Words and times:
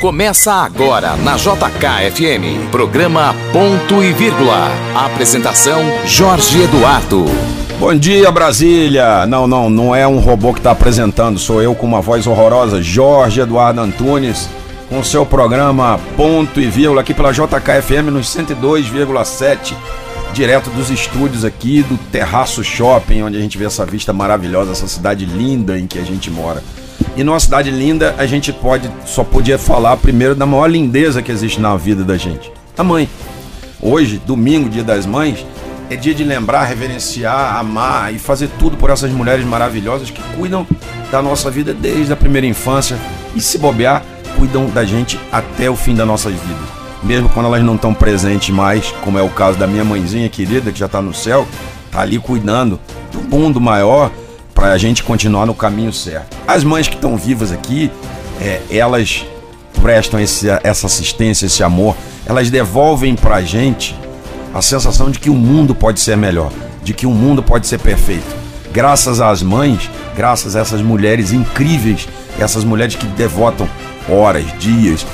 Começa 0.00 0.52
agora 0.52 1.16
na 1.16 1.34
JKFM. 1.34 2.70
Programa 2.70 3.34
Ponto 3.52 4.00
e 4.04 4.12
Vírgula. 4.12 4.70
Apresentação 4.94 5.80
Jorge 6.06 6.62
Eduardo. 6.62 7.24
Bom 7.80 7.92
dia, 7.96 8.30
Brasília! 8.30 9.26
Não, 9.26 9.48
não, 9.48 9.68
não 9.68 9.92
é 9.92 10.06
um 10.06 10.20
robô 10.20 10.52
que 10.52 10.60
está 10.60 10.70
apresentando, 10.70 11.36
sou 11.36 11.60
eu 11.60 11.74
com 11.74 11.84
uma 11.84 12.00
voz 12.00 12.28
horrorosa, 12.28 12.80
Jorge 12.80 13.40
Eduardo 13.40 13.80
Antunes, 13.80 14.48
com 14.88 15.02
seu 15.02 15.26
programa 15.26 15.98
Ponto 16.16 16.60
e 16.60 16.70
Vírgula 16.70 17.00
aqui 17.00 17.12
pela 17.12 17.32
JKFM 17.32 18.12
nos 18.12 18.32
102,7, 18.32 19.74
direto 20.32 20.70
dos 20.70 20.90
estúdios 20.90 21.44
aqui 21.44 21.82
do 21.82 21.98
Terraço 22.12 22.62
Shopping, 22.62 23.22
onde 23.22 23.36
a 23.36 23.40
gente 23.40 23.58
vê 23.58 23.64
essa 23.64 23.84
vista 23.84 24.12
maravilhosa, 24.12 24.70
essa 24.70 24.86
cidade 24.86 25.24
linda 25.24 25.76
em 25.76 25.88
que 25.88 25.98
a 25.98 26.04
gente 26.04 26.30
mora. 26.30 26.62
E 27.18 27.24
numa 27.24 27.40
cidade 27.40 27.68
linda, 27.68 28.14
a 28.16 28.26
gente 28.26 28.52
pode 28.52 28.88
só 29.04 29.24
podia 29.24 29.58
falar 29.58 29.96
primeiro 29.96 30.36
da 30.36 30.46
maior 30.46 30.68
lindeza 30.68 31.20
que 31.20 31.32
existe 31.32 31.60
na 31.60 31.76
vida 31.76 32.04
da 32.04 32.16
gente, 32.16 32.52
a 32.76 32.84
mãe. 32.84 33.08
Hoje, 33.82 34.22
domingo, 34.24 34.68
dia 34.68 34.84
das 34.84 35.04
mães, 35.04 35.44
é 35.90 35.96
dia 35.96 36.14
de 36.14 36.22
lembrar, 36.22 36.62
reverenciar, 36.62 37.56
amar 37.56 38.14
e 38.14 38.20
fazer 38.20 38.48
tudo 38.56 38.76
por 38.76 38.88
essas 38.88 39.10
mulheres 39.10 39.44
maravilhosas 39.44 40.10
que 40.10 40.22
cuidam 40.36 40.64
da 41.10 41.20
nossa 41.20 41.50
vida 41.50 41.74
desde 41.74 42.12
a 42.12 42.16
primeira 42.16 42.46
infância 42.46 42.96
e 43.34 43.40
se 43.40 43.58
bobear, 43.58 44.04
cuidam 44.36 44.66
da 44.66 44.84
gente 44.84 45.18
até 45.32 45.68
o 45.68 45.74
fim 45.74 45.96
da 45.96 46.06
nossa 46.06 46.30
vida. 46.30 46.78
Mesmo 47.02 47.28
quando 47.30 47.46
elas 47.46 47.64
não 47.64 47.74
estão 47.74 47.92
presentes 47.92 48.50
mais, 48.50 48.92
como 49.02 49.18
é 49.18 49.22
o 49.22 49.28
caso 49.28 49.58
da 49.58 49.66
minha 49.66 49.84
mãezinha 49.84 50.28
querida 50.28 50.70
que 50.70 50.78
já 50.78 50.86
está 50.86 51.02
no 51.02 51.12
céu, 51.12 51.48
tá 51.90 52.00
ali 52.00 52.20
cuidando 52.20 52.78
do 53.10 53.20
mundo 53.22 53.60
maior 53.60 54.08
para 54.58 54.72
a 54.72 54.76
gente 54.76 55.04
continuar 55.04 55.46
no 55.46 55.54
caminho 55.54 55.92
certo. 55.92 56.36
As 56.44 56.64
mães 56.64 56.88
que 56.88 56.96
estão 56.96 57.16
vivas 57.16 57.52
aqui, 57.52 57.92
é, 58.40 58.60
elas 58.68 59.24
prestam 59.80 60.18
esse, 60.18 60.48
essa 60.64 60.88
assistência, 60.88 61.46
esse 61.46 61.62
amor, 61.62 61.94
elas 62.26 62.50
devolvem 62.50 63.14
para 63.14 63.36
a 63.36 63.40
gente 63.40 63.94
a 64.52 64.60
sensação 64.60 65.12
de 65.12 65.20
que 65.20 65.30
o 65.30 65.34
mundo 65.34 65.76
pode 65.76 66.00
ser 66.00 66.16
melhor, 66.16 66.50
de 66.82 66.92
que 66.92 67.06
o 67.06 67.12
mundo 67.12 67.40
pode 67.40 67.68
ser 67.68 67.78
perfeito. 67.78 68.26
Graças 68.72 69.20
às 69.20 69.44
mães, 69.44 69.88
graças 70.16 70.56
a 70.56 70.60
essas 70.60 70.82
mulheres 70.82 71.30
incríveis, 71.30 72.08
essas 72.36 72.64
mulheres 72.64 72.96
que 72.96 73.06
devotam 73.06 73.68
horas, 74.08 74.44
dias 74.58 75.06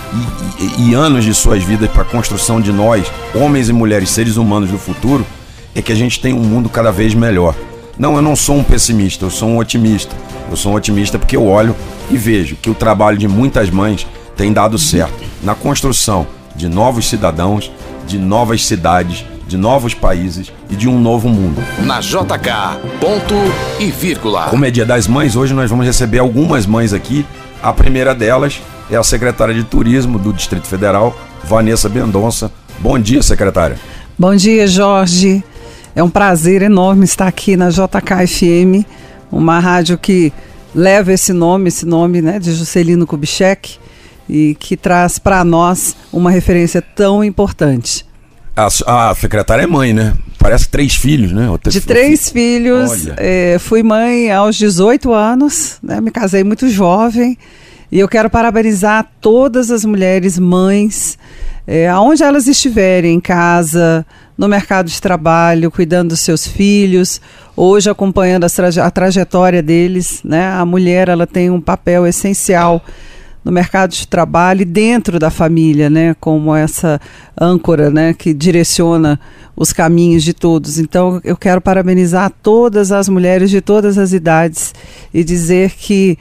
e, 0.58 0.64
e, 0.64 0.91
e 0.91 0.95
anos 0.95 1.23
de 1.23 1.34
suas 1.34 1.62
vidas 1.62 1.91
para 1.91 2.01
a 2.01 2.06
construção 2.06 2.62
de 2.62 2.73
nós, 2.73 3.12
homens 3.34 3.69
e 3.69 3.75
mulheres, 3.75 4.08
seres 4.08 4.39
humanos 4.39 4.70
do 4.70 4.79
futuro, 4.79 5.27
é 5.75 5.83
que 5.83 5.92
a 5.92 5.97
gente 5.97 6.19
tem 6.19 6.33
um 6.33 6.41
mundo 6.41 6.70
cada 6.70 6.91
vez 6.91 7.12
melhor. 7.12 7.55
Não, 7.98 8.17
eu 8.17 8.23
não 8.23 8.34
sou 8.34 8.56
um 8.56 8.64
pessimista, 8.64 9.25
eu 9.25 9.31
sou 9.31 9.48
um 9.48 9.59
otimista. 9.59 10.14
Eu 10.50 10.56
sou 10.56 10.73
um 10.73 10.75
otimista 10.75 11.19
porque 11.19 11.37
eu 11.37 11.47
olho 11.47 11.75
e 12.11 12.17
vejo 12.17 12.56
que 12.56 12.69
o 12.69 12.75
trabalho 12.75 13.17
de 13.17 13.28
muitas 13.28 13.70
mães 13.70 14.06
tem 14.36 14.53
dado 14.53 14.78
certo 14.78 15.23
na 15.42 15.55
construção 15.55 16.27
de 16.55 16.69
novos 16.69 17.09
cidadãos, 17.09 17.70
de 18.06 18.19
novas 18.19 18.64
cidades, 18.64 19.25
de 19.47 19.56
novos 19.56 19.95
países 19.95 20.53
e 20.70 20.77
de 20.77 20.89
um 20.89 20.98
novo 20.98 21.28
mundo. 21.28 21.62
Na 21.81 22.01
JK, 22.01 22.81
ponto 23.01 23.34
e 23.78 23.91
vírgula. 23.91 24.48
Como 24.48 24.64
é 24.64 24.70
Dia 24.70 24.84
das 24.84 25.06
Mães, 25.06 25.36
hoje 25.36 25.55
nós 25.55 25.70
vamos 25.70 25.86
receber 25.86 26.19
algumas 26.19 26.67
mães 26.67 26.92
aqui. 26.92 27.25
A 27.62 27.73
primeira 27.73 28.14
delas 28.14 28.61
é 28.91 28.97
a 28.97 29.03
secretária 29.03 29.55
de 29.55 29.64
Turismo 29.64 30.19
do 30.19 30.33
Distrito 30.33 30.67
Federal, 30.67 31.17
Vanessa 31.45 31.89
Mendonça. 31.89 32.51
Bom 32.79 32.98
dia, 32.98 33.23
secretária. 33.23 33.79
Bom 34.19 34.34
dia, 34.34 34.67
Jorge. 34.67 35.42
É 35.95 36.03
um 36.03 36.11
prazer 36.11 36.62
enorme 36.62 37.05
estar 37.05 37.28
aqui 37.28 37.56
na 37.56 37.70
JKFM, 37.70 38.84
uma 39.31 39.61
rádio 39.61 39.97
que 39.97 40.33
leva 40.75 41.12
esse 41.12 41.33
nome, 41.33 41.69
esse 41.69 41.86
nome 41.86 42.20
né, 42.20 42.39
de 42.39 42.53
Juscelino 42.53 43.06
Kubitschek, 43.06 43.77
e 44.28 44.56
que 44.59 44.77
traz 44.77 45.19
para 45.19 45.45
nós 45.45 45.95
uma 46.12 46.31
referência 46.31 46.83
tão 46.83 47.23
importante. 47.23 48.05
A, 48.56 49.11
a, 49.11 49.14
secretária 49.14 49.63
é 49.63 49.67
mãe, 49.67 49.92
né? 49.92 50.14
Parece 50.39 50.69
três 50.69 50.95
filhos, 50.95 51.33
né? 51.33 51.46
De 51.69 51.80
três 51.80 52.30
filhos. 52.30 53.08
É, 53.17 53.57
fui 53.58 53.83
mãe 53.83 54.30
aos 54.30 54.57
18 54.57 55.13
anos, 55.13 55.79
né? 55.83 56.01
me 56.01 56.11
casei 56.11 56.45
muito 56.45 56.69
jovem. 56.69 57.36
E 57.90 57.98
eu 57.98 58.08
quero 58.08 58.29
parabenizar 58.30 59.08
todas 59.20 59.70
as 59.70 59.85
mulheres 59.85 60.39
mães, 60.39 61.19
é, 61.67 61.89
aonde 61.89 62.23
elas 62.23 62.47
estiverem, 62.47 63.14
em 63.14 63.20
casa, 63.20 64.05
no 64.36 64.48
mercado 64.48 64.89
de 64.91 65.01
trabalho, 65.01 65.70
cuidando 65.70 66.11
dos 66.11 66.20
seus 66.20 66.47
filhos, 66.47 67.20
hoje 67.57 67.89
acompanhando 67.89 68.45
a, 68.45 68.51
traje 68.51 68.80
a 68.80 68.91
trajetória 68.91 69.63
deles. 69.63 70.20
Né? 70.25 70.47
A 70.47 70.64
mulher 70.64 71.08
ela 71.08 71.27
tem 71.27 71.51
um 71.51 71.61
papel 71.61 72.07
essencial 72.07 72.85
no 73.45 73.52
mercado 73.52 73.91
de 73.91 74.08
trabalho 74.08 74.63
e 74.63 74.64
dentro 74.64 75.19
da 75.19 75.30
família, 75.30 75.91
né, 75.91 76.17
como 76.19 76.55
essa 76.55 76.98
âncora, 77.39 77.91
né, 77.91 78.14
que 78.14 78.33
direciona 78.33 79.20
os 79.55 79.70
caminhos 79.70 80.25
de 80.25 80.33
todos. 80.33 80.79
Então, 80.79 81.20
eu 81.23 81.36
quero 81.36 81.61
parabenizar 81.61 82.33
todas 82.42 82.91
as 82.91 83.07
mulheres 83.07 83.51
de 83.51 83.61
todas 83.61 83.98
as 83.98 84.14
idades 84.14 84.75
e 85.13 85.23
dizer 85.23 85.73
que 85.73 86.19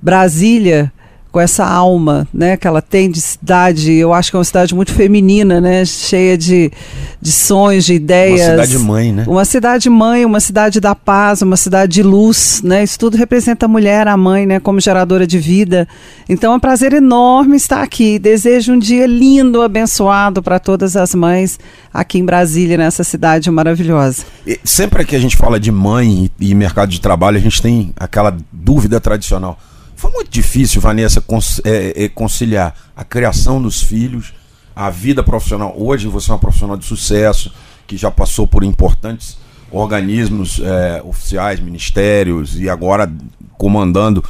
Brasília 0.00 0.90
com 1.36 1.40
essa 1.40 1.66
alma, 1.66 2.26
né, 2.32 2.56
que 2.56 2.66
ela 2.66 2.80
tem 2.80 3.10
de 3.10 3.20
cidade. 3.20 3.92
Eu 3.92 4.14
acho 4.14 4.30
que 4.30 4.36
é 4.36 4.38
uma 4.38 4.44
cidade 4.44 4.74
muito 4.74 4.90
feminina, 4.90 5.60
né, 5.60 5.84
cheia 5.84 6.34
de, 6.38 6.72
de 7.20 7.30
sonhos, 7.30 7.84
de 7.84 7.92
ideias. 7.92 8.40
Uma 8.40 8.64
cidade 8.64 8.78
mãe, 8.78 9.12
né? 9.12 9.24
Uma 9.28 9.44
cidade 9.44 9.90
mãe, 9.90 10.24
uma 10.24 10.40
cidade 10.40 10.80
da 10.80 10.94
paz, 10.94 11.42
uma 11.42 11.58
cidade 11.58 11.92
de 11.92 12.02
luz, 12.02 12.62
né? 12.64 12.82
Isso 12.82 12.98
tudo 12.98 13.18
representa 13.18 13.66
a 13.66 13.68
mulher, 13.68 14.08
a 14.08 14.16
mãe, 14.16 14.46
né, 14.46 14.58
como 14.58 14.80
geradora 14.80 15.26
de 15.26 15.38
vida. 15.38 15.86
Então 16.26 16.54
é 16.54 16.56
um 16.56 16.58
prazer 16.60 16.94
enorme 16.94 17.54
estar 17.58 17.82
aqui. 17.82 18.18
Desejo 18.18 18.72
um 18.72 18.78
dia 18.78 19.06
lindo, 19.06 19.60
abençoado 19.60 20.42
para 20.42 20.58
todas 20.58 20.96
as 20.96 21.14
mães 21.14 21.60
aqui 21.92 22.18
em 22.18 22.24
Brasília, 22.24 22.78
nessa 22.78 23.04
cidade 23.04 23.50
maravilhosa. 23.50 24.24
E 24.46 24.58
sempre 24.64 25.04
que 25.04 25.14
a 25.14 25.20
gente 25.20 25.36
fala 25.36 25.60
de 25.60 25.70
mãe 25.70 26.30
e, 26.40 26.48
e 26.48 26.54
mercado 26.54 26.88
de 26.88 26.98
trabalho, 26.98 27.36
a 27.36 27.40
gente 27.42 27.60
tem 27.60 27.92
aquela 27.94 28.34
dúvida 28.50 28.98
tradicional 28.98 29.58
foi 29.96 30.10
muito 30.12 30.30
difícil, 30.30 30.80
Vanessa, 30.80 31.24
é, 31.64 32.04
é, 32.04 32.08
conciliar 32.08 32.74
a 32.94 33.02
criação 33.02 33.60
dos 33.60 33.82
filhos, 33.82 34.34
a 34.74 34.90
vida 34.90 35.22
profissional. 35.22 35.74
Hoje 35.76 36.06
você 36.06 36.30
é 36.30 36.34
uma 36.34 36.38
profissional 36.38 36.76
de 36.76 36.84
sucesso, 36.84 37.50
que 37.86 37.96
já 37.96 38.10
passou 38.10 38.46
por 38.46 38.62
importantes 38.62 39.38
organismos 39.70 40.60
é, 40.62 41.02
oficiais, 41.02 41.60
ministérios, 41.60 42.60
e 42.60 42.68
agora 42.68 43.10
comandando 43.56 44.22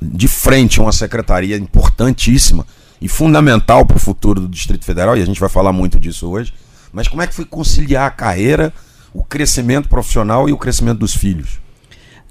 de 0.00 0.28
frente 0.28 0.80
uma 0.80 0.92
secretaria 0.92 1.56
importantíssima 1.56 2.66
e 3.00 3.08
fundamental 3.08 3.86
para 3.86 3.96
o 3.96 4.00
futuro 4.00 4.42
do 4.42 4.48
Distrito 4.48 4.84
Federal, 4.84 5.16
e 5.16 5.22
a 5.22 5.26
gente 5.26 5.40
vai 5.40 5.48
falar 5.48 5.72
muito 5.72 5.98
disso 5.98 6.28
hoje. 6.28 6.52
Mas 6.92 7.08
como 7.08 7.22
é 7.22 7.26
que 7.26 7.34
foi 7.34 7.44
conciliar 7.44 8.06
a 8.06 8.10
carreira, 8.10 8.72
o 9.12 9.24
crescimento 9.24 9.88
profissional 9.88 10.48
e 10.48 10.52
o 10.52 10.58
crescimento 10.58 10.98
dos 10.98 11.14
filhos? 11.14 11.58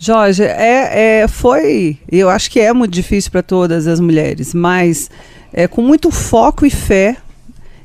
Jorge, 0.06 0.44
é, 0.44 1.22
é, 1.22 1.28
foi, 1.30 1.98
eu 2.12 2.30
acho 2.30 2.52
que 2.52 2.60
é 2.60 2.74
muito 2.74 2.92
difícil 2.92 3.32
para 3.32 3.42
todas 3.42 3.88
as 3.88 4.02
mulheres, 4.02 4.54
mas 4.54 5.10
é, 5.54 5.66
com 5.66 5.82
muito 5.82 6.12
foco 6.12 6.66
e 6.66 6.70
fé 6.70 7.16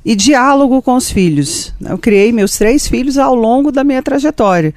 e 0.05 0.17
diálogo 0.17 0.83
com 0.83 0.97
os 0.97 1.13
filhos. 1.13 1.73
Eu 1.81 1.97
criei 1.97 2.33
meus 2.33 2.59
três 2.59 2.89
filhos 2.89 3.19
ao 3.19 3.37
longo 3.37 3.71
da 3.71 3.85
minha 3.85 4.03
trajetória. 4.03 4.75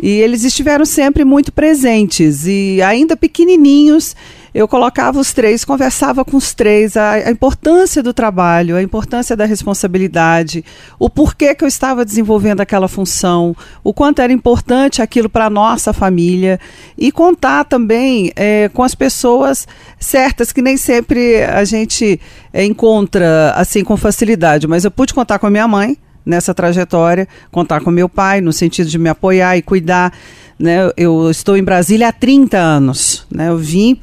E 0.00 0.08
eles 0.08 0.42
estiveram 0.42 0.84
sempre 0.84 1.24
muito 1.24 1.52
presentes 1.52 2.48
e 2.48 2.82
ainda 2.82 3.16
pequenininhos 3.16 4.16
eu 4.54 4.68
colocava 4.68 5.18
os 5.18 5.32
três, 5.32 5.64
conversava 5.64 6.24
com 6.24 6.36
os 6.36 6.52
três 6.52 6.96
a, 6.96 7.12
a, 7.12 7.30
importância 7.30 8.02
do 8.02 8.12
trabalho, 8.12 8.76
a 8.76 8.82
importância 8.82 9.36
da 9.36 9.44
responsabilidade, 9.44 10.64
o 10.98 11.08
porquê 11.08 11.54
que 11.54 11.64
eu 11.64 11.68
estava 11.68 12.04
desenvolvendo 12.04 12.60
aquela 12.60 12.88
função, 12.88 13.56
o 13.82 13.94
quanto 13.94 14.20
era 14.20 14.32
importante 14.32 15.00
aquilo 15.00 15.28
para 15.28 15.46
a 15.46 15.50
nossa 15.50 15.92
família 15.92 16.60
e 16.98 17.10
contar 17.10 17.64
também 17.64 18.30
é, 18.36 18.68
com 18.68 18.82
as 18.82 18.94
pessoas 18.94 19.66
certas 19.98 20.52
que 20.52 20.60
nem 20.60 20.76
sempre 20.76 21.44
a 21.44 21.64
gente 21.64 22.20
é, 22.52 22.64
encontra 22.64 23.52
assim 23.56 23.82
com 23.82 23.96
facilidade, 23.96 24.66
mas 24.66 24.84
eu 24.84 24.90
pude 24.90 25.14
contar 25.14 25.38
com 25.38 25.46
a 25.46 25.50
minha 25.50 25.66
mãe 25.66 25.96
nessa 26.24 26.54
trajetória, 26.54 27.26
contar 27.50 27.80
com 27.80 27.90
meu 27.90 28.08
pai 28.08 28.40
no 28.40 28.52
sentido 28.52 28.88
de 28.88 28.98
me 28.98 29.08
apoiar 29.08 29.56
e 29.56 29.62
cuidar. 29.62 30.12
Né? 30.58 30.90
Eu 30.96 31.30
estou 31.30 31.56
em 31.56 31.64
Brasília 31.64 32.08
há 32.08 32.12
30 32.12 32.56
anos. 32.56 33.26
Né? 33.30 33.48
Eu 33.48 33.58
vim 33.58 34.00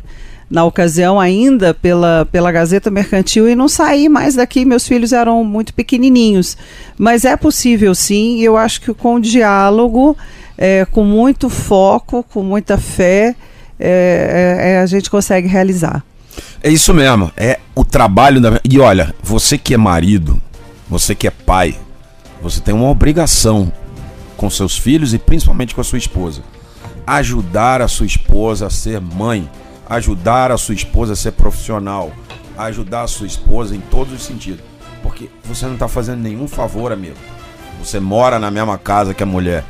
na 0.49 0.65
ocasião 0.65 1.19
ainda 1.19 1.73
pela, 1.73 2.27
pela 2.31 2.51
Gazeta 2.51 2.89
Mercantil 2.89 3.47
e 3.47 3.55
não 3.55 3.67
saí 3.67 4.09
mais 4.09 4.35
daqui, 4.35 4.65
meus 4.65 4.87
filhos 4.87 5.13
eram 5.13 5.43
muito 5.43 5.73
pequenininhos. 5.73 6.57
Mas 6.97 7.23
é 7.23 7.37
possível 7.37 7.93
sim, 7.93 8.39
eu 8.39 8.57
acho 8.57 8.81
que 8.81 8.93
com 8.93 9.19
diálogo, 9.19 10.17
é, 10.57 10.85
com 10.85 11.03
muito 11.03 11.49
foco, 11.49 12.23
com 12.23 12.41
muita 12.41 12.77
fé, 12.77 13.35
é, 13.79 14.57
é, 14.59 14.71
é, 14.71 14.79
a 14.79 14.85
gente 14.85 15.09
consegue 15.09 15.47
realizar. 15.47 16.03
É 16.63 16.69
isso 16.69 16.93
mesmo, 16.93 17.31
é 17.37 17.59
o 17.75 17.85
trabalho 17.85 18.41
da. 18.41 18.59
E 18.63 18.79
olha, 18.79 19.13
você 19.21 19.57
que 19.57 19.73
é 19.73 19.77
marido, 19.77 20.41
você 20.89 21.13
que 21.13 21.27
é 21.27 21.31
pai, 21.31 21.75
você 22.41 22.59
tem 22.59 22.73
uma 22.73 22.89
obrigação 22.89 23.71
com 24.35 24.49
seus 24.49 24.77
filhos 24.77 25.13
e 25.13 25.19
principalmente 25.19 25.75
com 25.75 25.81
a 25.81 25.83
sua 25.83 25.97
esposa. 25.97 26.41
Ajudar 27.05 27.81
a 27.81 27.87
sua 27.87 28.05
esposa 28.05 28.67
a 28.67 28.69
ser 28.69 28.99
mãe 28.99 29.49
ajudar 29.89 30.51
a 30.51 30.57
sua 30.57 30.75
esposa 30.75 31.13
a 31.13 31.15
ser 31.15 31.31
profissional, 31.31 32.11
ajudar 32.57 33.01
a 33.01 33.07
sua 33.07 33.25
esposa 33.25 33.75
em 33.75 33.79
todos 33.79 34.13
os 34.13 34.21
sentidos. 34.21 34.61
Porque 35.01 35.29
você 35.43 35.65
não 35.65 35.73
está 35.73 35.87
fazendo 35.87 36.21
nenhum 36.21 36.47
favor, 36.47 36.91
amigo. 36.91 37.15
Você 37.83 37.99
mora 37.99 38.37
na 38.37 38.51
mesma 38.51 38.77
casa 38.77 39.13
que 39.13 39.23
a 39.23 39.25
mulher. 39.25 39.63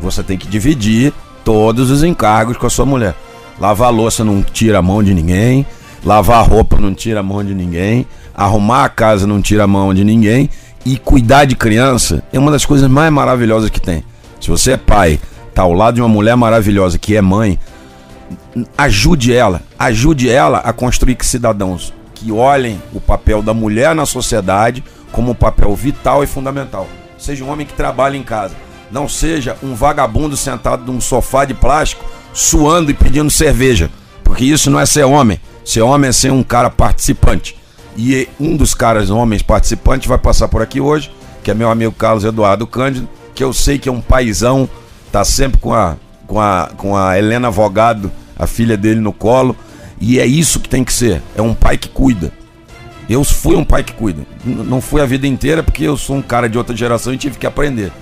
Você 0.00 0.22
tem 0.22 0.38
que 0.38 0.46
dividir 0.46 1.12
todos 1.44 1.90
os 1.90 2.02
encargos 2.02 2.56
com 2.56 2.66
a 2.66 2.70
sua 2.70 2.86
mulher. 2.86 3.14
Lavar 3.58 3.92
louça 3.92 4.24
não 4.24 4.42
tira 4.42 4.78
a 4.78 4.82
mão 4.82 5.02
de 5.02 5.12
ninguém. 5.12 5.66
Lavar 6.04 6.48
roupa 6.48 6.78
não 6.78 6.94
tira 6.94 7.20
a 7.20 7.22
mão 7.22 7.44
de 7.44 7.54
ninguém. 7.54 8.06
Arrumar 8.34 8.84
a 8.84 8.88
casa 8.88 9.26
não 9.26 9.42
tira 9.42 9.64
a 9.64 9.66
mão 9.66 9.92
de 9.92 10.04
ninguém. 10.04 10.48
E 10.84 10.96
cuidar 10.96 11.44
de 11.44 11.56
criança 11.56 12.22
é 12.32 12.38
uma 12.38 12.50
das 12.50 12.64
coisas 12.64 12.88
mais 12.88 13.12
maravilhosas 13.12 13.70
que 13.70 13.80
tem. 13.80 14.04
Se 14.40 14.48
você 14.48 14.72
é 14.72 14.76
pai, 14.76 15.18
tá 15.52 15.62
ao 15.62 15.72
lado 15.72 15.96
de 15.96 16.00
uma 16.00 16.08
mulher 16.08 16.36
maravilhosa 16.36 16.98
que 16.98 17.16
é 17.16 17.20
mãe, 17.20 17.58
ajude 18.76 19.32
ela, 19.32 19.62
ajude 19.78 20.28
ela 20.28 20.58
a 20.58 20.72
construir 20.72 21.16
cidadãos 21.22 21.92
que 22.14 22.32
olhem 22.32 22.80
o 22.92 23.00
papel 23.00 23.42
da 23.42 23.52
mulher 23.52 23.94
na 23.94 24.06
sociedade 24.06 24.82
como 25.12 25.32
um 25.32 25.34
papel 25.34 25.74
vital 25.74 26.24
e 26.24 26.26
fundamental. 26.26 26.88
Seja 27.18 27.44
um 27.44 27.50
homem 27.50 27.66
que 27.66 27.74
trabalha 27.74 28.16
em 28.16 28.22
casa, 28.22 28.54
não 28.90 29.08
seja 29.08 29.56
um 29.62 29.74
vagabundo 29.74 30.36
sentado 30.36 30.90
num 30.90 31.00
sofá 31.00 31.44
de 31.44 31.54
plástico, 31.54 32.04
suando 32.32 32.90
e 32.90 32.94
pedindo 32.94 33.30
cerveja, 33.30 33.90
porque 34.22 34.44
isso 34.44 34.70
não 34.70 34.80
é 34.80 34.86
ser 34.86 35.04
homem. 35.04 35.40
Ser 35.64 35.82
homem 35.82 36.10
é 36.10 36.12
ser 36.12 36.32
um 36.32 36.42
cara 36.42 36.70
participante. 36.70 37.56
E 37.96 38.28
um 38.38 38.56
dos 38.56 38.74
caras 38.74 39.10
homens 39.10 39.42
participantes 39.42 40.06
vai 40.06 40.18
passar 40.18 40.48
por 40.48 40.62
aqui 40.62 40.80
hoje, 40.80 41.10
que 41.42 41.50
é 41.50 41.54
meu 41.54 41.70
amigo 41.70 41.92
Carlos 41.92 42.24
Eduardo 42.24 42.66
Cândido, 42.66 43.08
que 43.34 43.42
eu 43.42 43.52
sei 43.52 43.78
que 43.78 43.88
é 43.88 43.92
um 43.92 44.00
paizão, 44.00 44.68
tá 45.10 45.24
sempre 45.24 45.58
com 45.60 45.72
a, 45.72 45.96
com 46.26 46.40
a, 46.40 46.70
com 46.76 46.96
a 46.96 47.18
Helena 47.18 47.50
Vogado, 47.50 48.10
a 48.38 48.46
filha 48.46 48.76
dele 48.76 49.00
no 49.00 49.12
colo, 49.12 49.56
e 50.00 50.18
é 50.18 50.26
isso 50.26 50.60
que 50.60 50.68
tem 50.68 50.84
que 50.84 50.92
ser. 50.92 51.22
É 51.36 51.42
um 51.42 51.54
pai 51.54 51.78
que 51.78 51.88
cuida. 51.88 52.32
Eu 53.08 53.22
fui 53.22 53.56
um 53.56 53.64
pai 53.64 53.84
que 53.84 53.92
cuida. 53.92 54.22
Não 54.44 54.80
fui 54.80 55.00
a 55.00 55.06
vida 55.06 55.26
inteira 55.26 55.62
porque 55.62 55.84
eu 55.84 55.96
sou 55.96 56.16
um 56.16 56.22
cara 56.22 56.48
de 56.48 56.58
outra 56.58 56.74
geração 56.74 57.14
e 57.14 57.18
tive 57.18 57.38
que 57.38 57.46
aprender. 57.46 57.92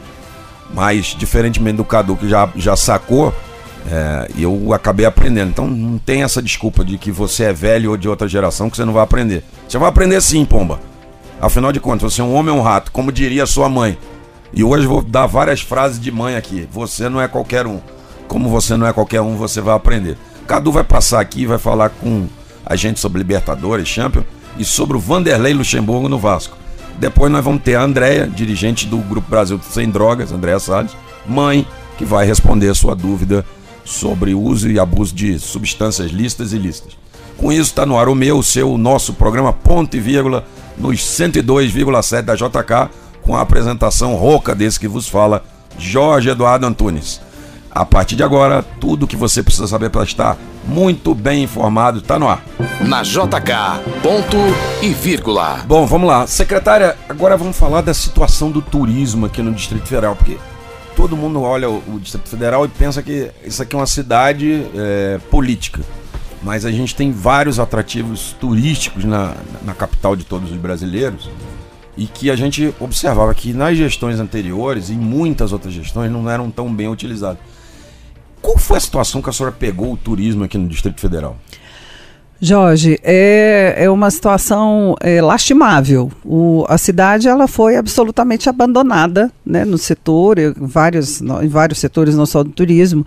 Mas, 0.72 1.14
diferentemente 1.16 1.76
do 1.76 1.84
Cadu 1.84 2.16
que 2.16 2.28
já, 2.28 2.48
já 2.56 2.74
sacou, 2.74 3.32
é, 3.90 4.28
eu 4.38 4.72
acabei 4.72 5.04
aprendendo. 5.04 5.50
Então 5.50 5.68
não 5.68 5.98
tem 5.98 6.22
essa 6.22 6.40
desculpa 6.40 6.84
de 6.84 6.96
que 6.96 7.12
você 7.12 7.44
é 7.44 7.52
velho 7.52 7.90
ou 7.90 7.96
de 7.96 8.08
outra 8.08 8.26
geração 8.26 8.70
que 8.70 8.76
você 8.76 8.84
não 8.84 8.94
vai 8.94 9.02
aprender. 9.02 9.44
Você 9.68 9.78
vai 9.78 9.88
aprender 9.88 10.20
sim, 10.22 10.44
pomba. 10.44 10.80
Afinal 11.40 11.70
de 11.70 11.80
contas, 11.80 12.14
você 12.14 12.22
é 12.22 12.24
um 12.24 12.34
homem 12.34 12.52
ou 12.54 12.60
um 12.60 12.62
rato, 12.62 12.90
como 12.90 13.12
diria 13.12 13.44
sua 13.44 13.68
mãe. 13.68 13.98
E 14.52 14.64
hoje 14.64 14.86
vou 14.86 15.02
dar 15.02 15.26
várias 15.26 15.60
frases 15.60 16.00
de 16.00 16.10
mãe 16.10 16.36
aqui. 16.36 16.66
Você 16.72 17.08
não 17.08 17.20
é 17.20 17.28
qualquer 17.28 17.66
um. 17.66 17.80
Como 18.28 18.48
você 18.48 18.76
não 18.76 18.86
é 18.86 18.92
qualquer 18.92 19.20
um, 19.20 19.36
você 19.36 19.60
vai 19.60 19.74
aprender. 19.74 20.16
Cadu 20.46 20.72
vai 20.72 20.84
passar 20.84 21.20
aqui 21.20 21.46
vai 21.46 21.58
falar 21.58 21.90
com 21.90 22.26
a 22.66 22.76
gente 22.76 23.00
sobre 23.00 23.18
Libertadores, 23.18 23.88
Champion 23.88 24.22
e 24.58 24.64
sobre 24.64 24.96
o 24.96 25.00
Vanderlei 25.00 25.54
Luxemburgo 25.54 26.08
no 26.08 26.18
Vasco. 26.18 26.56
Depois 26.98 27.30
nós 27.30 27.44
vamos 27.44 27.62
ter 27.62 27.74
a 27.74 27.82
Andréia, 27.82 28.26
dirigente 28.26 28.86
do 28.86 28.98
Grupo 28.98 29.28
Brasil 29.28 29.60
Sem 29.68 29.90
Drogas, 29.90 30.32
Andréia 30.32 30.58
Salles, 30.58 30.96
mãe, 31.26 31.66
que 31.98 32.04
vai 32.04 32.26
responder 32.26 32.68
a 32.68 32.74
sua 32.74 32.94
dúvida 32.94 33.44
sobre 33.84 34.34
uso 34.34 34.70
e 34.70 34.78
abuso 34.78 35.14
de 35.14 35.38
substâncias 35.38 36.10
listas 36.10 36.52
e 36.52 36.58
listas. 36.58 36.96
Com 37.36 37.52
isso, 37.52 37.70
está 37.70 37.84
no 37.84 37.98
ar 37.98 38.08
o 38.08 38.14
meu, 38.14 38.38
o 38.38 38.42
seu, 38.42 38.72
o 38.72 38.78
nosso 38.78 39.12
programa 39.14 39.52
Ponto 39.52 39.96
e 39.96 40.00
Vírgula, 40.00 40.46
nos 40.78 41.00
102,7 41.00 42.22
da 42.22 42.34
JK, 42.34 42.90
com 43.22 43.36
a 43.36 43.40
apresentação 43.40 44.14
rouca 44.14 44.54
desse 44.54 44.78
que 44.78 44.88
vos 44.88 45.08
fala, 45.08 45.44
Jorge 45.78 46.30
Eduardo 46.30 46.66
Antunes. 46.66 47.20
A 47.74 47.84
partir 47.84 48.14
de 48.14 48.22
agora, 48.22 48.62
tudo 48.62 49.02
o 49.02 49.06
que 49.08 49.16
você 49.16 49.42
precisa 49.42 49.66
saber 49.66 49.90
para 49.90 50.04
estar 50.04 50.38
muito 50.64 51.12
bem 51.12 51.42
informado 51.42 51.98
está 51.98 52.20
no 52.20 52.28
ar. 52.28 52.44
Na 52.80 53.02
JK, 53.02 53.82
ponto 54.00 54.36
e 54.80 54.90
vírgula. 54.90 55.64
Bom, 55.66 55.84
vamos 55.84 56.06
lá. 56.06 56.24
Secretária, 56.28 56.96
agora 57.08 57.36
vamos 57.36 57.58
falar 57.58 57.80
da 57.80 57.92
situação 57.92 58.52
do 58.52 58.62
turismo 58.62 59.26
aqui 59.26 59.42
no 59.42 59.52
Distrito 59.52 59.88
Federal, 59.88 60.14
porque 60.14 60.38
todo 60.94 61.16
mundo 61.16 61.42
olha 61.42 61.68
o, 61.68 61.98
Distrito 61.98 62.28
Federal 62.28 62.64
e 62.64 62.68
pensa 62.68 63.02
que 63.02 63.32
isso 63.44 63.60
aqui 63.60 63.74
é 63.74 63.78
uma 63.80 63.86
cidade 63.86 64.64
é, 64.76 65.18
política. 65.28 65.80
Mas 66.44 66.64
a 66.64 66.70
gente 66.70 66.94
tem 66.94 67.10
vários 67.10 67.58
atrativos 67.58 68.36
turísticos 68.38 69.04
na, 69.04 69.34
na 69.64 69.74
capital 69.74 70.14
de 70.14 70.22
todos 70.22 70.52
os 70.52 70.56
brasileiros 70.56 71.28
e 71.96 72.06
que 72.06 72.30
a 72.30 72.36
gente 72.36 72.72
observava 72.78 73.34
que 73.34 73.52
nas 73.52 73.76
gestões 73.76 74.20
anteriores 74.20 74.90
e 74.90 74.92
muitas 74.92 75.52
outras 75.52 75.74
gestões 75.74 76.12
não 76.12 76.30
eram 76.30 76.52
tão 76.52 76.72
bem 76.72 76.86
utilizados. 76.86 77.42
Qual 78.44 78.58
foi 78.58 78.76
a 78.76 78.80
situação 78.80 79.22
que 79.22 79.30
a 79.30 79.32
senhora 79.32 79.56
pegou 79.58 79.94
o 79.94 79.96
turismo 79.96 80.44
aqui 80.44 80.58
no 80.58 80.68
Distrito 80.68 81.00
Federal? 81.00 81.34
Jorge, 82.38 83.00
é, 83.02 83.74
é 83.78 83.88
uma 83.88 84.10
situação 84.10 84.94
é, 85.00 85.22
lastimável. 85.22 86.12
O, 86.22 86.66
a 86.68 86.76
cidade 86.76 87.26
ela 87.26 87.48
foi 87.48 87.74
absolutamente 87.78 88.46
abandonada 88.46 89.32
né, 89.46 89.64
no 89.64 89.78
setor, 89.78 90.38
em 90.38 90.52
vários, 90.52 91.22
em 91.22 91.48
vários 91.48 91.78
setores, 91.78 92.14
não 92.14 92.26
só 92.26 92.44
do 92.44 92.50
turismo, 92.50 93.06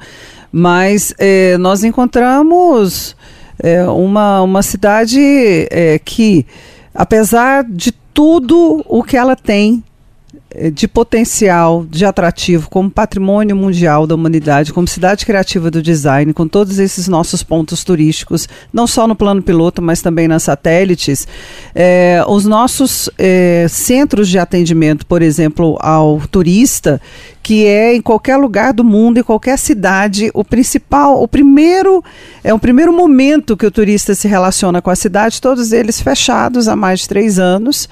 mas 0.51 1.13
é, 1.19 1.55
nós 1.59 1.83
encontramos 1.83 3.15
é, 3.59 3.87
uma, 3.87 4.41
uma 4.41 4.63
cidade 4.63 5.19
é, 5.69 5.99
que, 6.03 6.47
apesar 6.95 7.63
de 7.63 7.91
tudo 7.91 8.83
o 8.87 9.03
que 9.03 9.15
ela 9.15 9.35
tem 9.35 9.83
de 10.73 10.87
potencial, 10.87 11.85
de 11.89 12.05
atrativo, 12.05 12.69
como 12.69 12.89
patrimônio 12.89 13.55
mundial 13.55 14.07
da 14.07 14.15
humanidade, 14.15 14.71
como 14.71 14.87
cidade 14.87 15.25
criativa 15.25 15.69
do 15.69 15.81
design, 15.81 16.33
com 16.33 16.47
todos 16.47 16.79
esses 16.79 17.07
nossos 17.07 17.43
pontos 17.43 17.83
turísticos, 17.83 18.47
não 18.71 18.87
só 18.87 19.07
no 19.07 19.15
plano 19.15 19.41
piloto, 19.41 19.81
mas 19.81 20.01
também 20.01 20.27
nas 20.27 20.43
satélites, 20.43 21.27
é, 21.75 22.23
os 22.27 22.45
nossos 22.45 23.09
é, 23.17 23.67
centros 23.69 24.29
de 24.29 24.39
atendimento, 24.39 25.05
por 25.05 25.21
exemplo, 25.21 25.77
ao 25.81 26.21
turista, 26.27 27.01
que 27.43 27.65
é 27.65 27.95
em 27.95 28.01
qualquer 28.01 28.37
lugar 28.37 28.73
do 28.73 28.83
mundo, 28.83 29.19
em 29.19 29.23
qualquer 29.23 29.57
cidade, 29.57 30.31
o 30.33 30.43
principal, 30.43 31.21
o 31.21 31.27
primeiro, 31.27 32.03
é 32.43 32.53
o 32.53 32.59
primeiro 32.59 32.91
momento 32.91 33.55
que 33.55 33.65
o 33.65 33.71
turista 33.71 34.15
se 34.15 34.27
relaciona 34.27 34.81
com 34.81 34.89
a 34.89 34.95
cidade, 34.95 35.41
todos 35.41 35.71
eles 35.71 36.01
fechados 36.01 36.67
há 36.67 36.75
mais 36.75 37.01
de 37.01 37.09
três 37.09 37.37
anos 37.37 37.87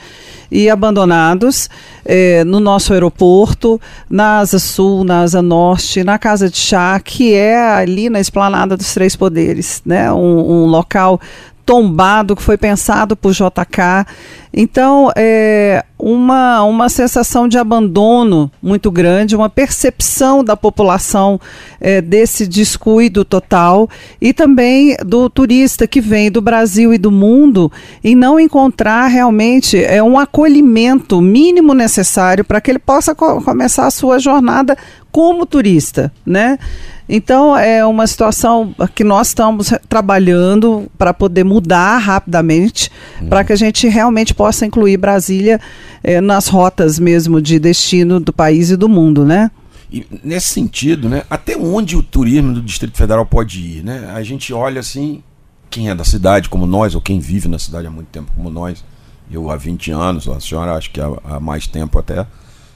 e 0.52 0.70
abandonados 0.70 1.70
é, 2.06 2.44
no 2.44 2.60
nosso 2.60 2.94
aeroporto, 2.94 3.82
na 4.10 4.40
Asa 4.40 4.60
Sul, 4.60 5.04
na 5.04 5.22
Asa 5.22 5.42
Norte, 5.42 6.04
na 6.04 6.20
Casa 6.20 6.50
de 6.50 6.58
Chá, 6.58 7.00
que 7.00 7.34
é 7.34 7.58
ali 7.58 8.10
na 8.10 8.20
Esplanada 8.20 8.78
dos 8.78 8.94
Três 8.94 9.16
Poderes, 9.16 9.82
né? 9.86 10.12
um, 10.12 10.64
um 10.64 10.66
local 10.68 11.20
tombado 11.66 12.36
que 12.36 12.42
foi 12.42 12.58
pensado 12.58 13.16
por 13.16 13.34
JK. 13.34 14.06
Então, 14.54 15.12
é 15.16 15.84
uma, 16.00 16.64
uma 16.64 16.88
sensação 16.88 17.48
de 17.48 17.58
abandono 17.58 18.50
muito 18.62 18.92
grande, 18.92 19.36
uma 19.36 19.50
percepção 19.50 20.44
da 20.44 20.56
população 20.56 21.40
é, 21.82 22.00
desse 22.02 22.48
descuido 22.48 23.26
total 23.26 23.90
e 24.22 24.32
também 24.32 24.96
do 25.06 25.30
turista 25.30 25.88
que 25.88 26.00
vem 26.00 26.30
do 26.30 26.42
Brasil 26.42 26.94
e 26.94 26.98
do 26.98 27.12
mundo 27.12 27.72
em 28.04 28.16
não 28.16 28.40
encontrar 28.40 29.08
realmente 29.08 29.84
é, 29.84 30.02
um 30.02 30.18
acolhimento 30.18 31.20
mínimo 31.20 31.74
necessário 31.74 32.46
para 32.46 32.62
que 32.62 32.72
ele 32.72 32.80
possa 32.80 33.16
co 33.16 33.42
começar 33.42 33.88
a 33.88 33.92
sua 33.92 34.20
jornada 34.20 34.78
como 35.12 35.46
turista, 35.46 36.12
né? 36.26 36.60
Então, 37.08 37.56
é 37.56 37.86
uma 37.86 38.08
situação 38.08 38.74
que 38.96 39.04
nós 39.04 39.28
estamos 39.28 39.72
trabalhando 39.88 40.90
para 40.98 41.14
poder 41.14 41.44
mudar 41.44 41.98
rapidamente, 41.98 42.92
uhum. 43.22 43.30
para 43.30 43.44
que 43.44 43.54
a 43.54 43.56
gente 43.56 43.88
realmente 43.88 44.34
possa 44.34 44.66
incluir 44.66 44.98
Brasília 44.98 45.62
é, 46.04 46.20
nas 46.20 46.48
rotas 46.48 46.98
mesmo 46.98 47.40
de 47.42 47.60
destino 47.60 48.20
do 48.20 48.34
país 48.34 48.72
e 48.72 48.76
do 48.76 48.90
mundo, 48.90 49.24
né? 49.24 49.52
E 49.92 50.06
nesse 50.24 50.48
sentido, 50.48 51.08
né, 51.08 51.24
até 51.30 51.56
onde 51.56 51.96
o 51.96 52.02
turismo 52.02 52.54
do 52.54 52.62
Distrito 52.62 52.98
Federal 52.98 53.26
pode 53.26 53.60
ir? 53.62 53.84
Né? 53.84 54.12
A 54.14 54.24
gente 54.24 54.52
olha 54.52 54.80
assim, 54.80 55.22
quem 55.70 55.90
é 55.90 55.96
da 55.96 56.04
cidade 56.04 56.50
como 56.50 56.66
nós, 56.66 56.96
ou 56.96 57.02
quem 57.02 57.20
vive 57.20 57.48
na 57.48 57.60
cidade 57.60 57.86
há 57.86 57.92
muito 57.92 58.08
tempo 58.08 58.32
como 58.36 58.50
nós, 58.50 58.84
eu 59.32 59.50
há 59.50 59.56
20 59.56 59.92
anos, 59.92 60.28
a 60.28 60.40
senhora 60.40 60.74
acho 60.74 60.90
que 60.92 61.00
há, 61.00 61.10
há 61.24 61.40
mais 61.40 61.68
tempo 61.68 62.00
até, 62.00 62.26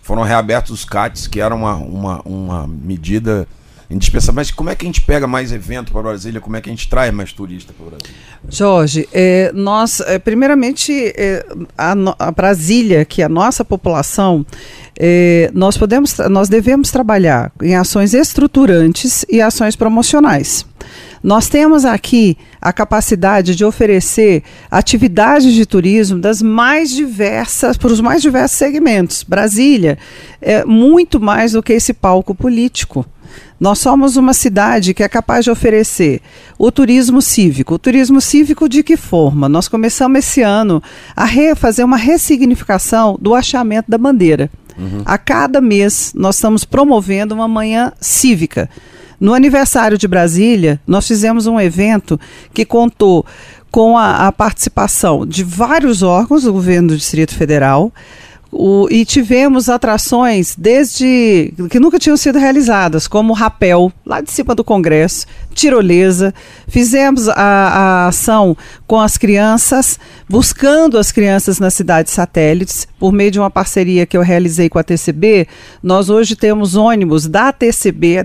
foram 0.02 0.22
reabertos 0.22 0.72
os 0.72 0.86
CATs, 0.86 1.28
que 1.28 1.40
era 1.40 1.54
uma, 1.54 1.76
uma, 1.76 2.22
uma 2.22 2.68
medida 2.68 3.48
indispensável. 3.90 4.36
Mas 4.36 4.52
como 4.52 4.70
é 4.70 4.76
que 4.76 4.86
a 4.86 4.88
gente 4.88 5.02
pega 5.02 5.26
mais 5.26 5.52
evento 5.52 5.92
para 5.92 6.02
Brasília? 6.02 6.40
Como 6.40 6.56
é 6.56 6.62
que 6.62 6.70
a 6.70 6.74
gente 6.74 6.88
traz 6.88 7.14
mais 7.14 7.34
turista 7.34 7.74
para 7.74 7.98
Brasília? 7.98 8.16
Jorge, 8.48 9.10
é, 9.12 9.52
nós, 9.54 10.00
é, 10.02 10.20
primeiramente, 10.20 11.14
é, 11.16 11.46
a, 11.78 11.96
a, 12.20 12.32
Brasília, 12.32 13.04
que 13.04 13.22
é 13.22 13.26
a 13.26 13.30
nossa 13.30 13.66
população, 13.66 14.46
é, 14.98 15.50
nós 15.54 15.78
podemos, 15.78 16.16
nós 16.30 16.50
devemos 16.50 16.92
trabalhar 16.92 17.52
em 17.62 17.76
ações 17.76 18.14
estruturantes 18.14 19.26
e 19.30 19.42
ações 19.42 19.76
promocionais. 19.76 20.66
Nós 21.22 21.50
temos 21.50 21.84
aqui 21.84 22.38
a 22.62 22.72
capacidade 22.72 23.54
de 23.54 23.66
oferecer 23.66 24.42
atividades 24.72 25.54
de 25.54 25.66
turismo 25.66 26.18
das 26.18 26.42
mais 26.42 26.92
diversas, 26.92 27.76
para 27.76 27.92
os 27.92 28.00
mais 28.00 28.22
diversos 28.22 28.58
segmentos. 28.58 29.24
Brasília 29.24 29.98
é 30.42 30.64
muito 30.64 31.20
mais 31.20 31.52
do 31.52 31.64
que 31.64 31.74
esse 31.74 31.94
palco 31.94 32.34
político. 32.34 33.06
Nós 33.60 33.80
somos 33.80 34.16
uma 34.16 34.34
cidade 34.34 34.94
que 34.94 35.04
é 35.04 35.10
capaz 35.10 35.44
de 35.44 35.52
oferecer 35.52 36.22
o 36.58 36.72
turismo 36.72 37.22
cívico. 37.22 37.74
O 37.74 37.80
turismo 37.80 38.22
cívico 38.22 38.70
de 38.70 38.82
que 38.84 38.96
forma? 38.96 39.50
Nós 39.50 39.68
começamos 39.68 40.20
esse 40.20 40.42
ano 40.42 40.82
a 41.16 41.28
fazer 41.56 41.84
uma 41.84 41.98
ressignificação 41.98 43.18
do 43.20 43.36
achamento 43.36 43.92
da 43.92 43.98
bandeira. 43.98 44.50
Uhum. 44.78 45.02
A 45.06 45.18
cada 45.18 45.60
mês 45.60 46.14
nós 46.16 46.36
estamos 46.36 46.64
promovendo 46.64 47.36
uma 47.36 47.48
manhã 47.48 47.92
cívica. 48.00 48.70
No 49.20 49.34
aniversário 49.34 49.98
de 49.98 50.08
Brasília, 50.08 50.80
nós 50.88 51.06
fizemos 51.06 51.46
um 51.46 51.60
evento 51.60 52.18
que 52.54 52.64
contou 52.64 53.26
com 53.70 53.98
a, 53.98 54.28
a 54.28 54.32
participação 54.32 55.26
de 55.26 55.44
vários 55.44 56.02
órgãos 56.02 56.44
do 56.44 56.54
governo 56.54 56.90
do 56.90 56.98
Distrito 56.98 57.36
Federal, 57.36 57.92
o, 58.52 58.88
e 58.90 59.06
tivemos 59.06 59.70
atrações 59.70 60.56
desde 60.58 61.54
que 61.70 61.80
nunca 61.80 62.00
tinham 62.00 62.18
sido 62.18 62.40
realizadas, 62.40 63.08
como 63.08 63.34
rapel, 63.34 63.92
lá 64.06 64.22
de 64.22 64.32
cima 64.32 64.56
do 64.56 64.64
Congresso, 64.64 65.28
tirolesa. 65.54 66.34
Fizemos 66.68 67.30
a, 67.30 67.36
a 67.36 68.08
ação 68.08 68.58
com 68.90 69.00
as 69.00 69.20
crianças, 69.20 70.00
buscando 70.28 70.98
as 70.98 71.12
crianças 71.12 71.60
nas 71.60 71.76
cidades 71.76 72.12
satélites, 72.12 72.88
por 72.98 73.12
meio 73.12 73.30
de 73.30 73.40
uma 73.40 73.52
parceria 73.52 74.04
que 74.04 74.18
eu 74.18 74.24
realizei 74.24 74.68
com 74.68 74.80
a 74.80 74.84
TCB. 74.84 75.48
Nós 75.84 76.10
hoje 76.10 76.36
temos 76.36 76.76
ônibus 76.76 77.28
da 77.28 77.54
TCB 77.54 78.18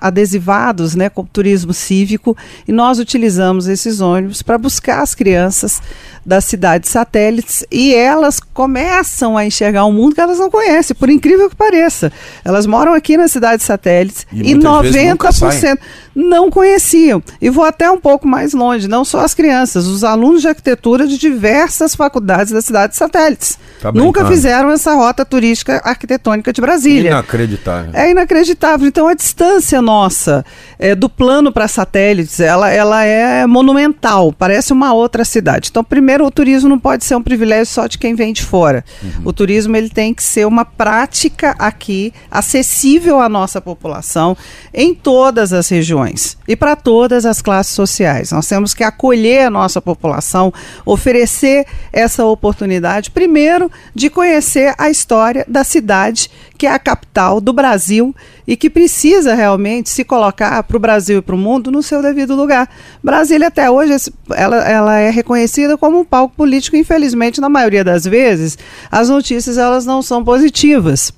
adesivados 0.00 0.96
né, 0.96 1.08
com 1.08 1.24
turismo 1.24 1.72
cívico, 1.72 2.36
e 2.66 2.72
nós 2.72 2.98
utilizamos 2.98 3.68
esses 3.68 4.00
ônibus 4.00 4.42
para 4.42 4.58
buscar 4.58 5.02
as 5.02 5.14
crianças 5.14 5.80
das 6.26 6.44
cidades 6.44 6.90
satélites 6.90 7.64
e 7.70 7.94
elas 7.94 8.40
começam 8.40 9.36
a 9.36 9.44
enxergar 9.44 9.84
um 9.86 9.92
mundo 9.92 10.14
que 10.14 10.20
elas 10.20 10.38
não 10.38 10.50
conhecem, 10.50 10.96
por 10.96 11.10
incrível 11.10 11.48
que 11.48 11.56
pareça. 11.56 12.12
Elas 12.44 12.66
moram 12.66 12.92
aqui 12.92 13.16
nas 13.16 13.30
cidades 13.30 13.64
satélites 13.64 14.26
e, 14.32 14.52
e 14.52 14.54
90% 14.54 15.78
não 16.14 16.50
conheciam. 16.50 17.22
E 17.40 17.48
vou 17.50 17.64
até 17.64 17.90
um 17.90 17.98
pouco 17.98 18.26
mais 18.26 18.52
longe, 18.52 18.88
não 18.88 19.04
só 19.04 19.20
as 19.20 19.34
crianças, 19.34 19.86
os 19.86 20.04
alunos 20.04 20.42
de 20.42 20.48
arquitetura 20.48 21.06
de 21.06 21.18
diversas 21.18 21.94
faculdades 21.94 22.52
das 22.52 22.64
cidades 22.64 22.96
satélites. 22.96 23.58
Tá 23.80 23.90
Nunca 23.90 24.26
fizeram 24.26 24.70
essa 24.70 24.94
rota 24.94 25.24
turística 25.24 25.80
arquitetônica 25.84 26.52
de 26.52 26.60
Brasília. 26.60 27.10
Inacreditável. 27.10 27.90
É 27.94 28.10
inacreditável. 28.10 28.86
Então 28.86 29.08
a 29.08 29.14
distância 29.14 29.80
nossa 29.80 30.44
é, 30.78 30.94
do 30.94 31.08
plano 31.08 31.52
para 31.52 31.66
satélites, 31.66 32.40
ela, 32.40 32.70
ela 32.70 33.04
é 33.04 33.46
monumental, 33.46 34.32
parece 34.32 34.72
uma 34.72 34.92
outra 34.92 35.24
cidade. 35.24 35.68
Então, 35.70 35.82
primeiro, 35.82 36.26
o 36.26 36.30
turismo 36.30 36.68
não 36.68 36.78
pode 36.78 37.04
ser 37.04 37.14
um 37.16 37.22
privilégio 37.22 37.72
só 37.72 37.86
de 37.86 37.98
quem 37.98 38.14
vem 38.14 38.32
de 38.32 38.42
fora. 38.42 38.84
Uhum. 39.02 39.22
O 39.24 39.32
turismo 39.32 39.76
ele 39.76 39.88
tem 39.88 40.12
que 40.14 40.22
ser 40.22 40.46
uma 40.46 40.64
prática 40.64 41.54
aqui, 41.58 42.12
acessível 42.30 43.20
à 43.20 43.28
nossa 43.28 43.60
população 43.60 44.36
em 44.72 44.94
todas 44.94 45.52
as 45.52 45.68
regiões 45.68 46.01
e 46.46 46.56
para 46.56 46.76
todas 46.76 47.24
as 47.24 47.40
classes 47.40 47.74
sociais. 47.74 48.32
Nós 48.32 48.46
temos 48.46 48.74
que 48.74 48.84
acolher 48.84 49.46
a 49.46 49.50
nossa 49.50 49.80
população, 49.80 50.52
oferecer 50.84 51.66
essa 51.92 52.24
oportunidade, 52.24 53.10
primeiro, 53.10 53.70
de 53.94 54.10
conhecer 54.10 54.74
a 54.78 54.90
história 54.90 55.44
da 55.48 55.64
cidade, 55.64 56.30
que 56.58 56.66
é 56.66 56.72
a 56.72 56.78
capital 56.78 57.40
do 57.40 57.52
Brasil 57.52 58.14
e 58.46 58.56
que 58.56 58.68
precisa 58.68 59.34
realmente 59.34 59.90
se 59.90 60.04
colocar 60.04 60.62
para 60.62 60.76
o 60.76 60.80
Brasil 60.80 61.18
e 61.18 61.22
para 61.22 61.34
o 61.34 61.38
mundo 61.38 61.70
no 61.70 61.82
seu 61.82 62.02
devido 62.02 62.34
lugar. 62.34 62.68
Brasília, 63.02 63.48
até 63.48 63.70
hoje, 63.70 63.94
ela, 64.34 64.56
ela 64.68 64.98
é 64.98 65.10
reconhecida 65.10 65.76
como 65.76 66.00
um 66.00 66.04
palco 66.04 66.34
político, 66.36 66.76
infelizmente, 66.76 67.40
na 67.40 67.48
maioria 67.48 67.84
das 67.84 68.04
vezes, 68.04 68.58
as 68.90 69.08
notícias 69.08 69.58
elas 69.58 69.86
não 69.86 70.02
são 70.02 70.24
positivas. 70.24 71.12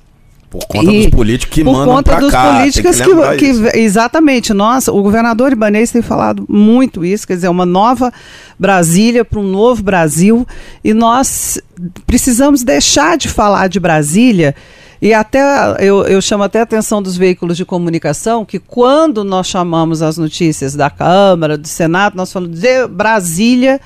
Por 0.54 0.66
conta 0.68 0.92
e, 0.92 1.02
dos 1.02 1.10
políticos 1.10 1.52
que 1.52 1.64
mandam 1.64 2.00
para 2.00 2.14
cá. 2.14 2.20
Por 2.20 2.30
conta 2.30 2.36
dos 2.36 2.58
políticos 2.58 3.00
que, 3.00 3.52
que, 3.52 3.70
que, 3.72 3.78
Exatamente. 3.78 4.54
Nós, 4.54 4.86
o 4.86 5.02
governador 5.02 5.50
Ibanez 5.50 5.90
tem 5.90 6.00
falado 6.00 6.46
muito 6.48 7.04
isso, 7.04 7.26
quer 7.26 7.34
dizer, 7.34 7.48
uma 7.48 7.66
nova 7.66 8.12
Brasília 8.56 9.24
para 9.24 9.40
um 9.40 9.42
novo 9.42 9.82
Brasil. 9.82 10.46
E 10.84 10.94
nós 10.94 11.60
precisamos 12.06 12.62
deixar 12.62 13.18
de 13.18 13.28
falar 13.28 13.66
de 13.66 13.80
Brasília. 13.80 14.54
E 15.02 15.12
até 15.12 15.42
eu, 15.80 16.06
eu 16.06 16.22
chamo 16.22 16.44
até 16.44 16.60
a 16.60 16.62
atenção 16.62 17.02
dos 17.02 17.16
veículos 17.16 17.56
de 17.56 17.64
comunicação 17.64 18.44
que 18.44 18.60
quando 18.60 19.24
nós 19.24 19.48
chamamos 19.48 20.02
as 20.02 20.16
notícias 20.16 20.76
da 20.76 20.88
Câmara, 20.88 21.58
do 21.58 21.66
Senado, 21.66 22.16
nós 22.16 22.32
falamos 22.32 22.60
de 22.60 22.86
Brasília, 22.86 23.80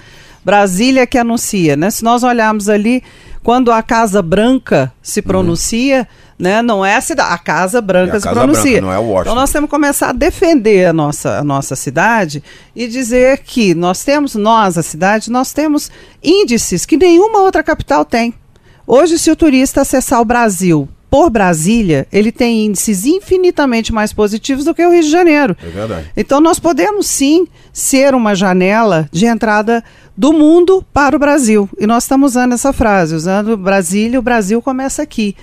Brasília 0.45 1.07
que 1.07 1.17
anuncia, 1.17 1.77
né? 1.77 1.89
Se 1.89 2.05
nós 2.05 2.23
olharmos 2.23 2.69
ali, 2.69 3.03
quando 3.43 3.73
a 3.73 3.83
Casa 3.83 4.21
Branca 4.21 4.93
se 5.01 5.23
pronuncia, 5.23 6.01
uhum 6.01 6.28
né? 6.39 6.63
Não 6.63 6.85
é 6.85 6.97
a 6.97 7.01
cidade, 7.01 7.33
a 7.33 7.39
Casa 7.39 7.81
Branca 7.81 8.15
é 8.15 8.17
a 8.17 8.21
se 8.21 8.25
Casa 8.25 8.41
pronuncia. 8.41 8.81
Branca, 8.81 8.87
não 8.87 8.93
é 8.93 8.99
Washington. 8.99 9.21
Então 9.23 9.35
nós 9.35 9.51
temos 9.51 9.69
que 9.69 9.75
começar 9.75 10.11
a 10.11 10.13
defender 10.13 10.87
a 10.87 10.93
nossa, 10.93 11.39
a 11.39 11.45
nossa 11.45 11.75
cidade 11.75 12.43
e 12.77 12.87
dizer 12.87 13.39
que 13.39 13.75
nós 13.75 14.05
temos, 14.05 14.35
nós, 14.35 14.79
a 14.79 14.83
cidade, 14.83 15.31
nós 15.31 15.53
temos 15.53 15.91
índices 16.23 16.87
que 16.87 16.97
nenhuma 16.97 17.41
outra 17.41 17.63
capital 17.63 18.05
tem. 18.05 18.33
Hoje, 18.87 19.19
se 19.19 19.31
o 19.31 19.37
turista 19.37 19.83
acessar 19.83 20.21
o 20.21 20.25
Brasil 20.25 20.89
por 21.11 21.31
Brasília, 21.31 22.07
ele 22.13 22.31
tem 22.31 22.67
índices 22.67 23.05
infinitamente 23.05 23.93
mais 23.93 24.13
positivos 24.13 24.65
do 24.65 24.75
que 24.75 24.85
o 24.85 24.91
Rio 24.91 25.03
de 25.03 25.11
Janeiro. 25.11 25.57
É 25.63 25.69
verdade. 25.69 26.11
Então 26.17 26.41
nós 26.41 26.59
podemos 26.59 27.07
sim 27.07 27.47
ser 27.73 28.15
uma 28.15 28.35
janela 28.35 29.09
de 29.11 29.27
entrada 29.27 29.83
do 30.17 30.33
mundo 30.33 30.85
para 30.93 31.17
o 31.17 31.19
Brasil. 31.19 31.69
E 31.79 31.87
nós 31.87 32.05
estamos 32.05 32.33
usando 32.33 32.53
essa 32.53 32.73
frase, 32.73 33.15
usando 33.15 33.57
Brasília, 33.57 34.19
o 34.19 34.23
Brasil 34.23 34.61
começa 34.61 35.03
aqui. 35.03 35.35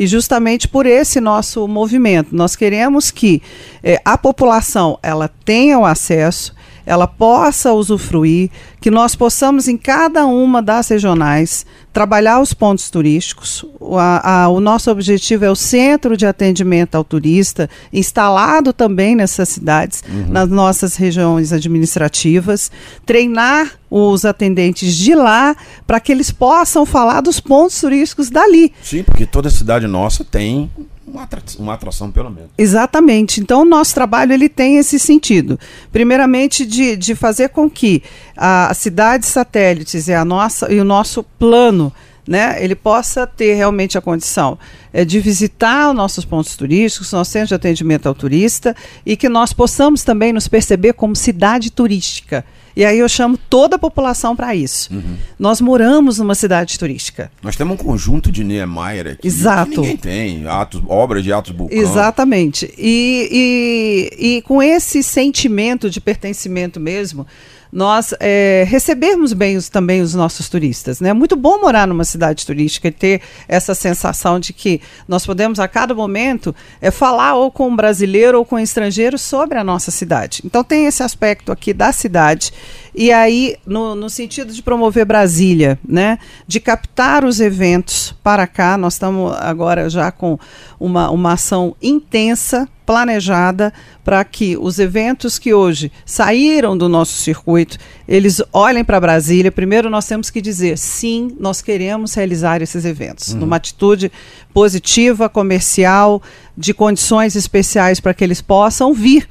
E 0.00 0.06
justamente 0.06 0.66
por 0.66 0.86
esse 0.86 1.20
nosso 1.20 1.68
movimento, 1.68 2.34
nós 2.34 2.56
queremos 2.56 3.10
que 3.10 3.42
eh, 3.84 4.00
a 4.02 4.16
população 4.16 4.98
ela 5.02 5.28
tenha 5.44 5.78
o 5.78 5.84
acesso, 5.84 6.54
ela 6.84 7.06
possa 7.06 7.72
usufruir, 7.72 8.50
que 8.80 8.90
nós 8.90 9.14
possamos 9.14 9.68
em 9.68 9.76
cada 9.76 10.26
uma 10.26 10.62
das 10.62 10.88
regionais 10.88 11.66
trabalhar 11.92 12.40
os 12.40 12.54
pontos 12.54 12.90
turísticos. 12.90 13.64
O, 13.78 13.96
a, 13.96 14.44
a, 14.44 14.48
o 14.48 14.60
nosso 14.60 14.90
objetivo 14.90 15.44
é 15.44 15.50
o 15.50 15.56
centro 15.56 16.16
de 16.16 16.26
atendimento 16.26 16.94
ao 16.94 17.04
turista, 17.04 17.68
instalado 17.92 18.72
também 18.72 19.14
nessas 19.14 19.48
cidades, 19.48 20.02
uhum. 20.08 20.28
nas 20.28 20.48
nossas 20.48 20.96
regiões 20.96 21.52
administrativas, 21.52 22.70
treinar 23.04 23.72
os 23.90 24.24
atendentes 24.24 24.94
de 24.94 25.14
lá 25.14 25.56
para 25.86 25.98
que 25.98 26.12
eles 26.12 26.30
possam 26.30 26.86
falar 26.86 27.20
dos 27.20 27.40
pontos 27.40 27.80
turísticos 27.80 28.30
dali. 28.30 28.72
Sim, 28.82 29.02
porque 29.02 29.26
toda 29.26 29.50
cidade 29.50 29.86
nossa 29.86 30.24
tem 30.24 30.70
uma 31.10 31.22
atração, 31.24 31.62
uma 31.62 31.74
atração, 31.74 32.10
pelo 32.10 32.30
menos. 32.30 32.50
Exatamente. 32.56 33.40
Então, 33.40 33.62
o 33.62 33.64
nosso 33.64 33.94
trabalho 33.94 34.32
ele 34.32 34.48
tem 34.48 34.76
esse 34.76 34.98
sentido. 34.98 35.58
Primeiramente, 35.92 36.64
de, 36.64 36.96
de 36.96 37.14
fazer 37.14 37.48
com 37.48 37.68
que 37.68 38.02
a, 38.36 38.72
cidade 38.74 39.26
satélites 39.26 40.08
e, 40.08 40.14
a 40.14 40.24
nossa, 40.24 40.72
e 40.72 40.80
o 40.80 40.84
nosso 40.84 41.22
plano 41.22 41.92
né, 42.26 42.62
ele 42.62 42.74
possa 42.74 43.26
ter 43.26 43.54
realmente 43.54 43.98
a 43.98 44.00
condição 44.00 44.58
é, 44.92 45.04
de 45.04 45.18
visitar 45.18 45.90
os 45.90 45.96
nossos 45.96 46.24
pontos 46.24 46.56
turísticos, 46.56 47.12
nosso 47.12 47.32
centro 47.32 47.48
de 47.48 47.54
atendimento 47.54 48.06
ao 48.06 48.14
turista, 48.14 48.76
e 49.04 49.16
que 49.16 49.28
nós 49.28 49.52
possamos 49.52 50.04
também 50.04 50.32
nos 50.32 50.46
perceber 50.46 50.92
como 50.92 51.16
cidade 51.16 51.72
turística. 51.72 52.44
E 52.76 52.84
aí 52.84 52.98
eu 52.98 53.08
chamo 53.08 53.36
toda 53.36 53.76
a 53.76 53.78
população 53.78 54.34
para 54.36 54.54
isso. 54.54 54.92
Uhum. 54.92 55.16
Nós 55.38 55.60
moramos 55.60 56.18
numa 56.18 56.34
cidade 56.34 56.78
turística. 56.78 57.30
Nós 57.42 57.56
temos 57.56 57.74
um 57.74 57.76
conjunto 57.76 58.30
de 58.30 58.44
Niemeyer 58.44 59.12
aqui 59.12 59.26
Exato. 59.26 59.70
que 59.70 59.76
ninguém 59.76 59.96
tem, 59.96 60.46
atos, 60.46 60.82
obras 60.88 61.24
de 61.24 61.32
Atos 61.32 61.52
Bulcão. 61.52 61.76
Exatamente. 61.76 62.72
E, 62.78 64.10
e, 64.20 64.36
e 64.36 64.42
com 64.42 64.62
esse 64.62 65.02
sentimento 65.02 65.90
de 65.90 66.00
pertencimento 66.00 66.78
mesmo, 66.78 67.26
nós 67.72 68.14
é, 68.18 68.64
recebermos 68.68 69.32
bem 69.32 69.56
os, 69.56 69.68
também 69.68 70.00
os 70.00 70.14
nossos 70.14 70.48
turistas. 70.48 71.00
Né? 71.00 71.10
É 71.10 71.12
muito 71.12 71.36
bom 71.36 71.60
morar 71.60 71.86
numa 71.86 72.04
cidade 72.04 72.44
turística 72.44 72.88
e 72.88 72.90
ter 72.90 73.20
essa 73.46 73.74
sensação 73.74 74.40
de 74.40 74.52
que 74.52 74.80
nós 75.06 75.24
podemos 75.24 75.60
a 75.60 75.68
cada 75.68 75.94
momento 75.94 76.54
é, 76.80 76.90
falar 76.90 77.34
ou 77.34 77.50
com 77.50 77.68
um 77.68 77.76
brasileiro 77.76 78.38
ou 78.38 78.44
com 78.44 78.56
um 78.56 78.60
estrangeiro 78.60 79.18
sobre 79.18 79.58
a 79.58 79.64
nossa 79.64 79.90
cidade. 79.90 80.42
Então 80.44 80.64
tem 80.64 80.86
esse 80.86 81.02
aspecto 81.02 81.52
aqui 81.52 81.72
da 81.72 81.92
cidade 81.92 82.52
e 82.94 83.12
aí 83.12 83.56
no, 83.66 83.94
no 83.94 84.10
sentido 84.10 84.52
de 84.52 84.62
promover 84.62 85.04
Brasília, 85.04 85.78
né, 85.86 86.18
de 86.46 86.60
captar 86.60 87.24
os 87.24 87.40
eventos 87.40 88.14
para 88.22 88.46
cá. 88.46 88.76
Nós 88.76 88.94
estamos 88.94 89.34
agora 89.38 89.88
já 89.88 90.10
com 90.10 90.38
uma, 90.78 91.10
uma 91.10 91.32
ação 91.32 91.76
intensa 91.82 92.68
planejada 92.90 93.72
para 94.02 94.24
que 94.24 94.56
os 94.56 94.80
eventos 94.80 95.38
que 95.38 95.54
hoje 95.54 95.92
saíram 96.04 96.76
do 96.76 96.88
nosso 96.88 97.12
circuito, 97.12 97.78
eles 98.08 98.42
olhem 98.52 98.82
para 98.82 98.98
Brasília. 98.98 99.52
Primeiro 99.52 99.88
nós 99.88 100.06
temos 100.06 100.28
que 100.28 100.40
dizer, 100.40 100.76
sim, 100.76 101.36
nós 101.38 101.62
queremos 101.62 102.12
realizar 102.14 102.60
esses 102.62 102.84
eventos, 102.84 103.32
uhum. 103.32 103.40
numa 103.40 103.56
atitude 103.56 104.10
positiva, 104.52 105.28
comercial, 105.28 106.20
de 106.56 106.74
condições 106.74 107.36
especiais 107.36 108.00
para 108.00 108.12
que 108.12 108.24
eles 108.24 108.40
possam 108.40 108.92
vir 108.92 109.28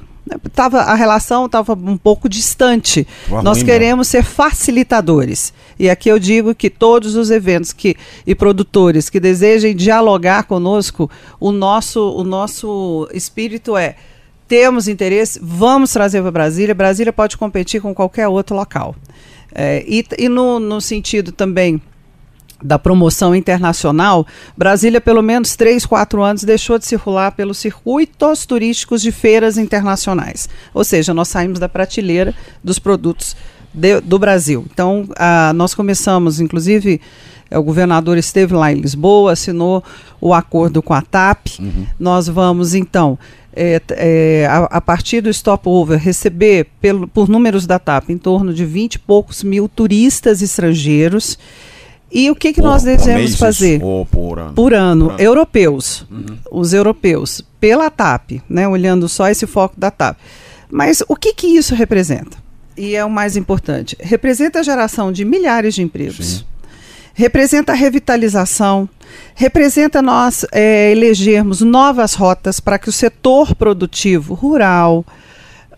tava, 0.52 0.80
a 0.80 0.94
relação 0.94 1.46
estava 1.46 1.72
um 1.74 1.96
pouco 1.96 2.28
distante. 2.28 3.06
Nós 3.42 3.58
ruim, 3.58 3.66
queremos 3.66 4.08
né? 4.08 4.10
ser 4.20 4.24
facilitadores. 4.24 5.52
E 5.78 5.88
aqui 5.88 6.08
eu 6.08 6.18
digo 6.18 6.54
que 6.54 6.70
todos 6.70 7.16
os 7.16 7.30
eventos 7.30 7.72
que, 7.72 7.96
e 8.26 8.34
produtores 8.34 9.10
que 9.10 9.18
desejem 9.18 9.74
dialogar 9.74 10.44
conosco, 10.44 11.10
o 11.38 11.52
nosso, 11.52 12.00
o 12.16 12.24
nosso 12.24 13.08
espírito 13.12 13.76
é 13.76 13.96
temos 14.46 14.88
interesse, 14.88 15.38
vamos 15.40 15.92
trazer 15.92 16.20
para 16.22 16.32
Brasília. 16.32 16.74
Brasília 16.74 17.12
pode 17.12 17.36
competir 17.36 17.80
com 17.80 17.94
qualquer 17.94 18.26
outro 18.26 18.56
local. 18.56 18.96
É, 19.54 19.84
e 19.86 20.04
e 20.18 20.28
no, 20.28 20.58
no 20.58 20.80
sentido 20.80 21.30
também 21.30 21.80
da 22.62 22.78
promoção 22.78 23.34
internacional, 23.34 24.26
Brasília, 24.56 25.00
pelo 25.00 25.22
menos 25.22 25.56
três, 25.56 25.86
quatro 25.86 26.22
anos, 26.22 26.44
deixou 26.44 26.78
de 26.78 26.86
circular 26.86 27.32
pelos 27.32 27.58
circuitos 27.58 28.46
turísticos 28.46 29.02
de 29.02 29.12
feiras 29.12 29.56
internacionais. 29.56 30.48
Ou 30.74 30.84
seja, 30.84 31.14
nós 31.14 31.28
saímos 31.28 31.58
da 31.58 31.68
prateleira 31.68 32.34
dos 32.62 32.78
produtos 32.78 33.36
de, 33.72 34.00
do 34.00 34.18
Brasil. 34.18 34.66
Então, 34.72 35.08
a, 35.16 35.52
nós 35.54 35.74
começamos, 35.74 36.40
inclusive, 36.40 37.00
é, 37.50 37.58
o 37.58 37.62
governador 37.62 38.18
esteve 38.18 38.54
lá 38.54 38.72
em 38.72 38.76
Lisboa, 38.76 39.32
assinou 39.32 39.82
o 40.20 40.34
acordo 40.34 40.82
com 40.82 40.94
a 40.94 41.02
TAP. 41.02 41.46
Uhum. 41.58 41.86
Nós 41.98 42.28
vamos, 42.28 42.74
então, 42.74 43.18
é, 43.54 43.80
é, 43.90 44.46
a, 44.48 44.64
a, 44.64 44.80
partir 44.80 45.20
do 45.20 45.32
stopover, 45.32 45.98
receber, 45.98 46.68
pelo, 46.80 47.08
por 47.08 47.28
números 47.28 47.66
da 47.66 47.78
TAP, 47.78 48.10
em 48.10 48.18
torno 48.18 48.54
de 48.54 48.64
20 48.64 48.94
e 48.94 48.98
poucos 48.98 49.42
mil 49.42 49.68
turistas 49.68 50.42
estrangeiros 50.42 51.38
e 52.10 52.30
o 52.30 52.34
que, 52.34 52.52
que 52.52 52.60
nós 52.60 52.82
desejamos 52.82 53.36
fazer? 53.36 53.80
Por 53.80 54.38
ano? 54.38 54.52
Por 54.52 54.74
ano. 54.74 55.04
Por 55.04 55.12
ano. 55.12 55.14
Europeus. 55.18 56.04
Uhum. 56.10 56.38
Os 56.50 56.72
europeus. 56.72 57.42
Pela 57.60 57.88
TAP, 57.88 58.42
né? 58.48 58.66
olhando 58.66 59.08
só 59.08 59.28
esse 59.28 59.46
foco 59.46 59.78
da 59.78 59.90
TAP. 59.90 60.18
Mas 60.68 61.02
o 61.08 61.14
que, 61.14 61.32
que 61.32 61.46
isso 61.46 61.74
representa? 61.74 62.36
E 62.76 62.96
é 62.96 63.04
o 63.04 63.10
mais 63.10 63.36
importante. 63.36 63.96
Representa 64.00 64.60
a 64.60 64.62
geração 64.62 65.12
de 65.12 65.24
milhares 65.24 65.74
de 65.74 65.82
empregos. 65.82 66.26
Sim. 66.26 66.44
Representa 67.14 67.72
a 67.72 67.74
revitalização. 67.74 68.88
Representa 69.34 70.00
nós 70.00 70.44
é, 70.52 70.90
elegermos 70.90 71.60
novas 71.60 72.14
rotas 72.14 72.58
para 72.60 72.78
que 72.78 72.88
o 72.88 72.92
setor 72.92 73.54
produtivo 73.54 74.34
rural, 74.34 75.04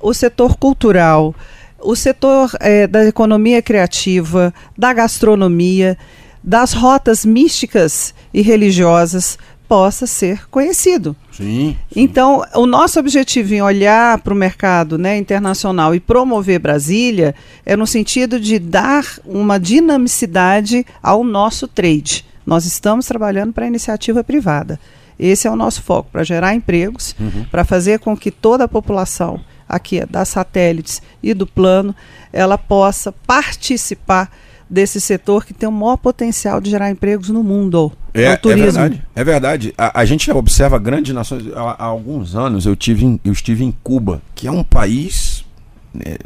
o 0.01 0.15
setor 0.15 0.57
cultural, 0.57 1.35
o 1.81 1.97
setor 1.97 2.51
é, 2.61 2.87
da 2.87 3.05
economia 3.07 3.61
criativa, 3.61 4.55
da 4.77 4.93
gastronomia, 4.93 5.99
das 6.43 6.73
rotas 6.73 7.25
místicas 7.25 8.15
e 8.33 8.43
religiosas 8.43 9.39
possa 9.69 10.07
ser 10.07 10.49
conhecido. 10.51 11.17
Sim, 11.31 11.77
sim. 11.91 12.01
Então, 12.03 12.45
o 12.55 12.67
nosso 12.67 13.01
objetivo 13.01 13.55
em 13.55 13.63
olhar 13.63 14.19
para 14.19 14.35
o 14.35 14.37
mercado 14.37 14.99
né, 14.99 15.17
internacional 15.17 15.95
e 15.95 16.01
promover 16.01 16.59
Brasília 16.59 17.35
é 17.65 17.75
no 17.75 17.87
sentido 17.87 18.39
de 18.39 18.59
dar 18.59 19.07
uma 19.25 19.59
dinamicidade 19.59 20.85
ao 21.03 21.25
nosso 21.25 21.67
trade. 21.67 22.27
Nós 22.45 22.67
estamos 22.67 23.07
trabalhando 23.07 23.53
para 23.53 23.65
a 23.65 23.69
iniciativa 23.69 24.23
privada. 24.23 24.79
Esse 25.19 25.47
é 25.47 25.51
o 25.51 25.57
nosso 25.57 25.83
foco, 25.83 26.11
para 26.11 26.25
gerar 26.25 26.55
empregos, 26.55 27.15
uhum. 27.19 27.47
para 27.51 27.65
fazer 27.65 28.01
com 28.01 28.17
que 28.17 28.31
toda 28.31 28.65
a 28.65 28.69
população 28.69 29.41
aqui 29.69 30.05
das 30.05 30.29
satélites 30.29 31.01
e 31.23 31.33
do 31.33 31.47
plano, 31.47 31.97
ela 32.31 32.59
possa 32.59 33.11
participar 33.11 34.31
desse 34.73 34.99
setor 35.03 35.45
que 35.45 35.53
tem 35.53 35.69
o 35.69 35.73
maior 35.73 35.99
potencial 35.99 36.59
de 36.59 36.71
gerar 36.71 36.91
empregos 36.91 37.29
no 37.29 37.45
mundo. 37.45 37.93
É, 38.15 38.25
é, 38.25 38.37
turismo. 38.39 38.63
é 38.63 38.65
verdade. 38.65 39.03
É 39.15 39.25
verdade. 39.25 39.75
A, 39.77 40.01
a, 40.01 40.05
gente 40.07 40.31
observa 40.31 40.79
grandes 40.79 41.15
nações. 41.15 41.47
Há, 41.55 41.77
há, 41.79 41.85
alguns 41.85 42.35
anos 42.35 42.65
eu, 42.65 42.75
tive 42.75 43.21
eu 43.23 43.33
estive 43.35 43.65
em 43.65 43.71
Cuba, 43.83 44.23
que 44.35 44.47
é 44.47 44.51
um 44.51 44.65
país 44.65 45.45
né, 45.93 46.17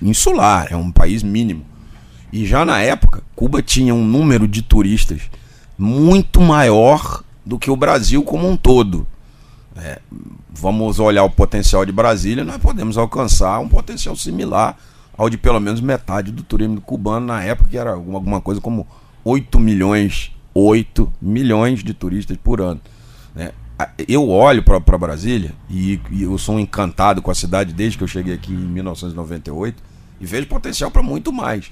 insular, 0.00 0.68
é 0.70 0.76
um 0.76 0.92
país 0.92 1.24
mínimo. 1.24 1.66
E 2.32 2.46
já 2.46 2.64
na 2.64 2.80
época, 2.80 3.20
Cuba 3.34 3.60
tinha 3.60 3.92
um 3.92 4.04
número 4.04 4.46
de 4.46 4.62
turistas 4.62 5.22
muito 5.76 6.40
maior 6.40 7.24
do 7.44 7.58
que 7.58 7.68
o 7.70 7.76
Brasil 7.76 8.22
como 8.22 8.48
um 8.48 8.56
todo. 8.56 9.08
É, 9.76 9.98
vamos 10.52 11.00
olhar 11.00 11.24
o 11.24 11.30
potencial 11.30 11.84
de 11.84 11.90
Brasília, 11.90 12.44
nós 12.44 12.58
podemos 12.58 12.96
alcançar 12.96 13.58
um 13.58 13.68
potencial 13.68 14.14
similar 14.14 14.76
ao 15.18 15.28
de 15.28 15.36
pelo 15.36 15.58
menos 15.58 15.80
metade 15.80 16.30
do 16.30 16.44
turismo 16.44 16.80
cubano 16.80 17.26
na 17.26 17.42
época, 17.42 17.68
que 17.68 17.76
era 17.76 17.90
alguma, 17.90 18.40
coisa 18.40 18.60
como 18.60 18.86
8 19.24 19.58
milhões, 19.58 20.30
8 20.54 21.12
milhões 21.20 21.82
de 21.82 21.92
turistas 21.92 22.36
por 22.36 22.60
ano. 22.60 22.80
Né? 23.34 23.50
Eu 24.06 24.28
olho 24.30 24.62
para 24.62 24.96
Brasília 24.96 25.52
e, 25.68 26.00
e, 26.12 26.22
eu 26.22 26.38
sou 26.38 26.58
encantado 26.60 27.20
com 27.20 27.32
a 27.32 27.34
cidade 27.34 27.72
desde 27.72 27.98
que 27.98 28.04
eu 28.04 28.08
cheguei 28.08 28.34
aqui 28.34 28.52
em 28.52 28.56
1998 28.56 29.82
e 30.20 30.26
vejo 30.26 30.46
potencial 30.46 30.90
para 30.90 31.02
muito 31.02 31.32
mais. 31.32 31.70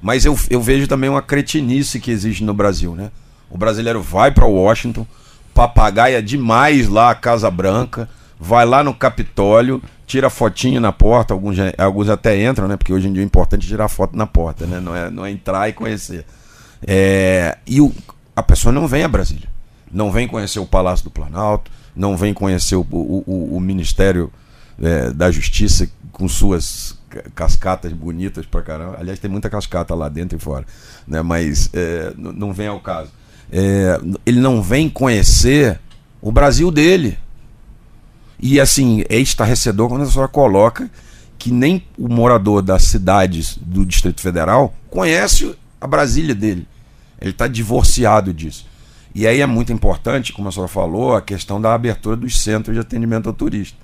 Mas 0.00 0.26
eu, 0.26 0.38
eu 0.50 0.60
vejo 0.60 0.86
também 0.86 1.08
uma 1.08 1.22
cretinice 1.22 1.98
que 1.98 2.10
existe 2.10 2.44
no 2.44 2.52
Brasil. 2.52 2.94
Né? 2.94 3.10
O 3.48 3.56
brasileiro 3.56 4.02
vai 4.02 4.30
para 4.30 4.44
Washington, 4.44 5.06
papagaia 5.54 6.22
demais 6.22 6.88
lá 6.88 7.10
a 7.10 7.14
Casa 7.14 7.50
Branca, 7.50 8.08
vai 8.42 8.66
lá 8.66 8.82
no 8.82 8.92
Capitólio 8.92 9.80
tira 10.04 10.28
fotinho 10.28 10.80
na 10.80 10.92
porta, 10.92 11.32
alguns, 11.32 11.56
alguns 11.78 12.08
até 12.08 12.44
entram, 12.44 12.66
né? 12.66 12.76
Porque 12.76 12.92
hoje 12.92 13.08
em 13.08 13.12
dia 13.12 13.22
é 13.22 13.24
importante 13.24 13.66
tirar 13.66 13.88
foto 13.88 14.16
na 14.16 14.26
porta, 14.26 14.66
né? 14.66 14.80
Não 14.80 14.94
é, 14.94 15.10
não 15.10 15.24
é 15.24 15.30
entrar 15.30 15.68
e 15.68 15.72
conhecer. 15.72 16.26
É, 16.86 17.56
e 17.66 17.80
o, 17.80 17.94
a 18.34 18.42
pessoa 18.42 18.72
não 18.72 18.86
vem 18.86 19.04
a 19.04 19.08
Brasília. 19.08 19.48
Não 19.90 20.10
vem 20.10 20.26
conhecer 20.26 20.58
o 20.58 20.66
Palácio 20.66 21.04
do 21.04 21.10
Planalto, 21.10 21.70
não 21.94 22.16
vem 22.16 22.34
conhecer 22.34 22.74
o, 22.74 22.86
o, 22.90 23.56
o 23.56 23.60
Ministério 23.60 24.30
é, 24.82 25.10
da 25.10 25.30
Justiça 25.30 25.88
com 26.10 26.28
suas 26.28 26.98
cascatas 27.34 27.92
bonitas 27.92 28.44
pra 28.44 28.60
caramba. 28.60 28.96
Aliás, 28.98 29.18
tem 29.18 29.30
muita 29.30 29.48
cascata 29.48 29.94
lá 29.94 30.08
dentro 30.08 30.36
e 30.36 30.40
fora, 30.40 30.66
né? 31.06 31.22
Mas 31.22 31.70
é, 31.72 32.12
não 32.18 32.52
vem 32.52 32.66
ao 32.66 32.80
caso. 32.80 33.10
É, 33.50 33.98
ele 34.26 34.40
não 34.40 34.60
vem 34.60 34.90
conhecer 34.90 35.80
o 36.20 36.32
Brasil 36.32 36.70
dele. 36.70 37.16
E 38.42 38.60
assim, 38.60 39.04
é 39.08 39.16
estarrecedor 39.18 39.88
quando 39.88 40.02
a 40.02 40.06
senhora 40.06 40.28
coloca 40.28 40.90
que 41.38 41.52
nem 41.52 41.84
o 41.96 42.08
morador 42.08 42.60
das 42.60 42.82
cidades 42.82 43.56
do 43.56 43.86
Distrito 43.86 44.20
Federal 44.20 44.74
conhece 44.90 45.54
a 45.80 45.86
Brasília 45.86 46.34
dele. 46.34 46.66
Ele 47.20 47.30
está 47.30 47.46
divorciado 47.46 48.34
disso. 48.34 48.66
E 49.14 49.26
aí 49.28 49.40
é 49.40 49.46
muito 49.46 49.72
importante, 49.72 50.32
como 50.32 50.48
a 50.48 50.52
senhora 50.52 50.68
falou, 50.68 51.14
a 51.14 51.22
questão 51.22 51.60
da 51.60 51.72
abertura 51.72 52.16
dos 52.16 52.40
centros 52.40 52.74
de 52.74 52.80
atendimento 52.80 53.28
ao 53.28 53.32
turista. 53.32 53.76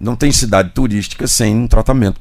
Não 0.00 0.16
tem 0.16 0.32
cidade 0.32 0.70
turística 0.70 1.26
sem 1.28 1.54
um 1.54 1.68
tratamento 1.68 2.20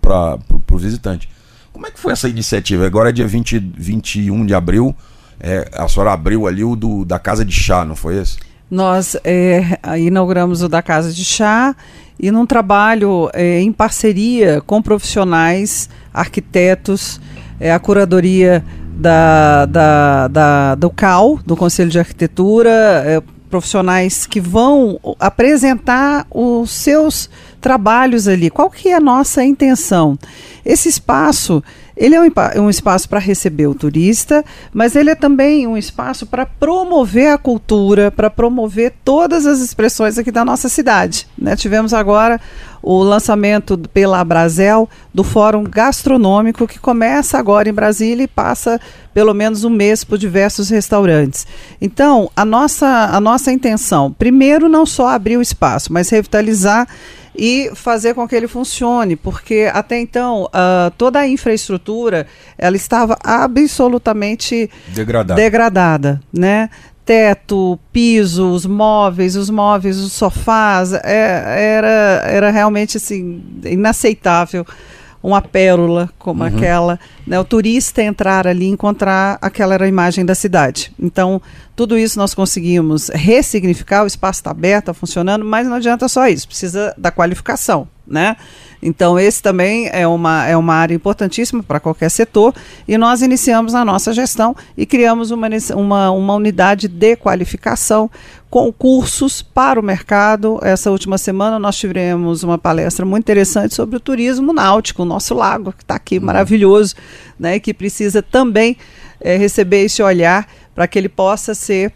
para 0.00 0.38
o 0.50 0.78
visitante. 0.78 1.28
Como 1.72 1.86
é 1.86 1.90
que 1.90 2.00
foi 2.00 2.12
essa 2.12 2.28
iniciativa? 2.28 2.84
Agora 2.84 3.10
é 3.10 3.12
dia 3.12 3.26
20, 3.26 3.58
21 3.58 4.44
de 4.44 4.54
abril, 4.54 4.94
é, 5.38 5.70
a 5.72 5.88
senhora 5.88 6.12
abriu 6.12 6.46
ali 6.46 6.64
o 6.64 6.74
do, 6.74 7.04
da 7.04 7.18
Casa 7.18 7.44
de 7.44 7.52
Chá, 7.52 7.84
não 7.84 7.96
foi 7.96 8.18
esse? 8.18 8.38
Nós 8.72 9.18
é, 9.22 9.78
inauguramos 9.98 10.62
o 10.62 10.68
da 10.68 10.80
Casa 10.80 11.12
de 11.12 11.26
Chá 11.26 11.76
e 12.18 12.30
num 12.30 12.46
trabalho 12.46 13.28
é, 13.34 13.60
em 13.60 13.70
parceria 13.70 14.62
com 14.62 14.80
profissionais, 14.80 15.90
arquitetos, 16.10 17.20
é, 17.60 17.70
a 17.70 17.78
curadoria 17.78 18.64
da, 18.96 19.66
da, 19.66 20.28
da, 20.28 20.74
do 20.74 20.88
CAL, 20.88 21.38
do 21.44 21.54
Conselho 21.54 21.90
de 21.90 21.98
Arquitetura, 21.98 22.70
é, 22.70 23.22
profissionais 23.50 24.24
que 24.24 24.40
vão 24.40 24.98
apresentar 25.20 26.26
os 26.30 26.70
seus 26.70 27.28
trabalhos 27.60 28.26
ali. 28.26 28.48
Qual 28.48 28.70
que 28.70 28.88
é 28.88 28.94
a 28.94 29.00
nossa 29.00 29.44
intenção? 29.44 30.18
Esse 30.64 30.88
espaço 30.88 31.62
ele 31.96 32.14
é 32.14 32.20
um, 32.20 32.30
um 32.62 32.70
espaço 32.70 33.08
para 33.08 33.18
receber 33.18 33.66
o 33.66 33.74
turista, 33.74 34.44
mas 34.72 34.96
ele 34.96 35.10
é 35.10 35.14
também 35.14 35.66
um 35.66 35.76
espaço 35.76 36.26
para 36.26 36.46
promover 36.46 37.32
a 37.32 37.38
cultura, 37.38 38.10
para 38.10 38.30
promover 38.30 38.92
todas 39.04 39.46
as 39.46 39.60
expressões 39.60 40.18
aqui 40.18 40.30
da 40.30 40.44
nossa 40.44 40.68
cidade. 40.68 41.26
Né? 41.36 41.56
Tivemos 41.56 41.92
agora 41.92 42.40
o 42.82 43.02
lançamento 43.02 43.78
pela 43.92 44.18
Abrazel 44.18 44.88
do 45.14 45.22
Fórum 45.22 45.62
Gastronômico, 45.62 46.66
que 46.66 46.80
começa 46.80 47.38
agora 47.38 47.68
em 47.68 47.72
Brasília 47.72 48.24
e 48.24 48.28
passa 48.28 48.80
pelo 49.14 49.32
menos 49.32 49.62
um 49.62 49.70
mês 49.70 50.02
por 50.02 50.18
diversos 50.18 50.68
restaurantes. 50.70 51.46
Então, 51.80 52.30
a 52.34 52.44
nossa, 52.44 53.10
a 53.12 53.20
nossa 53.20 53.52
intenção, 53.52 54.12
primeiro, 54.12 54.68
não 54.68 54.84
só 54.84 55.08
abrir 55.08 55.36
o 55.36 55.42
espaço, 55.42 55.92
mas 55.92 56.08
revitalizar 56.08 56.88
e 57.34 57.70
fazer 57.74 58.14
com 58.14 58.28
que 58.28 58.34
ele 58.34 58.46
funcione, 58.46 59.16
porque 59.16 59.70
até 59.72 59.98
então 59.98 60.44
uh, 60.44 60.90
toda 60.96 61.20
a 61.20 61.28
infraestrutura 61.28 62.26
ela 62.58 62.76
estava 62.76 63.16
absolutamente 63.22 64.70
degradada, 64.88 65.40
degradada 65.40 66.20
né? 66.32 66.68
Teto, 67.04 67.80
piso, 67.92 68.52
os 68.52 68.64
móveis, 68.64 69.34
os 69.34 69.50
móveis, 69.50 69.98
os 69.98 70.12
sofás, 70.12 70.92
é, 70.92 71.74
era, 71.76 72.22
era 72.24 72.50
realmente 72.50 72.96
assim 72.96 73.42
inaceitável 73.64 74.64
uma 75.22 75.40
pérola 75.40 76.10
como 76.18 76.42
uhum. 76.42 76.48
aquela, 76.48 76.98
né, 77.26 77.38
o 77.38 77.44
turista 77.44 78.02
entrar 78.02 78.46
ali 78.46 78.66
e 78.66 78.68
encontrar 78.68 79.38
aquela 79.40 79.74
era 79.74 79.84
a 79.84 79.88
imagem 79.88 80.24
da 80.24 80.34
cidade. 80.34 80.92
Então, 80.98 81.40
tudo 81.76 81.96
isso 81.96 82.18
nós 82.18 82.34
conseguimos 82.34 83.08
ressignificar, 83.08 84.02
o 84.02 84.06
espaço 84.06 84.40
está 84.40 84.50
aberto, 84.50 84.84
está 84.84 84.94
funcionando, 84.94 85.44
mas 85.44 85.66
não 85.66 85.76
adianta 85.76 86.08
só 86.08 86.26
isso, 86.26 86.48
precisa 86.48 86.94
da 86.98 87.10
qualificação, 87.10 87.88
né? 88.06 88.36
Então, 88.82 89.16
esse 89.16 89.40
também 89.40 89.88
é 89.92 90.06
uma, 90.08 90.44
é 90.44 90.56
uma 90.56 90.74
área 90.74 90.94
importantíssima 90.94 91.62
para 91.62 91.78
qualquer 91.78 92.10
setor. 92.10 92.52
E 92.88 92.98
nós 92.98 93.22
iniciamos 93.22 93.76
a 93.76 93.84
nossa 93.84 94.12
gestão 94.12 94.56
e 94.76 94.84
criamos 94.84 95.30
uma, 95.30 95.48
uma, 95.76 96.10
uma 96.10 96.34
unidade 96.34 96.88
de 96.88 97.14
qualificação 97.14 98.10
com 98.50 98.72
cursos 98.72 99.40
para 99.40 99.78
o 99.78 99.82
mercado. 99.82 100.58
Essa 100.62 100.90
última 100.90 101.16
semana 101.16 101.60
nós 101.60 101.76
tivemos 101.76 102.42
uma 102.42 102.58
palestra 102.58 103.06
muito 103.06 103.22
interessante 103.22 103.72
sobre 103.72 103.96
o 103.96 104.00
turismo 104.00 104.52
náutico, 104.52 105.02
o 105.02 105.06
nosso 105.06 105.32
lago, 105.32 105.72
que 105.72 105.84
está 105.84 105.94
aqui 105.94 106.18
uhum. 106.18 106.26
maravilhoso, 106.26 106.96
né, 107.38 107.60
que 107.60 107.72
precisa 107.72 108.20
também 108.20 108.76
é, 109.20 109.36
receber 109.36 109.84
esse 109.84 110.02
olhar 110.02 110.46
para 110.74 110.86
que 110.88 110.98
ele 110.98 111.08
possa 111.08 111.54
ser 111.54 111.92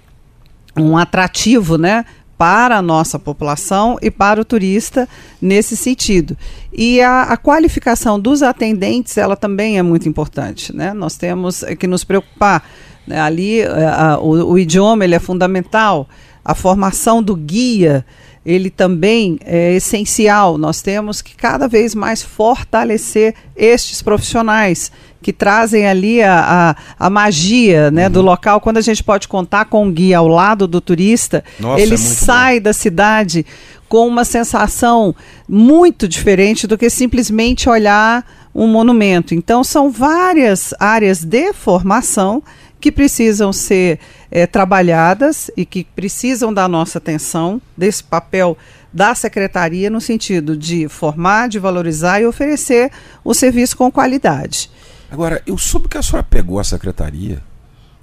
um 0.76 0.96
atrativo 0.96 1.76
né, 1.76 2.04
para 2.38 2.76
a 2.76 2.82
nossa 2.82 3.18
população 3.18 3.96
e 4.02 4.10
para 4.10 4.40
o 4.40 4.44
turista 4.44 5.08
nesse 5.40 5.76
sentido. 5.76 6.36
E 6.72 7.00
a, 7.00 7.22
a, 7.22 7.36
qualificação 7.36 8.20
dos 8.20 8.42
atendentes, 8.42 9.16
ela 9.16 9.36
também 9.36 9.78
é 9.78 9.82
muito 9.82 10.08
importante. 10.08 10.74
Né? 10.74 10.92
Nós 10.92 11.16
temos 11.16 11.64
que 11.78 11.86
nos 11.86 12.04
preocupar. 12.04 12.62
Né? 13.06 13.18
Ali, 13.20 13.62
a, 13.62 14.12
a, 14.12 14.18
o, 14.18 14.52
o, 14.52 14.58
idioma 14.58 15.04
ele 15.04 15.14
é 15.14 15.18
fundamental, 15.18 16.08
a 16.44 16.54
formação 16.54 17.22
do 17.22 17.34
guia 17.34 18.04
ele 18.44 18.70
também 18.70 19.38
é 19.44 19.74
essencial. 19.74 20.56
Nós 20.56 20.80
temos 20.80 21.20
que 21.20 21.34
cada 21.34 21.66
vez 21.66 21.96
mais 21.96 22.22
fortalecer 22.22 23.34
estes 23.56 24.00
profissionais 24.00 24.92
que 25.26 25.32
trazem 25.32 25.88
ali 25.88 26.22
a, 26.22 26.76
a, 27.00 27.06
a 27.06 27.10
magia 27.10 27.90
né, 27.90 28.06
uhum. 28.06 28.12
do 28.12 28.22
local. 28.22 28.60
Quando 28.60 28.76
a 28.76 28.80
gente 28.80 29.02
pode 29.02 29.26
contar 29.26 29.64
com 29.64 29.84
um 29.84 29.90
guia 29.90 30.18
ao 30.18 30.28
lado 30.28 30.68
do 30.68 30.80
turista, 30.80 31.42
Nossa, 31.58 31.82
ele 31.82 31.94
é 31.94 31.96
sai 31.96 32.60
bom. 32.60 32.62
da 32.62 32.72
cidade 32.72 33.44
com 33.88 34.06
uma 34.06 34.24
sensação 34.24 35.16
muito 35.48 36.06
diferente 36.06 36.64
do 36.68 36.78
que 36.78 36.88
simplesmente 36.88 37.68
olhar 37.68 38.24
um 38.54 38.68
monumento. 38.68 39.34
Então, 39.34 39.64
são 39.64 39.90
várias 39.90 40.72
áreas 40.78 41.24
de 41.24 41.52
formação 41.52 42.40
que 42.80 42.92
precisam 42.92 43.52
ser 43.52 43.98
é, 44.30 44.46
trabalhadas 44.46 45.50
e 45.56 45.66
que 45.66 45.82
precisam 45.82 46.54
da 46.54 46.68
nossa 46.68 46.98
atenção, 46.98 47.60
desse 47.76 48.04
papel 48.04 48.56
da 48.92 49.12
secretaria, 49.12 49.90
no 49.90 50.00
sentido 50.00 50.56
de 50.56 50.88
formar, 50.88 51.48
de 51.48 51.58
valorizar 51.58 52.20
e 52.20 52.26
oferecer 52.26 52.92
o 53.24 53.34
serviço 53.34 53.76
com 53.76 53.90
qualidade. 53.90 54.70
Agora, 55.10 55.42
eu 55.46 55.56
soube 55.56 55.88
que 55.88 55.96
a 55.96 56.02
senhora 56.02 56.26
pegou 56.28 56.58
a 56.58 56.64
secretaria 56.64 57.42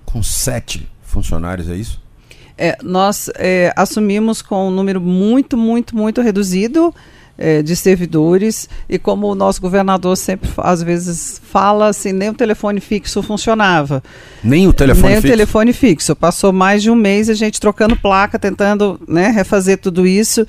com 0.05 0.23
sete 0.23 0.87
funcionários, 1.01 1.69
é 1.69 1.75
isso? 1.75 2.01
É, 2.57 2.77
nós 2.83 3.29
é, 3.35 3.73
assumimos 3.75 4.41
com 4.41 4.67
um 4.67 4.71
número 4.71 5.01
muito, 5.01 5.57
muito, 5.57 5.95
muito 5.95 6.21
reduzido 6.21 6.93
é, 7.37 7.63
de 7.63 7.75
servidores 7.75 8.69
e 8.87 8.99
como 8.99 9.27
o 9.27 9.35
nosso 9.35 9.59
governador 9.59 10.15
sempre 10.15 10.49
às 10.57 10.83
vezes 10.83 11.41
fala 11.43 11.87
assim 11.87 12.11
nem 12.13 12.29
o 12.29 12.33
telefone 12.33 12.79
fixo 12.79 13.23
funcionava 13.23 14.03
nem 14.43 14.67
o 14.67 14.73
telefone 14.73 15.13
nem 15.13 15.15
fixo. 15.15 15.27
o 15.27 15.31
telefone 15.31 15.73
fixo 15.73 16.15
passou 16.15 16.53
mais 16.53 16.83
de 16.83 16.91
um 16.91 16.95
mês 16.95 17.29
a 17.29 17.33
gente 17.33 17.59
trocando 17.59 17.95
placa 17.95 18.37
tentando 18.37 19.01
né, 19.07 19.29
refazer 19.29 19.79
tudo 19.79 20.05
isso 20.05 20.45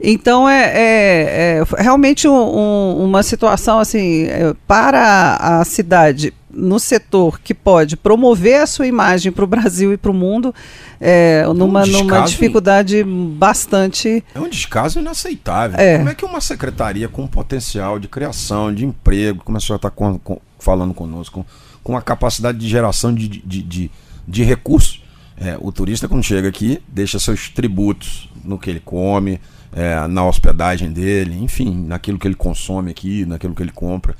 então 0.00 0.48
é, 0.48 0.64
é, 0.64 1.62
é 1.76 1.82
realmente 1.82 2.28
um, 2.28 2.32
um, 2.32 3.04
uma 3.04 3.22
situação 3.22 3.78
assim 3.78 4.24
é, 4.24 4.54
para 4.66 5.36
a 5.36 5.64
cidade 5.64 6.32
no 6.50 6.78
setor 6.78 7.40
que 7.40 7.52
pode 7.52 7.96
promover 7.96 8.62
a 8.62 8.66
sua 8.66 8.86
imagem 8.86 9.30
para 9.30 9.44
o 9.44 9.46
Brasil 9.46 9.92
e 9.92 9.96
para 9.96 10.10
o 10.10 10.14
mundo 10.14 10.54
é, 11.00 11.44
numa, 11.54 11.82
é 11.82 11.84
um 11.84 11.86
numa 11.86 12.22
dificuldade 12.22 13.04
bastante. 13.04 14.24
É 14.34 14.40
um 14.40 14.48
descaso 14.48 14.98
inaceitável. 14.98 15.78
É. 15.78 15.98
Como 15.98 16.08
é 16.08 16.14
que 16.14 16.24
uma 16.24 16.40
secretaria 16.40 17.08
com 17.08 17.26
potencial 17.26 17.98
de 17.98 18.08
criação, 18.08 18.74
de 18.74 18.84
emprego, 18.84 19.42
como 19.44 19.58
a 19.58 19.60
senhora 19.60 19.78
está 19.78 19.90
com, 19.90 20.18
com, 20.18 20.40
falando 20.58 20.94
conosco, 20.94 21.44
com, 21.82 21.92
com 21.92 21.96
a 21.96 22.02
capacidade 22.02 22.58
de 22.58 22.68
geração 22.68 23.14
de, 23.14 23.28
de, 23.28 23.62
de, 23.62 23.90
de 24.26 24.42
recursos, 24.42 25.02
é, 25.36 25.56
o 25.60 25.70
turista, 25.70 26.08
quando 26.08 26.24
chega 26.24 26.48
aqui, 26.48 26.82
deixa 26.88 27.18
seus 27.20 27.48
tributos 27.48 28.28
no 28.44 28.58
que 28.58 28.70
ele 28.70 28.80
come 28.80 29.40
é, 29.72 30.06
na 30.06 30.26
hospedagem 30.26 30.90
dele, 30.90 31.36
enfim, 31.38 31.84
naquilo 31.86 32.18
que 32.18 32.26
ele 32.26 32.34
consome 32.34 32.90
aqui, 32.90 33.24
naquilo 33.24 33.54
que 33.54 33.62
ele 33.62 33.72
compra. 33.72 34.14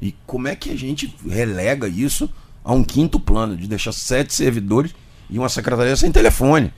E 0.00 0.14
como 0.26 0.48
é 0.48 0.56
que 0.56 0.70
a 0.70 0.76
gente 0.76 1.14
relega 1.28 1.88
isso 1.88 2.28
a 2.64 2.72
um 2.72 2.82
quinto 2.82 3.18
plano, 3.18 3.56
de 3.56 3.66
deixar 3.66 3.92
sete 3.92 4.34
servidores 4.34 4.94
e 5.28 5.38
uma 5.38 5.48
secretaria 5.48 5.96
sem 5.96 6.10
telefone? 6.10 6.72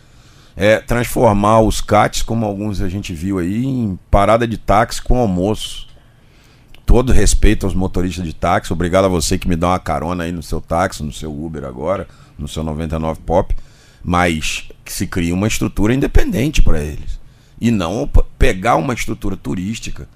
É, 0.57 0.79
transformar 0.79 1.61
os 1.61 1.81
CATs, 1.81 2.23
como 2.23 2.47
alguns 2.47 2.81
a 2.81 2.89
gente 2.89 3.13
viu 3.13 3.39
aí, 3.39 3.65
em 3.65 3.99
parada 4.11 4.47
de 4.47 4.57
táxi 4.57 5.03
com 5.03 5.19
almoço. 5.19 5.89
Todo 6.87 7.13
respeito 7.13 7.67
aos 7.67 7.75
motoristas 7.75 8.25
de 8.25 8.35
táxi, 8.35 8.73
obrigado 8.73 9.07
a 9.07 9.09
você 9.09 9.39
que 9.39 9.49
me 9.49 9.57
dá 9.57 9.69
uma 9.69 9.79
carona 9.79 10.25
aí 10.25 10.33
no 10.33 10.43
seu 10.43 10.61
táxi, 10.61 11.03
no 11.03 11.13
seu 11.13 11.33
Uber 11.35 11.65
agora, 11.65 12.07
no 12.39 12.47
seu 12.47 12.63
99 12.63 13.21
Pop, 13.25 13.57
mas 14.03 14.69
que 14.85 14.93
se 14.93 15.07
cria 15.07 15.35
uma 15.35 15.49
estrutura 15.49 15.95
independente 15.95 16.63
para 16.63 16.81
eles 16.81 17.24
e 17.65 17.71
não 17.71 18.07
pegar 18.39 18.77
uma 18.77 18.93
estrutura 18.93 19.39
turística 19.39 20.07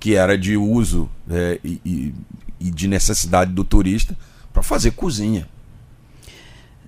que 0.00 0.14
era 0.16 0.38
de 0.38 0.56
uso 0.56 1.06
é, 1.30 1.60
e, 1.62 2.14
e, 2.58 2.70
de 2.70 2.88
necessidade 2.88 3.52
do 3.52 3.62
turista 3.62 4.16
para 4.54 4.62
fazer 4.62 4.92
cozinha. 4.92 5.46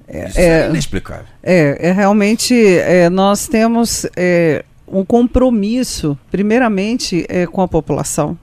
É, 0.09 0.29
Isso 0.29 0.40
é, 0.40 0.62
é 0.62 0.68
inexplicável. 0.70 1.26
É, 1.42 1.88
é 1.88 1.92
realmente 1.92 2.55
é, 2.55 3.11
nós 3.11 3.46
temos 3.46 4.07
é, 4.16 4.64
um 4.88 5.05
compromisso, 5.05 6.18
primeiramente, 6.31 7.26
é, 7.29 7.46
com 7.46 7.61
a 7.61 7.68
população 7.68 8.38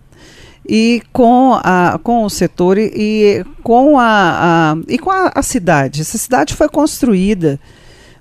e 0.69 1.01
com, 1.11 1.53
a, 1.55 1.99
com 2.03 2.23
o 2.23 2.29
setor 2.29 2.77
e, 2.77 2.91
e 2.93 3.45
com, 3.63 3.97
a, 3.97 4.73
a, 4.73 4.77
e 4.87 4.99
com 4.99 5.09
a, 5.09 5.31
a 5.33 5.41
cidade. 5.41 6.01
Essa 6.01 6.19
cidade 6.19 6.53
foi 6.53 6.69
construída 6.69 7.59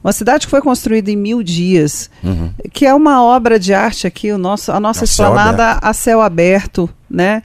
uma 0.03 0.13
cidade 0.13 0.47
que 0.47 0.51
foi 0.51 0.61
construída 0.61 1.11
em 1.11 1.17
mil 1.17 1.43
dias, 1.43 2.11
uhum. 2.23 2.51
que 2.73 2.85
é 2.85 2.95
uma 2.95 3.23
obra 3.23 3.59
de 3.59 3.73
arte 3.73 4.07
aqui, 4.07 4.33
o 4.33 4.39
nosso, 4.39 4.73
a 4.73 4.81
nossa 4.81 5.05
a 5.05 5.07
esplanada 5.07 5.73
céu 5.73 5.79
a 5.83 5.93
céu 5.93 6.21
aberto, 6.21 6.91
né? 7.09 7.43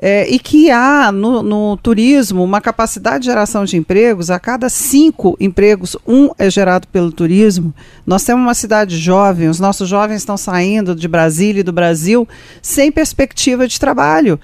É, 0.00 0.30
e 0.30 0.38
que 0.38 0.70
há 0.70 1.10
no, 1.10 1.42
no, 1.42 1.76
turismo 1.76 2.44
uma 2.44 2.60
capacidade 2.60 3.24
de 3.24 3.26
geração 3.26 3.64
de 3.64 3.76
empregos, 3.76 4.30
a 4.30 4.38
cada 4.38 4.68
cinco 4.68 5.36
empregos, 5.40 5.96
um 6.06 6.30
é 6.38 6.48
gerado 6.48 6.86
pelo 6.86 7.10
turismo. 7.10 7.74
Nós 8.06 8.22
temos 8.22 8.40
uma 8.40 8.54
cidade 8.54 8.96
jovem, 8.96 9.48
os 9.48 9.58
nossos 9.58 9.88
jovens 9.88 10.18
estão 10.18 10.36
saindo 10.36 10.94
de 10.94 11.08
Brasília 11.08 11.60
e 11.60 11.64
do 11.64 11.72
Brasil 11.72 12.28
sem 12.62 12.92
perspectiva 12.92 13.66
de 13.66 13.78
trabalho. 13.80 14.38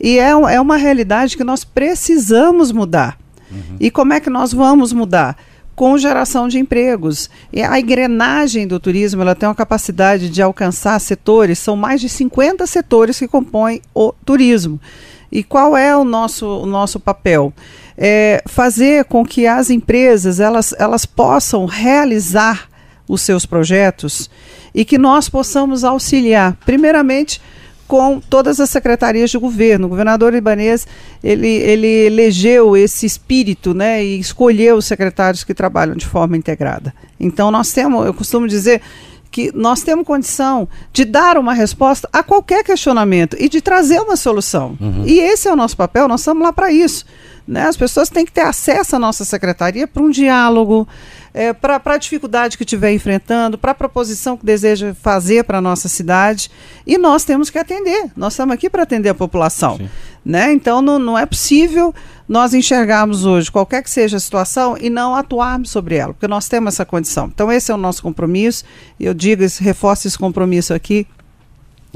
E 0.00 0.16
é, 0.16 0.30
é 0.30 0.60
uma 0.60 0.76
realidade 0.76 1.36
que 1.36 1.42
nós 1.42 1.64
precisamos 1.64 2.70
mudar. 2.70 3.18
Uhum. 3.50 3.76
E 3.80 3.90
como 3.90 4.12
é 4.12 4.20
que 4.20 4.30
nós 4.30 4.52
vamos 4.52 4.92
mudar? 4.92 5.36
Com 5.80 5.96
geração 5.96 6.46
de 6.46 6.58
empregos. 6.58 7.30
E 7.50 7.62
a 7.62 7.80
engrenagem 7.80 8.66
do 8.66 8.78
turismo 8.78 9.22
ela 9.22 9.34
tem 9.34 9.48
uma 9.48 9.54
capacidade 9.54 10.28
de 10.28 10.42
alcançar 10.42 11.00
setores, 11.00 11.58
são 11.58 11.74
mais 11.74 12.02
de 12.02 12.08
50 12.10 12.66
setores 12.66 13.18
que 13.18 13.26
compõem 13.26 13.80
o 13.94 14.12
turismo. 14.12 14.78
E 15.32 15.42
qual 15.42 15.74
é 15.74 15.96
o 15.96 16.04
nosso, 16.04 16.46
o 16.46 16.66
nosso 16.66 17.00
papel? 17.00 17.50
É 17.96 18.42
fazer 18.46 19.06
com 19.06 19.24
que 19.24 19.46
as 19.46 19.70
empresas 19.70 20.38
elas, 20.38 20.74
elas 20.78 21.06
possam 21.06 21.64
realizar 21.64 22.68
os 23.08 23.22
seus 23.22 23.46
projetos 23.46 24.28
e 24.74 24.84
que 24.84 24.98
nós 24.98 25.30
possamos 25.30 25.82
auxiliar, 25.82 26.58
primeiramente, 26.66 27.40
com 27.90 28.20
todas 28.20 28.60
as 28.60 28.70
secretarias 28.70 29.30
de 29.30 29.36
governo. 29.36 29.86
O 29.86 29.90
governador 29.90 30.32
Ibanês, 30.32 30.86
ele, 31.24 31.48
ele 31.48 31.88
elegeu 32.06 32.76
esse 32.76 33.04
espírito, 33.04 33.74
né, 33.74 34.04
e 34.04 34.20
escolheu 34.20 34.76
os 34.76 34.84
secretários 34.84 35.42
que 35.42 35.52
trabalham 35.52 35.96
de 35.96 36.06
forma 36.06 36.36
integrada. 36.36 36.94
Então 37.18 37.50
nós 37.50 37.72
temos, 37.72 38.06
eu 38.06 38.14
costumo 38.14 38.46
dizer 38.46 38.80
que 39.28 39.50
nós 39.52 39.82
temos 39.82 40.06
condição 40.06 40.68
de 40.92 41.04
dar 41.04 41.36
uma 41.36 41.52
resposta 41.52 42.08
a 42.12 42.22
qualquer 42.22 42.62
questionamento 42.62 43.36
e 43.40 43.48
de 43.48 43.60
trazer 43.60 43.98
uma 43.98 44.14
solução. 44.14 44.78
Uhum. 44.80 45.02
E 45.04 45.18
esse 45.18 45.48
é 45.48 45.52
o 45.52 45.56
nosso 45.56 45.76
papel, 45.76 46.06
nós 46.06 46.20
estamos 46.20 46.44
lá 46.44 46.52
para 46.52 46.70
isso. 46.70 47.04
Né? 47.44 47.66
As 47.66 47.76
pessoas 47.76 48.08
têm 48.08 48.24
que 48.24 48.30
ter 48.30 48.42
acesso 48.42 48.94
à 48.94 49.00
nossa 49.00 49.24
secretaria 49.24 49.88
para 49.88 50.00
um 50.00 50.10
diálogo, 50.10 50.86
é, 51.32 51.52
para 51.52 51.80
a 51.84 51.96
dificuldade 51.96 52.56
que 52.56 52.64
estiver 52.64 52.92
enfrentando, 52.92 53.56
para 53.56 53.72
a 53.72 53.74
proposição 53.74 54.36
que 54.36 54.44
deseja 54.44 54.94
fazer 54.94 55.44
para 55.44 55.58
a 55.58 55.60
nossa 55.60 55.88
cidade. 55.88 56.50
E 56.86 56.98
nós 56.98 57.24
temos 57.24 57.50
que 57.50 57.58
atender. 57.58 58.10
Nós 58.16 58.32
estamos 58.32 58.54
aqui 58.54 58.68
para 58.68 58.82
atender 58.82 59.08
a 59.08 59.14
população. 59.14 59.80
Né? 60.24 60.52
Então 60.52 60.82
não, 60.82 60.98
não 60.98 61.18
é 61.18 61.24
possível 61.24 61.94
nós 62.28 62.54
enxergarmos 62.54 63.24
hoje 63.24 63.50
qualquer 63.50 63.82
que 63.82 63.90
seja 63.90 64.16
a 64.16 64.20
situação 64.20 64.76
e 64.78 64.90
não 64.90 65.14
atuarmos 65.14 65.70
sobre 65.70 65.96
ela, 65.96 66.12
porque 66.12 66.28
nós 66.28 66.48
temos 66.48 66.74
essa 66.74 66.84
condição. 66.84 67.26
Então 67.26 67.50
esse 67.50 67.72
é 67.72 67.74
o 67.74 67.78
nosso 67.78 68.02
compromisso. 68.02 68.64
Eu 68.98 69.14
digo, 69.14 69.42
reforço 69.60 70.06
esse 70.06 70.18
compromisso 70.18 70.74
aqui 70.74 71.06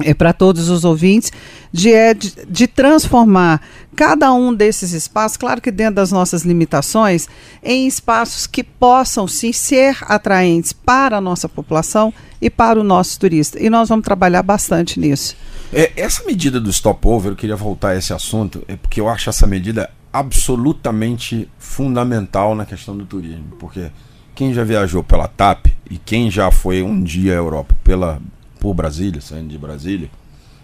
é, 0.03 0.13
para 0.13 0.33
todos 0.33 0.69
os 0.69 0.85
ouvintes, 0.85 1.31
de, 1.73 1.93
é, 1.93 2.15
de, 2.15 2.33
de, 2.49 2.67
transformar 2.67 3.61
cada 3.95 4.33
um 4.33 4.53
desses 4.53 4.93
espaços, 4.93 5.37
claro 5.37 5.61
que 5.61 5.71
dentro 5.71 5.97
das 5.97 6.11
nossas 6.11 6.43
limitações, 6.43 7.29
em 7.63 7.87
espaços 7.87 8.47
que 8.47 8.65
possam 8.65 9.29
sim 9.29 9.53
ser 9.53 9.97
atraentes 10.03 10.73
para 10.73 11.19
a 11.19 11.21
nossa 11.21 11.49
população 11.49 12.13
e 12.41 12.51
para 12.51 12.81
o 12.81 12.85
nosso 12.85 13.19
turista. 13.21 13.63
E 13.63 13.71
nós 13.71 13.89
vamos 13.89 14.05
trabalhar 14.05 14.43
bastante 14.43 14.99
nisso. 14.99 15.37
É, 15.73 15.93
essa 15.97 16.25
medida 16.25 16.61
do 16.61 16.73
stopover, 16.73 17.33
eu 17.33 17.37
queria 17.37 17.57
voltar 17.57 17.91
a 17.91 17.97
esse 17.97 18.13
assunto, 18.13 18.63
é 18.67 18.77
porque 18.77 19.01
eu 19.01 19.09
acho 19.09 19.31
essa 19.31 19.47
medida 19.47 19.91
absolutamente 20.13 21.49
fundamental 21.59 22.55
na 22.55 22.65
questão 22.65 22.97
do 22.97 23.05
turismo, 23.05 23.57
porque 23.59 23.91
quem 24.35 24.53
já 24.53 24.65
viajou 24.65 25.03
pela 25.03 25.29
TAP 25.29 25.67
e 25.91 25.99
quem 25.99 26.31
já 26.31 26.51
foi 26.51 26.83
um 26.83 27.03
dia 27.03 27.33
à 27.33 27.37
Europa 27.37 27.75
pela 27.83 28.21
por 28.65 28.73
Brasília, 28.73 29.21
saindo 29.21 29.49
de 29.49 29.59
Brasília, 29.59 30.09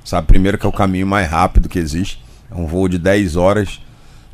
sabe 0.02 0.26
primeiro 0.26 0.56
que 0.56 0.64
é 0.64 0.68
o 0.70 0.72
caminho 0.72 1.06
mais 1.06 1.28
rápido 1.28 1.68
que 1.68 1.78
existe, 1.78 2.24
é 2.50 2.54
um 2.54 2.66
voo 2.66 2.88
de 2.88 2.98
10 2.98 3.36
horas 3.36 3.78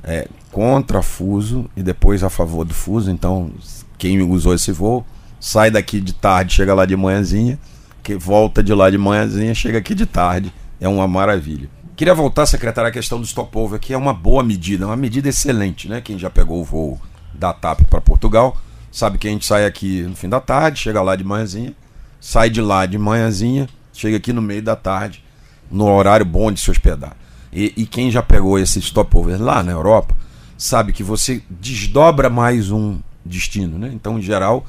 é, 0.05 0.29
contra 0.52 1.02
fuso 1.02 1.68
e 1.76 1.83
depois 1.83 2.22
a 2.22 2.31
favor 2.31 2.64
do 2.64 2.72
fuso, 2.72 3.11
então 3.11 3.50
quem 3.98 4.22
usou 4.22 4.55
esse 4.55 4.70
voo 4.70 5.05
sai 5.40 5.68
daqui 5.68 6.00
de 6.00 6.12
tarde, 6.12 6.55
chega 6.55 6.72
lá 6.74 6.87
de 6.87 6.96
manhãzinha, 6.96 7.59
que 8.05 8.14
volta 8.14 8.62
de 8.62 8.72
lá 8.72 8.88
de 8.88 8.98
manhãzinha, 8.98 9.52
chega 9.52 9.79
aqui 9.79 9.96
de 9.96 10.07
tarde, 10.07 10.52
é 10.81 10.87
uma 10.87 11.09
maravilha. 11.09 11.68
Queria 11.96 12.14
voltar, 12.14 12.46
secretário, 12.46 12.88
à 12.88 12.92
questão 12.92 13.18
do 13.18 13.26
stopover, 13.26 13.81
que 13.81 13.92
é 13.92 13.96
uma 13.96 14.14
boa 14.14 14.44
medida, 14.44 14.87
uma 14.87 14.96
medida 14.96 15.29
excelente, 15.29 15.88
né? 15.88 16.00
Quem 16.00 16.16
já 16.16 16.31
pegou 16.31 16.61
o 16.61 16.64
voo 16.64 17.00
da 17.35 17.52
TAP 17.52 17.81
para 17.90 18.00
Portugal, 18.00 18.57
sabe 18.92 19.18
que 19.18 19.26
a 19.26 19.31
gente 19.33 19.44
sai 19.44 19.66
aqui 19.66 20.02
no 20.02 20.14
fim 20.14 20.29
da 20.29 20.38
tarde, 20.38 20.79
chega 20.79 21.02
lá 21.02 21.16
de 21.16 21.24
manhãzinha, 21.24 21.74
sai 22.20 22.50
de 22.50 22.61
lá 22.61 22.87
de 22.87 22.98
manhãzinha, 22.98 23.68
chega 23.92 24.16
aqui 24.16 24.33
no 24.33 24.42
meio 24.42 24.62
da 24.62 24.76
tarde, 24.76 25.22
no 25.70 25.87
horário 25.87 26.26
bom 26.26 26.50
de 26.52 26.61
se 26.61 26.70
hospedar. 26.70 27.16
E, 27.52 27.72
e 27.76 27.87
quem 27.87 28.11
já 28.11 28.22
pegou 28.22 28.59
esse 28.59 28.81
stopover 28.83 29.40
lá 29.40 29.62
na 29.62 29.72
Europa, 29.72 30.16
sabe 30.59 30.92
que 30.92 31.02
você 31.02 31.42
desdobra 31.48 32.29
mais 32.29 32.70
um 32.70 32.98
destino, 33.24 33.79
né? 33.79 33.90
Então, 33.92 34.18
em 34.18 34.22
geral, 34.22 34.66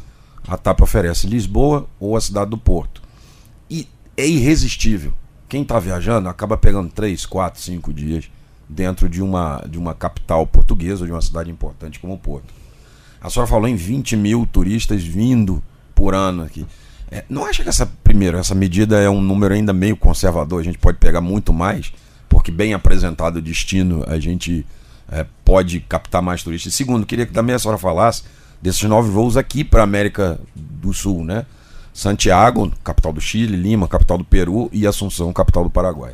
a 0.47 0.57
TAP 0.57 0.81
oferece 0.81 1.27
Lisboa 1.27 1.87
ou 1.99 2.15
a 2.15 2.21
cidade 2.21 2.49
do 2.49 2.57
Porto. 2.57 3.01
E 3.69 3.87
é 4.15 4.25
irresistível. 4.25 5.13
Quem 5.49 5.61
está 5.61 5.79
viajando 5.79 6.27
acaba 6.29 6.57
pegando 6.57 6.89
3, 6.89 7.25
4, 7.25 7.61
5 7.61 7.93
dias 7.93 8.29
dentro 8.67 9.07
de 9.07 9.21
uma, 9.21 9.63
de 9.69 9.77
uma 9.77 9.93
capital 9.93 10.45
portuguesa 10.45 11.01
ou 11.01 11.05
de 11.05 11.11
uma 11.11 11.21
cidade 11.21 11.49
importante 11.49 11.99
como 11.99 12.13
o 12.13 12.17
Porto. 12.17 12.53
A 13.21 13.29
senhora 13.29 13.49
falou 13.49 13.67
em 13.67 13.75
20 13.75 14.15
mil 14.15 14.45
turistas 14.45 15.03
vindo 15.03 15.63
por 15.95 16.13
ano 16.13 16.43
aqui. 16.43 16.65
É, 17.09 17.23
não 17.29 17.45
acha 17.45 17.63
que 17.63 17.69
essa, 17.69 17.85
primeiro, 18.03 18.37
essa 18.37 18.53
medida 18.53 18.99
é 18.99 19.09
um 19.09 19.21
número 19.21 19.53
ainda 19.53 19.73
meio 19.73 19.95
conservador? 19.95 20.59
A 20.59 20.63
gente 20.63 20.77
pode 20.77 20.97
pegar 20.97 21.21
muito 21.21 21.53
mais, 21.53 21.91
porque 22.27 22.51
bem 22.51 22.73
apresentado 22.73 23.37
o 23.37 23.41
destino, 23.41 24.03
a 24.07 24.19
gente 24.19 24.65
é, 25.09 25.25
pode 25.45 25.79
captar 25.81 26.21
mais 26.21 26.43
turistas. 26.43 26.73
Segundo, 26.73 27.05
queria 27.05 27.25
que 27.25 27.33
também 27.33 27.55
a 27.55 27.59
senhora 27.59 27.77
falasse 27.77 28.23
desses 28.61 28.83
novos 28.83 29.11
voos 29.11 29.37
aqui 29.37 29.63
para 29.63 29.81
a 29.81 29.83
América 29.83 30.39
do 30.55 30.93
Sul, 30.93 31.23
né? 31.23 31.45
Santiago, 31.93 32.71
capital 32.83 33.11
do 33.11 33.21
Chile, 33.21 33.55
Lima, 33.55 33.87
capital 33.87 34.17
do 34.17 34.23
Peru 34.23 34.69
e 34.71 34.85
Assunção, 34.85 35.33
capital 35.33 35.63
do 35.63 35.69
Paraguai. 35.69 36.13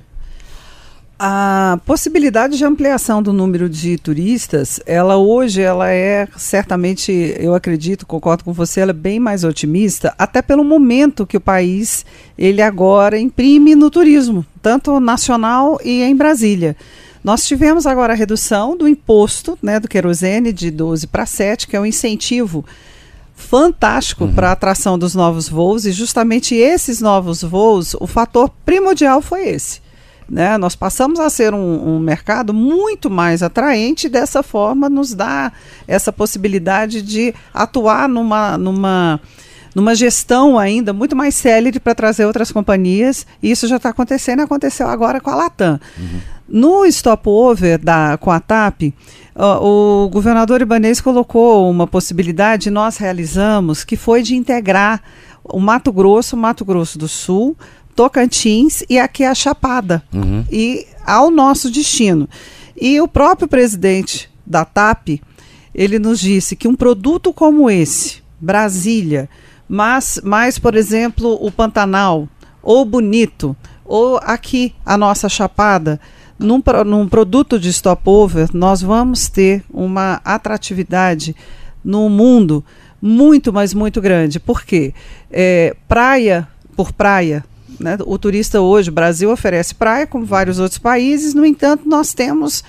A 1.17 1.79
possibilidade 1.85 2.57
de 2.57 2.65
ampliação 2.65 3.21
do 3.21 3.31
número 3.31 3.69
de 3.69 3.97
turistas, 3.97 4.79
ela 4.85 5.15
hoje 5.15 5.61
ela 5.61 5.89
é 5.89 6.27
certamente, 6.35 7.35
eu 7.37 7.53
acredito, 7.53 8.05
concordo 8.05 8.43
com 8.43 8.51
você, 8.51 8.81
ela 8.81 8.91
é 8.91 8.93
bem 8.93 9.19
mais 9.19 9.43
otimista, 9.43 10.13
até 10.17 10.41
pelo 10.41 10.63
momento 10.63 11.25
que 11.25 11.37
o 11.37 11.41
país 11.41 12.03
ele 12.37 12.61
agora 12.61 13.17
imprime 13.19 13.75
no 13.75 13.91
turismo, 13.91 14.43
tanto 14.61 14.99
nacional 14.99 15.79
e 15.83 16.01
em 16.01 16.15
Brasília. 16.15 16.75
Nós 17.23 17.45
tivemos 17.45 17.85
agora 17.85 18.13
a 18.13 18.17
redução 18.17 18.75
do 18.75 18.87
imposto 18.87 19.57
né, 19.61 19.79
do 19.79 19.87
querosene 19.87 20.51
de 20.51 20.71
12 20.71 21.07
para 21.07 21.25
7, 21.25 21.67
que 21.67 21.75
é 21.75 21.79
um 21.79 21.85
incentivo 21.85 22.65
fantástico 23.35 24.25
uhum. 24.25 24.33
para 24.33 24.49
a 24.49 24.53
atração 24.53 24.97
dos 24.97 25.13
novos 25.13 25.47
voos, 25.47 25.85
e 25.85 25.91
justamente 25.91 26.55
esses 26.55 26.99
novos 26.99 27.43
voos, 27.43 27.95
o 27.99 28.07
fator 28.07 28.49
primordial 28.65 29.21
foi 29.21 29.47
esse 29.47 29.82
né? 30.29 30.57
Nós 30.57 30.75
passamos 30.75 31.19
a 31.19 31.29
ser 31.29 31.53
um, 31.53 31.95
um, 31.95 31.99
mercado 31.99 32.53
muito 32.53 33.09
mais 33.09 33.43
atraente 33.43 34.07
e 34.07 34.09
dessa 34.09 34.41
forma 34.43 34.89
nos 34.89 35.13
dá 35.13 35.51
essa 35.87 36.11
possibilidade 36.11 37.01
de 37.01 37.33
atuar 37.53 38.07
numa, 38.09 38.57
numa, 38.57 39.19
numa 39.75 39.95
gestão 39.95 40.57
ainda 40.57 40.93
muito 40.93 41.15
mais 41.15 41.35
célere 41.35 41.79
para 41.79 41.95
trazer 41.95 42.25
outras 42.25 42.51
companhias. 42.51 43.25
E 43.41 43.51
isso 43.51 43.67
já 43.67 43.77
está 43.77 43.89
acontecendo 43.89 44.39
e 44.39 44.43
aconteceu 44.43 44.87
agora 44.87 45.19
com 45.19 45.29
a 45.29 45.35
Latam. 45.35 45.79
Uhum. 45.97 46.19
No 46.47 46.85
stopover 46.91 47.79
da, 47.79 48.17
com 48.17 48.29
a 48.29 48.39
TAP, 48.39 48.93
o 49.35 50.09
governador 50.09 50.61
Ibanez 50.61 51.01
colocou 51.01 51.69
uma 51.69 51.87
possibilidade, 51.87 52.69
nós 52.69 52.97
realizamos, 52.97 53.83
que 53.83 53.95
foi 53.95 54.21
de 54.21 54.35
integrar 54.35 55.01
o 55.43 55.59
Mato 55.59 55.91
Grosso, 55.91 56.37
Mato 56.37 56.63
Grosso 56.63 56.97
do 56.97 57.07
Sul, 57.07 57.57
Tocantins 57.95 58.83
e 58.89 58.99
aqui 58.99 59.23
a 59.23 59.35
Chapada 59.35 60.03
uhum. 60.13 60.45
e 60.51 60.85
ao 61.05 61.29
nosso 61.29 61.69
destino. 61.69 62.27
E 62.79 62.99
o 62.99 63.07
próprio 63.07 63.47
presidente 63.47 64.29
da 64.45 64.65
TAP, 64.65 65.21
ele 65.73 65.99
nos 65.99 66.19
disse 66.19 66.55
que 66.55 66.67
um 66.67 66.75
produto 66.75 67.31
como 67.31 67.69
esse, 67.69 68.21
Brasília, 68.39 69.29
mas 69.67 70.19
mais, 70.23 70.59
por 70.59 70.75
exemplo, 70.75 71.37
o 71.41 71.51
Pantanal, 71.51 72.27
ou 72.61 72.83
Bonito, 72.85 73.55
ou 73.85 74.17
aqui 74.17 74.73
a 74.85 74.97
nossa 74.97 75.29
Chapada, 75.29 75.99
num, 76.37 76.61
num 76.85 77.07
produto 77.07 77.59
de 77.59 77.71
stopover, 77.71 78.49
nós 78.53 78.81
vamos 78.81 79.29
ter 79.29 79.63
uma 79.71 80.19
atratividade 80.25 81.35
no 81.83 82.09
mundo 82.09 82.63
muito, 83.01 83.51
mas 83.51 83.73
muito 83.73 84.01
grande. 84.01 84.39
Por 84.39 84.63
quê? 84.63 84.93
É, 85.29 85.75
praia 85.87 86.47
por 86.75 86.91
praia, 86.91 87.43
né? 87.79 87.97
O 88.05 88.17
turista 88.17 88.61
hoje, 88.61 88.89
o 88.89 88.93
Brasil 88.93 89.31
oferece 89.31 89.75
praia, 89.75 90.07
como 90.07 90.25
vários 90.25 90.59
outros 90.59 90.79
países, 90.79 91.33
no 91.33 91.45
entanto, 91.45 91.87
nós 91.87 92.13
temos 92.13 92.63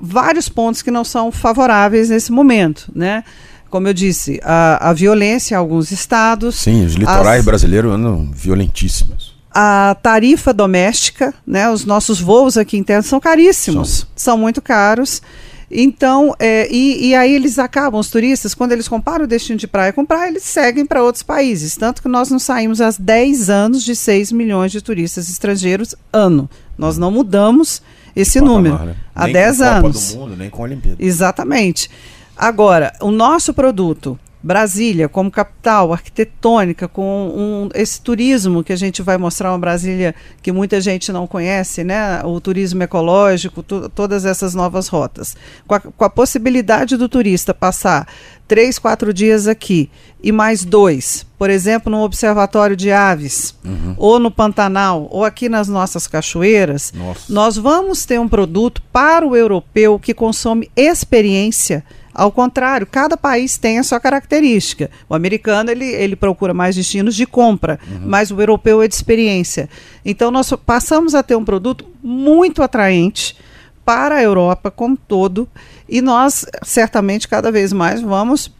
vários 0.00 0.48
pontos 0.48 0.82
que 0.82 0.90
não 0.90 1.04
são 1.04 1.32
favoráveis 1.32 2.10
nesse 2.10 2.30
momento. 2.30 2.90
Né? 2.94 3.24
Como 3.68 3.88
eu 3.88 3.94
disse, 3.94 4.40
a, 4.42 4.90
a 4.90 4.92
violência 4.92 5.54
em 5.54 5.58
alguns 5.58 5.90
estados. 5.90 6.56
Sim, 6.56 6.84
os 6.84 6.94
litorais 6.94 7.40
as, 7.40 7.44
brasileiros 7.44 7.92
andam 7.92 8.30
violentíssimos. 8.32 9.38
A 9.52 9.96
tarifa 10.00 10.52
doméstica, 10.52 11.34
né? 11.46 11.70
os 11.70 11.84
nossos 11.84 12.20
voos 12.20 12.56
aqui 12.56 12.76
internos 12.76 13.06
são 13.06 13.18
caríssimos, 13.18 14.00
são, 14.00 14.08
são 14.14 14.38
muito 14.38 14.62
caros. 14.62 15.20
Então, 15.70 16.34
é, 16.38 16.68
e, 16.68 17.10
e, 17.10 17.14
aí 17.14 17.32
eles 17.32 17.56
acabam, 17.56 18.00
os 18.00 18.10
turistas, 18.10 18.54
quando 18.54 18.72
eles 18.72 18.88
comparam 18.88 19.24
o 19.24 19.28
destino 19.28 19.56
de 19.56 19.68
praia 19.68 19.92
com 19.92 20.04
praia, 20.04 20.28
eles 20.28 20.42
seguem 20.42 20.84
para 20.84 21.02
outros 21.02 21.22
países. 21.22 21.76
Tanto 21.76 22.02
que 22.02 22.08
nós 22.08 22.28
não 22.28 22.40
saímos 22.40 22.80
há 22.80 22.90
10 22.98 23.48
anos 23.48 23.84
de 23.84 23.94
6 23.94 24.32
milhões 24.32 24.72
de 24.72 24.80
turistas 24.80 25.28
estrangeiros 25.28 25.94
ano. 26.12 26.50
Nós 26.76 26.98
não 26.98 27.12
mudamos 27.12 27.80
esse 28.16 28.40
número 28.40 28.76
né? 28.84 28.96
há 29.14 29.24
nem 29.24 29.32
10 29.32 29.58
com 29.58 29.64
anos. 29.64 29.96
Copa 29.96 30.14
do 30.14 30.20
Mundo, 30.20 30.36
nem 30.36 30.50
com 30.50 30.62
a 30.62 30.64
Olimpíada. 30.64 30.96
Exatamente. 30.98 31.88
Agora, 32.36 32.92
o 33.00 33.12
nosso 33.12 33.54
produto, 33.54 34.18
Brasília 34.42 35.08
como 35.08 35.30
capital 35.30 35.92
arquitetônica, 35.92 36.88
com 36.88 37.28
um, 37.28 37.68
esse 37.74 38.00
turismo 38.00 38.64
que 38.64 38.72
a 38.72 38.76
gente 38.76 39.02
vai 39.02 39.18
mostrar 39.18 39.52
uma 39.52 39.58
Brasília 39.58 40.14
que 40.42 40.50
muita 40.50 40.80
gente 40.80 41.12
não 41.12 41.26
conhece, 41.26 41.84
né? 41.84 42.22
o 42.24 42.40
turismo 42.40 42.82
ecológico, 42.82 43.62
todas 43.62 44.24
essas 44.24 44.54
novas 44.54 44.88
rotas. 44.88 45.36
Com 45.66 45.74
a, 45.74 45.80
com 45.80 46.04
a, 46.04 46.10
possibilidade 46.10 46.96
do 46.96 47.08
turista 47.08 47.52
passar 47.52 48.08
três, 48.48 48.78
quatro 48.78 49.12
dias 49.12 49.46
aqui 49.46 49.90
e 50.22 50.32
mais 50.32 50.64
dois, 50.64 51.26
por 51.38 51.50
exemplo, 51.50 51.90
no 51.92 52.02
Observatório 52.02 52.76
de 52.76 52.90
Aves, 52.90 53.54
uhum. 53.64 53.94
ou 53.96 54.18
no 54.18 54.30
Pantanal, 54.30 55.06
ou 55.10 55.24
aqui 55.24 55.48
nas 55.48 55.68
nossas 55.68 56.06
cachoeiras, 56.06 56.92
Nossa. 56.94 57.32
nós 57.32 57.56
vamos 57.56 58.04
ter 58.04 58.18
um 58.18 58.28
produto 58.28 58.82
para 58.92 59.26
o 59.26 59.36
europeu 59.36 59.98
que 59.98 60.12
consome 60.12 60.70
experiência 60.74 61.84
ao 62.12 62.32
contrário, 62.32 62.86
cada 62.86 63.16
país 63.16 63.56
tem 63.56 63.78
a 63.78 63.82
sua 63.82 64.00
característica. 64.00 64.90
O 65.08 65.14
americano 65.14 65.70
ele, 65.70 65.84
ele 65.84 66.16
procura 66.16 66.52
mais 66.52 66.74
destinos 66.74 67.14
de 67.14 67.26
compra, 67.26 67.78
uhum. 67.88 68.00
mas 68.04 68.30
o 68.30 68.40
europeu 68.40 68.82
é 68.82 68.88
de 68.88 68.94
experiência. 68.94 69.68
Então 70.04 70.30
nós 70.30 70.52
passamos 70.66 71.14
a 71.14 71.22
ter 71.22 71.36
um 71.36 71.44
produto 71.44 71.86
muito 72.02 72.62
atraente 72.62 73.36
para 73.84 74.16
a 74.16 74.22
Europa 74.22 74.70
como 74.70 74.96
todo 74.96 75.48
e 75.88 76.00
nós 76.00 76.44
certamente 76.62 77.26
cada 77.26 77.50
vez 77.50 77.72
mais 77.72 78.00
vamos 78.00 78.52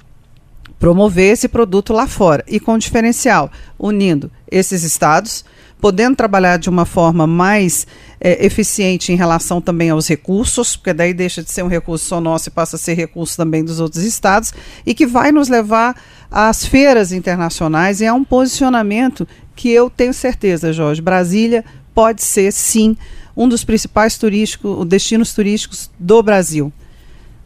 promover 0.79 1.33
esse 1.33 1.47
produto 1.47 1.93
lá 1.93 2.07
fora 2.07 2.43
e 2.49 2.59
com 2.59 2.79
diferencial, 2.79 3.51
unindo 3.79 4.31
esses 4.51 4.83
estados 4.83 5.45
podendo 5.81 6.17
trabalhar 6.17 6.59
de 6.59 6.69
uma 6.69 6.85
forma 6.85 7.27
mais 7.27 7.87
é, 8.21 8.45
eficiente 8.45 9.13
em 9.13 9.17
relação 9.17 9.61
também 9.61 9.91
aos 9.91 10.07
recursos, 10.07 10.77
porque 10.77 10.93
daí 10.93 11.15
deixa 11.15 11.43
de 11.43 11.51
ser 11.51 11.63
um 11.63 11.69
recurso 11.69 12.05
só 12.05 12.21
nosso 12.21 12.49
e 12.49 12.53
passa 12.53 12.77
a 12.77 12.79
ser 12.79 12.95
recurso 12.95 13.37
também 13.37 13.65
dos 13.65 13.81
outros 13.81 14.05
estados, 14.05 14.53
e 14.85 14.95
que 14.95 15.07
vai 15.07 15.33
nos 15.33 15.49
levar 15.49 15.97
às 16.31 16.65
feiras 16.65 17.13
internacionais 17.13 18.01
e 18.01 18.07
a 18.07 18.15
um 18.15 18.23
posicionamento 18.23 19.27
que 19.57 19.71
eu 19.71 19.91
tenho 19.91 20.15
certeza, 20.15 20.73
Jorge, 20.73 21.03
Brasília 21.03 21.65
pode 21.95 22.23
ser, 22.23 22.53
sim, 22.53 22.97
um 23.37 23.49
dos 23.49 23.65
principais 23.65 24.17
turísticos, 24.17 24.87
destinos 24.87 25.35
turísticos 25.35 25.91
do 25.99 26.23
Brasil. 26.23 26.73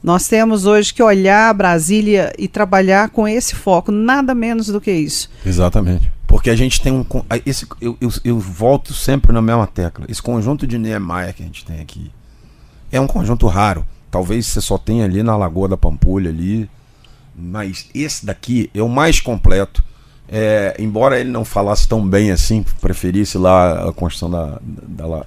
Nós 0.03 0.29
temos 0.29 0.66
hoje 0.66 0.92
que 0.92 1.03
olhar 1.03 1.53
Brasília 1.55 2.33
e 2.38 2.47
trabalhar 2.47 3.09
com 3.09 3.27
esse 3.27 3.55
foco, 3.55 3.90
nada 3.90 4.35
menos 4.35 4.66
do 4.66 4.81
que 4.81 4.92
isso. 4.92 5.31
Exatamente. 5.47 6.13
Porque 6.35 6.51
a 6.51 6.57
gente 6.57 6.81
tem 6.81 6.92
um. 6.92 7.07
Esse, 7.47 7.64
eu, 7.81 7.97
eu, 8.01 8.11
eu 8.25 8.40
volto 8.40 8.92
sempre 8.92 9.33
na 9.33 9.40
mesma 9.40 9.68
tecla. 9.68 10.05
Esse 10.09 10.20
conjunto 10.20 10.66
de 10.66 10.77
Niemeyer 10.77 11.33
que 11.33 11.44
a 11.44 11.47
gente 11.47 11.64
tem 11.64 11.81
aqui 11.81 12.11
é 12.90 13.01
um 13.01 13.07
conjunto 13.07 13.47
raro. 13.47 13.87
Talvez 14.11 14.44
você 14.47 14.61
só 14.61 14.77
tenha 14.77 15.05
ali 15.05 15.23
na 15.23 15.37
Lagoa 15.37 15.68
da 15.68 15.77
Pampulha 15.77 16.31
ali. 16.31 16.68
Mas 17.37 17.88
esse 17.94 18.27
daqui 18.27 18.68
é 18.75 18.83
o 18.83 18.88
mais 18.88 19.20
completo. 19.20 19.85
É, 20.29 20.75
embora 20.77 21.20
ele 21.20 21.31
não 21.31 21.44
falasse 21.44 21.87
tão 21.87 22.05
bem 22.05 22.33
assim, 22.33 22.64
preferisse 22.81 23.38
lá 23.38 23.88
a 23.88 23.92
construção 23.92 24.29
da, 24.29 24.59
da, 24.61 25.25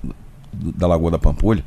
da, 0.52 0.88
Lagoa 0.88 1.12
da 1.12 1.17
Pampulha. 1.17 1.63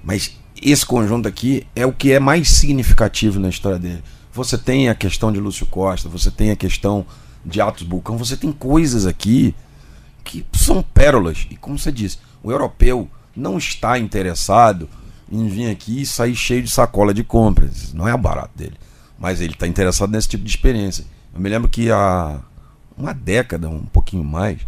Mas 0.00 0.38
esse 0.62 0.86
conjunto 0.86 1.26
aqui 1.26 1.66
é 1.74 1.84
o 1.84 1.92
que 1.92 2.12
é 2.12 2.20
mais 2.20 2.48
significativo 2.48 3.40
na 3.40 3.48
história 3.48 3.80
dele. 3.80 4.04
Você 4.32 4.56
tem 4.56 4.88
a 4.88 4.94
questão 4.94 5.32
de 5.32 5.40
Lúcio 5.40 5.66
Costa, 5.66 6.08
você 6.08 6.30
tem 6.30 6.52
a 6.52 6.56
questão 6.56 7.04
de 7.44 7.60
Atos 7.60 7.82
Bulcão, 7.82 8.16
você 8.16 8.36
tem 8.36 8.52
coisas 8.52 9.06
aqui 9.06 9.54
que 10.24 10.44
são 10.52 10.82
pérolas. 10.82 11.46
E 11.50 11.56
como 11.56 11.78
você 11.78 11.90
disse, 11.90 12.18
o 12.42 12.50
europeu 12.50 13.08
não 13.34 13.58
está 13.58 13.98
interessado 13.98 14.88
em 15.30 15.48
vir 15.48 15.70
aqui 15.70 16.02
e 16.02 16.06
sair 16.06 16.34
cheio 16.34 16.62
de 16.62 16.70
sacola 16.70 17.14
de 17.14 17.22
compras. 17.22 17.92
Não 17.92 18.06
é 18.06 18.16
barato 18.16 18.50
dele. 18.56 18.76
Mas 19.18 19.40
ele 19.40 19.52
está 19.52 19.66
interessado 19.66 20.10
nesse 20.10 20.28
tipo 20.28 20.44
de 20.44 20.50
experiência. 20.50 21.04
Eu 21.32 21.40
me 21.40 21.48
lembro 21.48 21.68
que 21.68 21.90
há 21.90 22.40
uma 22.96 23.12
década, 23.12 23.68
um 23.68 23.84
pouquinho 23.84 24.24
mais, 24.24 24.60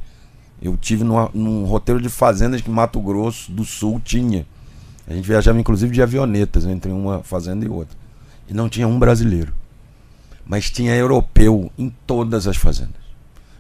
eu 0.61 0.77
tive 0.77 1.03
numa, 1.05 1.29
num 1.35 1.65
roteiro 1.65 2.01
de 2.01 2.09
fazendas 2.09 2.61
que 2.61 2.71
Mato 2.71 3.01
Grosso 3.01 3.51
do 3.51 3.65
Sul 3.65 4.01
tinha. 4.05 4.47
A 5.07 5.13
gente 5.13 5.27
viajava 5.27 5.59
inclusive 5.59 5.93
de 5.93 6.01
avionetas 6.01 6.65
entre 6.65 6.93
uma 6.93 7.23
fazenda 7.23 7.65
e 7.65 7.69
outra. 7.69 7.97
E 8.49 8.55
não 8.55 8.69
tinha 8.69 8.87
um 8.87 8.99
brasileiro. 8.99 9.53
Mas 10.45 10.71
tinha 10.71 10.95
europeu 10.95 11.71
em 11.79 11.95
todas 12.07 12.47
as 12.47 12.57
fazendas. 12.57 13.03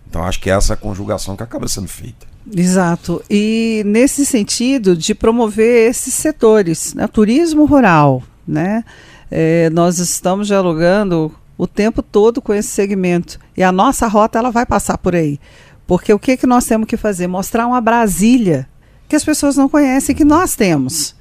Então 0.08 0.24
acho 0.24 0.40
que 0.40 0.50
é 0.50 0.54
essa 0.54 0.76
conjugação 0.76 1.36
que 1.36 1.42
acaba 1.42 1.66
sendo 1.68 1.88
feita. 1.88 2.26
Exato. 2.54 3.22
E 3.30 3.82
nesse 3.86 4.26
sentido 4.26 4.96
de 4.96 5.14
promover 5.14 5.88
esses 5.88 6.12
setores, 6.12 6.92
né? 6.94 7.06
turismo 7.06 7.64
rural, 7.64 8.22
né? 8.46 8.84
É, 9.30 9.70
nós 9.70 9.98
estamos 9.98 10.46
dialogando 10.46 11.32
o 11.56 11.66
tempo 11.66 12.02
todo 12.02 12.42
com 12.42 12.52
esse 12.52 12.68
segmento 12.68 13.38
e 13.56 13.62
a 13.62 13.72
nossa 13.72 14.06
rota 14.06 14.38
ela 14.38 14.50
vai 14.50 14.66
passar 14.66 14.98
por 14.98 15.14
aí, 15.14 15.38
porque 15.86 16.12
o 16.12 16.18
que 16.18 16.36
que 16.36 16.46
nós 16.46 16.66
temos 16.66 16.86
que 16.86 16.96
fazer? 16.96 17.26
Mostrar 17.26 17.66
uma 17.66 17.80
Brasília 17.80 18.68
que 19.08 19.16
as 19.16 19.24
pessoas 19.24 19.56
não 19.56 19.68
conhecem 19.68 20.14
que 20.14 20.24
nós 20.24 20.54
temos. 20.54 21.14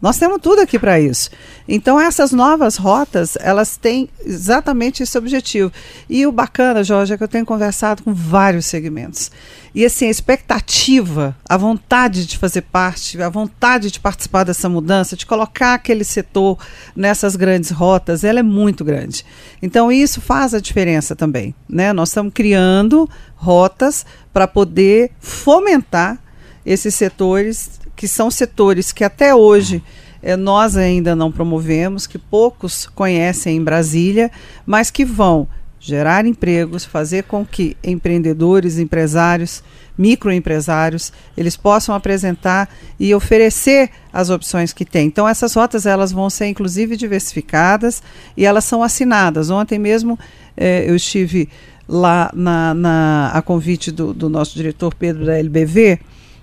Nós 0.00 0.16
temos 0.16 0.38
tudo 0.40 0.60
aqui 0.60 0.78
para 0.78 1.00
isso. 1.00 1.30
Então 1.66 1.98
essas 1.98 2.30
novas 2.30 2.76
rotas, 2.76 3.36
elas 3.40 3.76
têm 3.76 4.08
exatamente 4.24 5.02
esse 5.02 5.18
objetivo. 5.18 5.72
E 6.08 6.24
o 6.24 6.30
bacana, 6.30 6.84
Jorge, 6.84 7.14
é 7.14 7.16
que 7.16 7.24
eu 7.24 7.28
tenho 7.28 7.44
conversado 7.44 8.04
com 8.04 8.14
vários 8.14 8.66
segmentos. 8.66 9.30
E 9.74 9.84
assim, 9.84 10.06
a 10.06 10.10
expectativa, 10.10 11.36
a 11.48 11.56
vontade 11.56 12.26
de 12.26 12.38
fazer 12.38 12.62
parte, 12.62 13.20
a 13.20 13.28
vontade 13.28 13.90
de 13.90 13.98
participar 13.98 14.44
dessa 14.44 14.68
mudança, 14.68 15.16
de 15.16 15.26
colocar 15.26 15.74
aquele 15.74 16.04
setor 16.04 16.58
nessas 16.94 17.34
grandes 17.34 17.70
rotas, 17.70 18.22
ela 18.22 18.38
é 18.38 18.42
muito 18.42 18.84
grande. 18.84 19.24
Então 19.60 19.90
isso 19.90 20.20
faz 20.20 20.54
a 20.54 20.60
diferença 20.60 21.16
também, 21.16 21.54
né? 21.68 21.92
Nós 21.92 22.10
estamos 22.10 22.32
criando 22.32 23.08
rotas 23.34 24.06
para 24.32 24.46
poder 24.46 25.10
fomentar 25.18 26.18
esses 26.64 26.94
setores 26.94 27.78
que 27.98 28.06
são 28.06 28.30
setores 28.30 28.92
que 28.92 29.02
até 29.02 29.34
hoje 29.34 29.82
eh, 30.22 30.36
nós 30.36 30.76
ainda 30.76 31.16
não 31.16 31.32
promovemos, 31.32 32.06
que 32.06 32.16
poucos 32.16 32.86
conhecem 32.86 33.56
em 33.56 33.64
Brasília, 33.64 34.30
mas 34.64 34.88
que 34.88 35.04
vão 35.04 35.48
gerar 35.80 36.24
empregos, 36.24 36.84
fazer 36.84 37.24
com 37.24 37.44
que 37.44 37.76
empreendedores, 37.82 38.78
empresários, 38.78 39.64
microempresários, 39.98 41.12
eles 41.36 41.56
possam 41.56 41.92
apresentar 41.92 42.68
e 43.00 43.12
oferecer 43.12 43.90
as 44.12 44.30
opções 44.30 44.72
que 44.72 44.84
têm. 44.84 45.08
Então 45.08 45.28
essas 45.28 45.54
rotas 45.54 45.84
elas 45.84 46.12
vão 46.12 46.30
ser 46.30 46.46
inclusive 46.46 46.96
diversificadas 46.96 48.00
e 48.36 48.46
elas 48.46 48.64
são 48.64 48.80
assinadas. 48.80 49.50
Ontem 49.50 49.76
mesmo 49.76 50.16
eh, 50.56 50.84
eu 50.86 50.94
estive 50.94 51.48
lá 51.88 52.30
na, 52.32 52.74
na 52.74 53.30
a 53.34 53.42
convite 53.42 53.90
do, 53.90 54.14
do 54.14 54.28
nosso 54.28 54.54
diretor 54.54 54.94
Pedro 54.94 55.26
da 55.26 55.36
LBV 55.36 55.98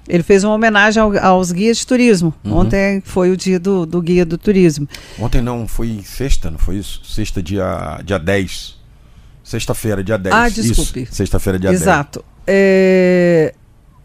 ele 0.08 0.24
fez 0.24 0.44
uma 0.44 0.54
homenagem 0.54 1.02
ao, 1.02 1.18
aos 1.18 1.52
guias 1.52 1.78
de 1.78 1.88
turismo. 1.88 2.34
Uhum. 2.44 2.58
Ontem 2.58 3.02
foi 3.04 3.32
o 3.32 3.38
dia 3.38 3.60
do, 3.60 3.86
do, 3.86 4.02
guia 4.02 4.26
do 4.26 4.38
turismo. 4.38 4.88
Ontem 5.20 5.42
não, 5.42 5.68
foi 5.68 6.02
sexta, 6.04 6.52
não 6.52 6.58
foi 6.58 6.78
isso? 6.78 7.02
Sexta, 7.04 7.42
dia, 7.42 8.00
dia 8.04 8.20
10. 8.20 8.78
Sexta-feira, 9.44 10.04
dia 10.04 10.18
10. 10.18 10.36
Ah, 10.36 10.50
desculpe. 10.50 11.08
Sexta-feira, 11.12 11.60
dia 11.60 11.72
Exato. 11.72 12.20
10. 12.20 12.26
É... 12.48 13.54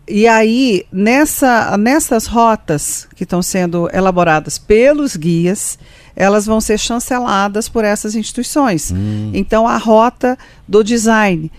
E 0.09 0.27
aí, 0.27 0.85
nessa, 0.91 1.77
nessas 1.79 2.27
rotas 2.27 3.07
que 3.15 3.23
estão 3.23 3.41
sendo 3.41 3.89
elaboradas 3.93 4.59
pelos 4.59 5.15
guias, 5.15 5.79
elas 6.17 6.47
vão 6.47 6.61
ser 6.61 6.79
chanceladas 6.79 7.69
por 7.69 7.85
essas 7.85 8.17
instituições. 8.17 8.91
Hum. 8.91 9.31
Então, 9.33 9.69
a 9.69 9.77
rota 9.77 10.37
do 10.67 10.83
design. 10.83 11.51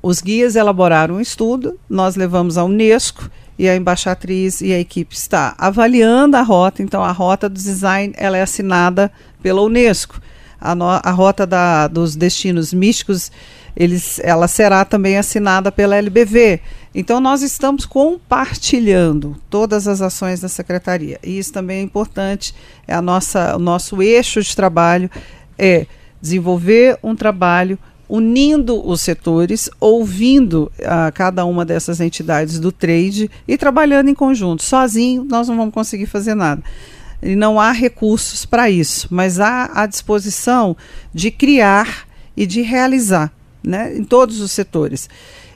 Os 0.00 0.20
guias 0.20 0.56
elaboraram 0.56 1.16
um 1.16 1.20
estudo, 1.20 1.78
nós 1.88 2.16
levamos 2.16 2.56
à 2.56 2.64
Unesco 2.64 3.30
e 3.62 3.68
a 3.68 3.76
embaixatriz 3.76 4.60
e 4.60 4.72
a 4.72 4.78
equipe 4.80 5.14
está 5.14 5.54
avaliando 5.56 6.36
a 6.36 6.42
rota. 6.42 6.82
Então, 6.82 7.00
a 7.00 7.12
rota 7.12 7.48
do 7.48 7.54
design 7.54 8.12
ela 8.16 8.36
é 8.36 8.42
assinada 8.42 9.08
pela 9.40 9.62
Unesco. 9.62 10.20
A, 10.60 10.74
no, 10.74 10.84
a 10.88 11.10
rota 11.12 11.46
da, 11.46 11.86
dos 11.86 12.16
destinos 12.16 12.74
místicos 12.74 13.30
eles, 13.76 14.18
ela 14.24 14.48
será 14.48 14.84
também 14.84 15.16
assinada 15.16 15.70
pela 15.70 15.94
LBV. 15.94 16.60
Então, 16.92 17.20
nós 17.20 17.40
estamos 17.40 17.86
compartilhando 17.86 19.36
todas 19.48 19.86
as 19.86 20.02
ações 20.02 20.40
da 20.40 20.48
secretaria. 20.48 21.20
E 21.22 21.38
isso 21.38 21.52
também 21.52 21.78
é 21.78 21.82
importante. 21.82 22.52
É 22.84 22.92
a 22.92 23.00
nossa, 23.00 23.54
o 23.54 23.60
nosso 23.60 24.02
eixo 24.02 24.42
de 24.42 24.56
trabalho 24.56 25.08
é 25.56 25.86
desenvolver 26.20 26.98
um 27.00 27.14
trabalho 27.14 27.78
unindo 28.08 28.86
os 28.86 29.00
setores, 29.00 29.70
ouvindo 29.80 30.70
a 30.84 31.08
uh, 31.08 31.12
cada 31.12 31.44
uma 31.44 31.64
dessas 31.64 32.00
entidades 32.00 32.58
do 32.58 32.70
trade 32.70 33.30
e 33.46 33.56
trabalhando 33.56 34.08
em 34.08 34.14
conjunto. 34.14 34.62
Sozinho, 34.62 35.24
nós 35.24 35.48
não 35.48 35.56
vamos 35.56 35.74
conseguir 35.74 36.06
fazer 36.06 36.34
nada. 36.34 36.62
E 37.22 37.36
não 37.36 37.60
há 37.60 37.70
recursos 37.70 38.44
para 38.44 38.68
isso, 38.68 39.06
mas 39.10 39.38
há 39.38 39.70
a 39.72 39.86
disposição 39.86 40.76
de 41.14 41.30
criar 41.30 42.08
e 42.36 42.46
de 42.46 42.62
realizar 42.62 43.32
né, 43.62 43.96
em 43.96 44.02
todos 44.02 44.40
os 44.40 44.50
setores. 44.50 45.08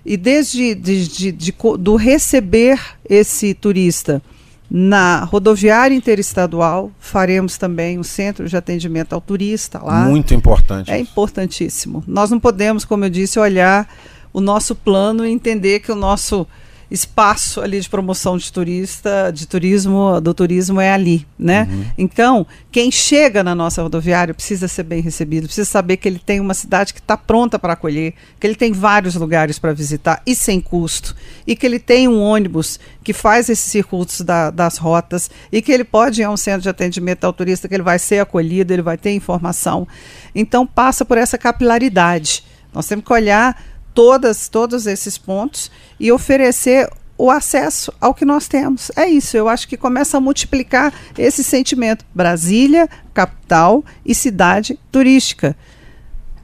E 0.04 0.16
desde 0.16 0.74
de, 0.74 1.08
de, 1.08 1.32
de, 1.32 1.54
do 1.78 1.96
receber 1.96 2.80
esse 3.08 3.52
turista 3.52 4.22
na 4.70 5.24
rodoviária 5.24 5.94
interestadual, 5.94 6.90
faremos 6.98 7.56
também 7.56 7.98
um 7.98 8.02
centro 8.02 8.48
de 8.48 8.56
atendimento 8.56 9.12
ao 9.12 9.20
turista 9.20 9.80
lá. 9.82 10.04
Muito 10.04 10.34
importante. 10.34 10.90
É 10.90 10.98
importantíssimo. 10.98 12.02
Nós 12.06 12.30
não 12.30 12.40
podemos, 12.40 12.84
como 12.84 13.04
eu 13.04 13.10
disse, 13.10 13.38
olhar 13.38 13.88
o 14.32 14.40
nosso 14.40 14.74
plano 14.74 15.24
e 15.24 15.30
entender 15.30 15.80
que 15.80 15.92
o 15.92 15.96
nosso 15.96 16.46
espaço 16.90 17.60
ali 17.60 17.80
de 17.80 17.88
promoção 17.88 18.38
de 18.38 18.52
turista, 18.52 19.30
de 19.32 19.46
turismo, 19.46 20.20
do 20.20 20.32
turismo 20.32 20.80
é 20.80 20.92
ali, 20.92 21.26
né? 21.38 21.66
Uhum. 21.70 21.84
Então, 21.98 22.46
quem 22.70 22.90
chega 22.90 23.42
na 23.42 23.54
nossa 23.54 23.82
rodoviária 23.82 24.32
precisa 24.32 24.68
ser 24.68 24.84
bem 24.84 25.00
recebido, 25.00 25.46
precisa 25.46 25.68
saber 25.68 25.96
que 25.96 26.08
ele 26.08 26.18
tem 26.18 26.38
uma 26.38 26.54
cidade 26.54 26.94
que 26.94 27.00
está 27.00 27.16
pronta 27.16 27.58
para 27.58 27.72
acolher, 27.72 28.14
que 28.38 28.46
ele 28.46 28.54
tem 28.54 28.72
vários 28.72 29.16
lugares 29.16 29.58
para 29.58 29.72
visitar 29.72 30.22
e 30.24 30.34
sem 30.34 30.60
custo, 30.60 31.14
e 31.46 31.56
que 31.56 31.66
ele 31.66 31.78
tem 31.78 32.06
um 32.06 32.20
ônibus 32.20 32.78
que 33.02 33.12
faz 33.12 33.48
esses 33.48 33.70
circuitos 33.70 34.20
da, 34.20 34.50
das 34.50 34.78
rotas 34.78 35.30
e 35.50 35.60
que 35.60 35.72
ele 35.72 35.84
pode 35.84 36.20
ir 36.20 36.24
a 36.24 36.30
um 36.30 36.36
centro 36.36 36.62
de 36.62 36.68
atendimento 36.68 37.24
ao 37.24 37.32
turista, 37.32 37.68
que 37.68 37.74
ele 37.74 37.82
vai 37.82 37.98
ser 37.98 38.20
acolhido, 38.20 38.72
ele 38.72 38.82
vai 38.82 38.96
ter 38.96 39.12
informação. 39.12 39.88
Então, 40.34 40.66
passa 40.66 41.04
por 41.04 41.18
essa 41.18 41.36
capilaridade. 41.36 42.44
Nós 42.72 42.86
temos 42.86 43.04
que 43.04 43.12
olhar 43.12 43.56
todas, 43.96 44.46
todos 44.46 44.86
esses 44.86 45.16
pontos 45.16 45.70
e 45.98 46.12
oferecer 46.12 46.86
o 47.16 47.30
acesso 47.30 47.90
ao 47.98 48.12
que 48.12 48.26
nós 48.26 48.46
temos. 48.46 48.92
É 48.94 49.08
isso, 49.08 49.38
eu 49.38 49.48
acho 49.48 49.66
que 49.66 49.76
começa 49.76 50.18
a 50.18 50.20
multiplicar 50.20 50.92
esse 51.16 51.42
sentimento. 51.42 52.04
Brasília, 52.14 52.90
capital 53.14 53.82
e 54.04 54.14
cidade 54.14 54.78
turística. 54.92 55.56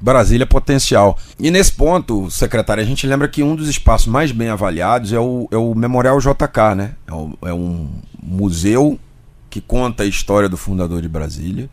Brasília 0.01 0.47
potencial. 0.47 1.19
E 1.39 1.51
nesse 1.51 1.73
ponto, 1.73 2.31
secretário, 2.31 2.83
a 2.83 2.87
gente 2.87 3.07
lembra 3.07 3.29
que 3.29 3.43
um 3.43 3.55
dos 3.55 3.69
espaços 3.69 4.07
mais 4.07 4.33
bem 4.33 4.49
avaliados 4.49 5.13
é 5.13 5.21
o, 5.21 5.47
é 5.51 5.57
o 5.57 5.75
Memorial 5.75 6.19
JK, 6.19 6.75
né? 6.75 6.93
É, 7.07 7.51
é 7.51 7.55
um 7.55 7.89
museu 8.21 8.99
que 9.51 9.61
conta 9.61 10.05
a 10.05 10.07
história 10.07 10.49
do 10.49 10.57
fundador 10.57 11.03
de 11.03 11.09
Brasília 11.09 11.69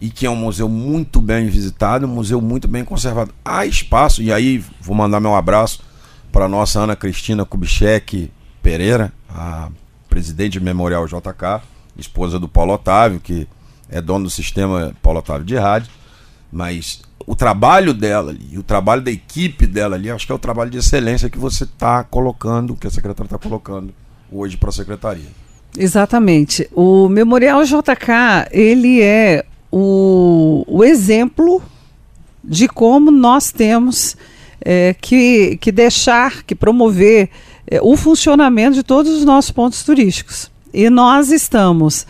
e 0.00 0.10
que 0.10 0.26
é 0.26 0.30
um 0.30 0.36
museu 0.36 0.68
muito 0.68 1.20
bem 1.20 1.46
visitado, 1.46 2.06
um 2.06 2.10
museu 2.10 2.40
muito 2.40 2.68
bem 2.68 2.84
conservado. 2.84 3.32
Há 3.44 3.64
espaço, 3.66 4.22
e 4.22 4.32
aí 4.32 4.62
vou 4.80 4.94
mandar 4.94 5.20
meu 5.20 5.34
abraço 5.34 5.82
para 6.30 6.48
nossa 6.48 6.80
Ana 6.80 6.94
Cristina 6.94 7.44
Kubitschek, 7.44 8.30
Pereira, 8.62 9.12
a 9.28 9.70
presidente 10.08 10.58
do 10.58 10.64
Memorial 10.64 11.06
JK, 11.06 11.62
esposa 11.98 12.38
do 12.38 12.48
Paulo 12.48 12.74
Otávio, 12.74 13.20
que 13.20 13.48
é 13.88 14.00
dono 14.00 14.24
do 14.24 14.30
sistema 14.30 14.94
Paulo 15.02 15.20
Otávio 15.20 15.46
de 15.46 15.56
rádio, 15.56 15.90
mas 16.52 17.00
o 17.26 17.34
trabalho 17.34 17.92
dela 17.92 18.30
ali, 18.30 18.58
o 18.58 18.62
trabalho 18.62 19.02
da 19.02 19.10
equipe 19.10 19.66
dela 19.66 19.96
ali, 19.96 20.10
acho 20.10 20.26
que 20.26 20.32
é 20.32 20.34
o 20.34 20.38
trabalho 20.38 20.70
de 20.70 20.78
excelência 20.78 21.30
que 21.30 21.38
você 21.38 21.64
está 21.64 22.04
colocando, 22.04 22.76
que 22.76 22.86
a 22.86 22.90
secretária 22.90 23.26
está 23.26 23.38
colocando 23.38 23.92
hoje 24.30 24.56
para 24.56 24.68
a 24.68 24.72
secretaria. 24.72 25.28
Exatamente. 25.76 26.68
O 26.72 27.08
Memorial 27.08 27.62
JK, 27.64 28.48
ele 28.50 29.02
é 29.02 29.44
o, 29.70 30.64
o 30.66 30.84
exemplo 30.84 31.62
de 32.42 32.68
como 32.68 33.10
nós 33.10 33.50
temos 33.50 34.16
é, 34.60 34.94
que, 35.00 35.58
que 35.60 35.70
deixar, 35.72 36.42
que 36.42 36.54
promover 36.54 37.28
é, 37.66 37.80
o 37.82 37.96
funcionamento 37.96 38.74
de 38.74 38.82
todos 38.82 39.12
os 39.12 39.24
nossos 39.24 39.50
pontos 39.50 39.82
turísticos. 39.82 40.50
E 40.72 40.90
nós 40.90 41.30
estamos 41.30 42.06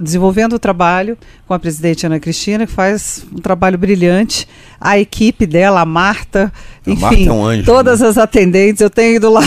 desenvolvendo 0.00 0.54
o 0.54 0.58
trabalho 0.58 1.16
com 1.46 1.54
a 1.54 1.58
presidente 1.58 2.04
Ana 2.04 2.18
Cristina, 2.18 2.66
que 2.66 2.72
faz 2.72 3.24
um 3.32 3.38
trabalho 3.38 3.78
brilhante. 3.78 4.48
A 4.80 4.98
equipe 4.98 5.46
dela, 5.46 5.80
a 5.80 5.84
Marta, 5.84 6.52
a 6.84 6.90
enfim, 6.90 7.00
Marta 7.00 7.22
é 7.22 7.32
um 7.32 7.44
anjo, 7.44 7.64
todas 7.64 8.00
né? 8.00 8.08
as 8.08 8.18
atendentes, 8.18 8.80
eu 8.80 8.90
tenho 8.90 9.16
ido 9.16 9.30
lá 9.30 9.42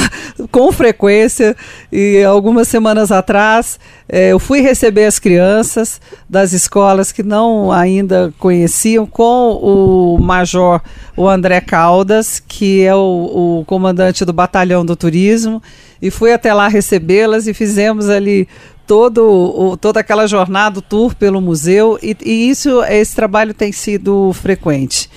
com 0.49 0.71
frequência 0.71 1.55
e 1.91 2.23
algumas 2.23 2.67
semanas 2.67 3.11
atrás 3.11 3.79
eh, 4.07 4.29
eu 4.29 4.39
fui 4.39 4.61
receber 4.61 5.05
as 5.05 5.19
crianças 5.19 6.01
das 6.29 6.53
escolas 6.53 7.11
que 7.11 7.23
não 7.23 7.71
ainda 7.71 8.33
conheciam 8.39 9.05
com 9.05 9.53
o 9.53 10.17
major, 10.19 10.81
o 11.15 11.27
André 11.27 11.61
Caldas, 11.61 12.41
que 12.45 12.81
é 12.83 12.95
o, 12.95 13.59
o 13.59 13.65
comandante 13.65 14.25
do 14.25 14.33
batalhão 14.33 14.85
do 14.85 14.95
turismo, 14.95 15.61
e 16.01 16.09
fui 16.09 16.33
até 16.33 16.53
lá 16.53 16.67
recebê-las 16.67 17.47
e 17.47 17.53
fizemos 17.53 18.09
ali 18.09 18.47
todo 18.87 19.25
o, 19.25 19.77
toda 19.77 20.01
aquela 20.01 20.27
jornada, 20.27 20.79
o 20.79 20.81
tour 20.81 21.15
pelo 21.15 21.39
museu, 21.39 21.97
e, 22.01 22.15
e, 22.25 22.49
isso, 22.49 22.83
esse 22.83 23.15
trabalho 23.15 23.53
tem 23.53 23.71
sido 23.71 24.33
frequente. 24.33 25.09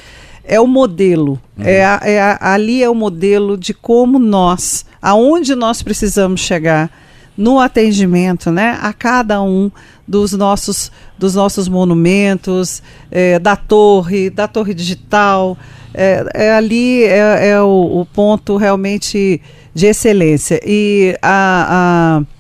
É 0.47 0.61
o 0.61 0.67
modelo, 0.67 1.41
uhum. 1.57 1.65
é, 1.65 1.85
a, 1.85 2.01
é 2.05 2.21
a, 2.21 2.39
ali 2.53 2.83
é 2.83 2.91
o 2.91 2.95
modelo 2.95 3.57
de 3.57 3.73
como 3.73 4.19
nós, 4.19 4.85
aonde 5.01 5.55
nós 5.55 5.83
precisamos 5.83 6.41
chegar 6.41 6.91
no 7.37 7.59
atendimento, 7.59 8.51
né, 8.53 8.79
a 8.81 8.93
cada 8.93 9.43
um 9.43 9.71
dos 10.07 10.33
nossos, 10.33 10.93
dos 11.19 11.35
nossos 11.35 11.67
monumentos, 11.67 12.83
é, 13.11 13.39
da 13.39 13.57
torre, 13.57 14.31
da 14.31 14.47
torre 14.47 14.75
digital, 14.75 15.57
é, 15.93 16.25
é 16.35 16.55
ali 16.55 17.03
é, 17.05 17.49
é 17.49 17.61
o, 17.61 18.01
o, 18.01 18.07
ponto 18.07 18.57
realmente 18.57 19.41
de 19.75 19.87
excelência. 19.87 20.61
E 20.65 21.17
a, 21.23 22.21
a 22.21 22.35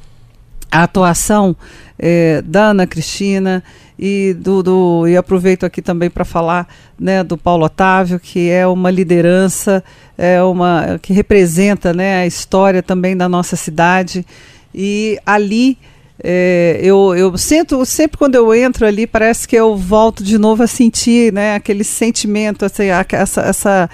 a 0.74 0.82
atuação 0.82 1.54
é, 1.96 2.42
da 2.42 2.70
Ana 2.70 2.84
Cristina 2.84 3.62
e 3.98 4.34
do, 4.34 4.62
do 4.62 5.08
e 5.08 5.16
aproveito 5.16 5.64
aqui 5.64 5.80
também 5.80 6.10
para 6.10 6.24
falar 6.24 6.66
né, 6.98 7.22
do 7.22 7.38
Paulo 7.38 7.64
Otávio 7.64 8.18
que 8.18 8.50
é 8.50 8.66
uma 8.66 8.90
liderança 8.90 9.84
é 10.18 10.42
uma 10.42 10.98
que 11.00 11.12
representa 11.12 11.92
né, 11.92 12.22
a 12.22 12.26
história 12.26 12.82
também 12.82 13.16
da 13.16 13.28
nossa 13.28 13.56
cidade. 13.56 14.24
E 14.74 15.18
ali 15.24 15.78
é, 16.22 16.78
eu, 16.82 17.14
eu 17.16 17.36
sinto 17.36 17.84
sempre 17.84 18.16
quando 18.16 18.34
eu 18.36 18.54
entro 18.54 18.86
ali 18.86 19.06
parece 19.06 19.46
que 19.46 19.56
eu 19.56 19.76
volto 19.76 20.22
de 20.22 20.38
novo 20.38 20.62
a 20.62 20.66
sentir 20.66 21.32
né, 21.32 21.54
aquele 21.54 21.84
sentimento 21.84 22.64
assim, 22.64 22.84
essa, 23.12 23.40
essa, 23.42 23.90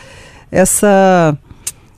essa 0.50 1.38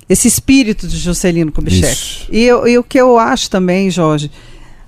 esse 0.09 0.28
espírito 0.28 0.86
de 0.86 0.98
Juscelino 0.98 1.50
Kubitschek. 1.50 2.28
E, 2.30 2.44
eu, 2.44 2.66
e 2.66 2.78
o 2.78 2.84
que 2.84 2.98
eu 2.98 3.18
acho 3.18 3.48
também 3.50 3.90
Jorge 3.90 4.30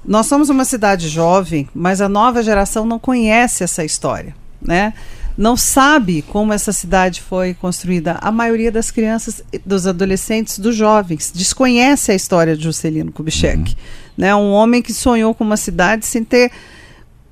nós 0.07 0.27
somos 0.27 0.51
uma 0.51 0.65
cidade 0.65 1.09
jovem, 1.09 1.69
mas 1.75 2.01
a 2.01 2.09
nova 2.09 2.43
geração 2.43 2.85
não 2.85 2.99
conhece 2.99 3.65
essa 3.65 3.85
história, 3.85 4.35
né? 4.61 4.93
Não 5.37 5.57
sabe 5.57 6.23
como 6.23 6.53
essa 6.53 6.73
cidade 6.73 7.21
foi 7.21 7.55
construída. 7.55 8.19
A 8.21 8.31
maioria 8.31 8.71
das 8.71 8.91
crianças, 8.93 9.43
dos 9.67 9.85
adolescentes, 9.85 10.61
dos 10.61 10.77
jovens, 10.77 11.33
desconhece 11.35 12.13
a 12.13 12.15
história 12.15 12.57
de 12.57 12.63
Juscelino 12.63 13.11
Kubitschek. 13.11 13.59
Uhum. 13.59 13.77
Né? 14.17 14.35
Um 14.35 14.53
homem 14.53 14.81
que 14.81 14.95
sonhou 14.95 15.35
com 15.35 15.43
uma 15.43 15.57
cidade 15.57 16.07
sem 16.07 16.23
ter 16.23 16.53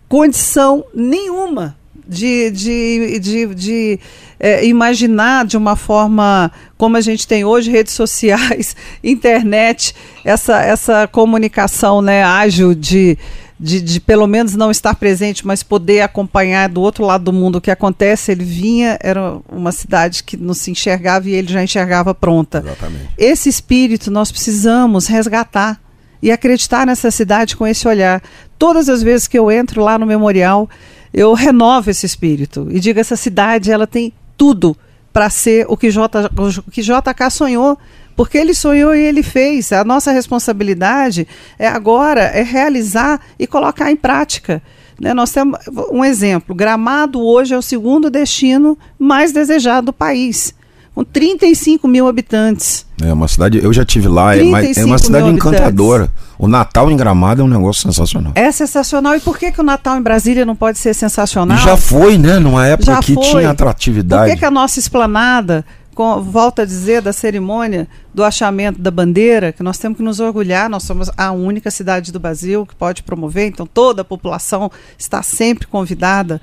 condição 0.08 0.84
nenhuma 0.92 1.76
de, 2.06 2.50
de, 2.50 3.18
de, 3.18 3.54
de 3.54 4.00
é, 4.38 4.66
imaginar 4.66 5.46
de 5.46 5.56
uma 5.56 5.76
forma 5.76 6.50
como 6.76 6.96
a 6.96 7.00
gente 7.00 7.26
tem 7.26 7.44
hoje, 7.44 7.70
redes 7.70 7.94
sociais, 7.94 8.74
internet, 9.02 9.94
essa, 10.24 10.60
essa 10.60 11.06
comunicação 11.06 12.02
né, 12.02 12.24
ágil 12.24 12.74
de, 12.74 13.16
de, 13.58 13.80
de, 13.80 14.00
pelo 14.00 14.26
menos 14.26 14.56
não 14.56 14.70
estar 14.70 14.96
presente, 14.96 15.46
mas 15.46 15.62
poder 15.62 16.00
acompanhar 16.00 16.68
do 16.68 16.80
outro 16.80 17.04
lado 17.04 17.22
do 17.22 17.32
mundo 17.32 17.56
o 17.56 17.60
que 17.60 17.70
acontece, 17.70 18.32
ele 18.32 18.44
vinha, 18.44 18.98
era 19.00 19.38
uma 19.48 19.70
cidade 19.70 20.24
que 20.24 20.36
não 20.36 20.54
se 20.54 20.72
enxergava 20.72 21.28
e 21.28 21.34
ele 21.34 21.52
já 21.52 21.62
enxergava 21.62 22.12
pronta. 22.12 22.58
Exatamente. 22.58 23.08
Esse 23.16 23.48
espírito 23.48 24.10
nós 24.10 24.32
precisamos 24.32 25.06
resgatar 25.06 25.80
e 26.20 26.32
acreditar 26.32 26.84
nessa 26.84 27.10
cidade 27.10 27.56
com 27.56 27.66
esse 27.66 27.86
olhar. 27.86 28.20
Todas 28.58 28.88
as 28.88 29.02
vezes 29.02 29.28
que 29.28 29.38
eu 29.38 29.50
entro 29.50 29.82
lá 29.82 29.98
no 29.98 30.06
memorial, 30.06 30.68
eu 31.12 31.32
renovo 31.34 31.90
esse 31.90 32.06
espírito 32.06 32.68
e 32.70 32.80
digo 32.80 32.98
essa 32.98 33.16
cidade 33.16 33.70
ela 33.70 33.86
tem 33.86 34.12
tudo 34.36 34.76
para 35.12 35.28
ser 35.28 35.66
o 35.68 35.76
que, 35.76 35.90
J, 35.90 36.30
que 36.70 36.82
JK 36.82 37.30
sonhou. 37.30 37.78
Porque 38.14 38.36
ele 38.36 38.54
sonhou 38.54 38.94
e 38.94 39.00
ele 39.00 39.22
fez. 39.22 39.72
A 39.72 39.84
nossa 39.84 40.12
responsabilidade 40.12 41.26
é 41.58 41.66
agora 41.66 42.20
é 42.20 42.42
realizar 42.42 43.20
e 43.38 43.46
colocar 43.46 43.90
em 43.90 43.96
prática. 43.96 44.62
Né? 45.00 45.14
Nós 45.14 45.32
temos 45.32 45.58
um 45.90 46.04
exemplo: 46.04 46.54
Gramado 46.54 47.22
hoje 47.22 47.54
é 47.54 47.58
o 47.58 47.62
segundo 47.62 48.10
destino 48.10 48.78
mais 48.98 49.32
desejado 49.32 49.86
do 49.86 49.92
país 49.94 50.54
com 50.94 51.02
35 51.02 51.88
mil 51.88 52.06
habitantes. 52.06 52.86
É 53.02 53.12
uma 53.12 53.26
cidade, 53.26 53.58
eu 53.62 53.72
já 53.72 53.84
tive 53.84 54.08
lá, 54.08 54.36
é, 54.36 54.40
é 54.76 54.84
uma 54.84 54.98
cidade 54.98 55.28
encantadora. 55.28 56.10
O 56.38 56.46
Natal 56.46 56.90
em 56.90 56.96
Gramado 56.96 57.40
é 57.40 57.44
um 57.44 57.48
negócio 57.48 57.82
sensacional. 57.82 58.32
É 58.34 58.50
sensacional. 58.50 59.14
E 59.14 59.20
por 59.20 59.38
que, 59.38 59.52
que 59.52 59.60
o 59.60 59.64
Natal 59.64 59.96
em 59.96 60.02
Brasília 60.02 60.44
não 60.44 60.56
pode 60.56 60.78
ser 60.78 60.94
sensacional? 60.94 61.56
E 61.56 61.60
já 61.60 61.76
foi, 61.76 62.18
né? 62.18 62.38
Numa 62.38 62.66
época 62.66 62.92
já 62.92 63.00
que 63.00 63.14
foi. 63.14 63.24
tinha 63.24 63.50
atratividade. 63.50 64.24
Por 64.24 64.34
que, 64.34 64.38
que 64.40 64.44
a 64.44 64.50
nossa 64.50 64.78
esplanada, 64.78 65.64
com, 65.94 66.20
volta 66.20 66.62
a 66.62 66.64
dizer, 66.64 67.00
da 67.00 67.12
cerimônia 67.12 67.88
do 68.12 68.22
achamento 68.24 68.80
da 68.80 68.90
bandeira, 68.90 69.52
que 69.52 69.62
nós 69.62 69.78
temos 69.78 69.96
que 69.96 70.02
nos 70.02 70.20
orgulhar, 70.20 70.68
nós 70.68 70.82
somos 70.82 71.10
a 71.16 71.30
única 71.32 71.70
cidade 71.70 72.12
do 72.12 72.20
Brasil 72.20 72.66
que 72.66 72.74
pode 72.74 73.02
promover, 73.02 73.46
então 73.46 73.66
toda 73.66 74.02
a 74.02 74.04
população 74.04 74.70
está 74.98 75.22
sempre 75.22 75.66
convidada. 75.66 76.40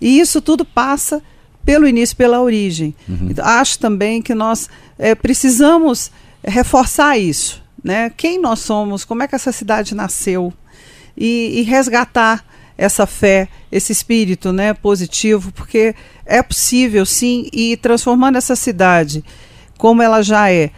E 0.00 0.18
isso 0.18 0.40
tudo 0.40 0.64
passa 0.64 1.20
pelo 1.64 1.86
início, 1.86 2.16
pela 2.16 2.40
origem. 2.40 2.94
Uhum. 3.08 3.28
Então, 3.30 3.44
acho 3.44 3.78
também 3.78 4.22
que 4.22 4.34
nós 4.34 4.68
é, 4.98 5.14
precisamos 5.14 6.10
reforçar 6.44 7.18
isso. 7.18 7.62
Né? 7.82 8.10
Quem 8.16 8.40
nós 8.40 8.60
somos, 8.60 9.04
como 9.04 9.22
é 9.22 9.28
que 9.28 9.34
essa 9.34 9.52
cidade 9.52 9.94
nasceu 9.94 10.52
e, 11.16 11.60
e 11.60 11.62
resgatar 11.62 12.44
essa 12.76 13.06
fé, 13.06 13.48
esse 13.70 13.92
espírito 13.92 14.52
né, 14.52 14.72
positivo, 14.72 15.52
porque 15.52 15.94
é 16.24 16.42
possível 16.42 17.04
sim 17.04 17.48
ir 17.52 17.76
transformando 17.76 18.36
essa 18.36 18.56
cidade 18.56 19.22
como 19.76 20.02
ela 20.02 20.22
já 20.22 20.50
é, 20.50 20.70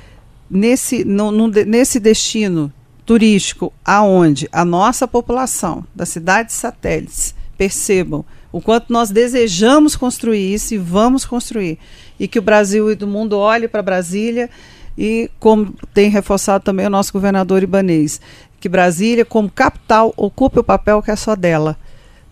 nesse, 0.49 1.05
no, 1.05 1.31
no, 1.31 1.49
nesse 1.49 1.99
destino 1.99 2.73
turístico, 3.05 3.73
aonde 3.85 4.49
a 4.53 4.65
nossa 4.65 5.09
população 5.09 5.85
das 5.95 6.09
cidades 6.09 6.55
satélites 6.55 7.35
percebam 7.59 8.25
o 8.53 8.61
quanto 8.61 8.93
nós 8.93 9.11
desejamos 9.11 9.97
construir 9.97 10.53
isso 10.53 10.75
e 10.75 10.79
vamos 10.79 11.25
construir. 11.25 11.79
E 12.21 12.29
que 12.29 12.39
o 12.39 12.43
Brasil 12.43 12.93
e 12.93 12.95
do 12.95 13.07
mundo 13.07 13.39
olhe 13.39 13.67
para 13.67 13.83
Brasília 13.83 14.51
e, 14.97 15.31
como 15.41 15.75
tem 15.95 16.11
reforçado 16.11 16.63
também 16.63 16.87
o 16.87 16.91
nosso 16.91 17.13
governador 17.13 17.63
Ibanês, 17.63 18.21
que 18.61 18.69
Brasília, 18.69 19.25
como 19.25 19.51
capital, 19.51 20.13
ocupe 20.17 20.59
o 20.59 20.65
papel 20.65 21.03
que 21.03 21.11
é 21.11 21.17
só 21.17 21.35
dela. 21.35 21.77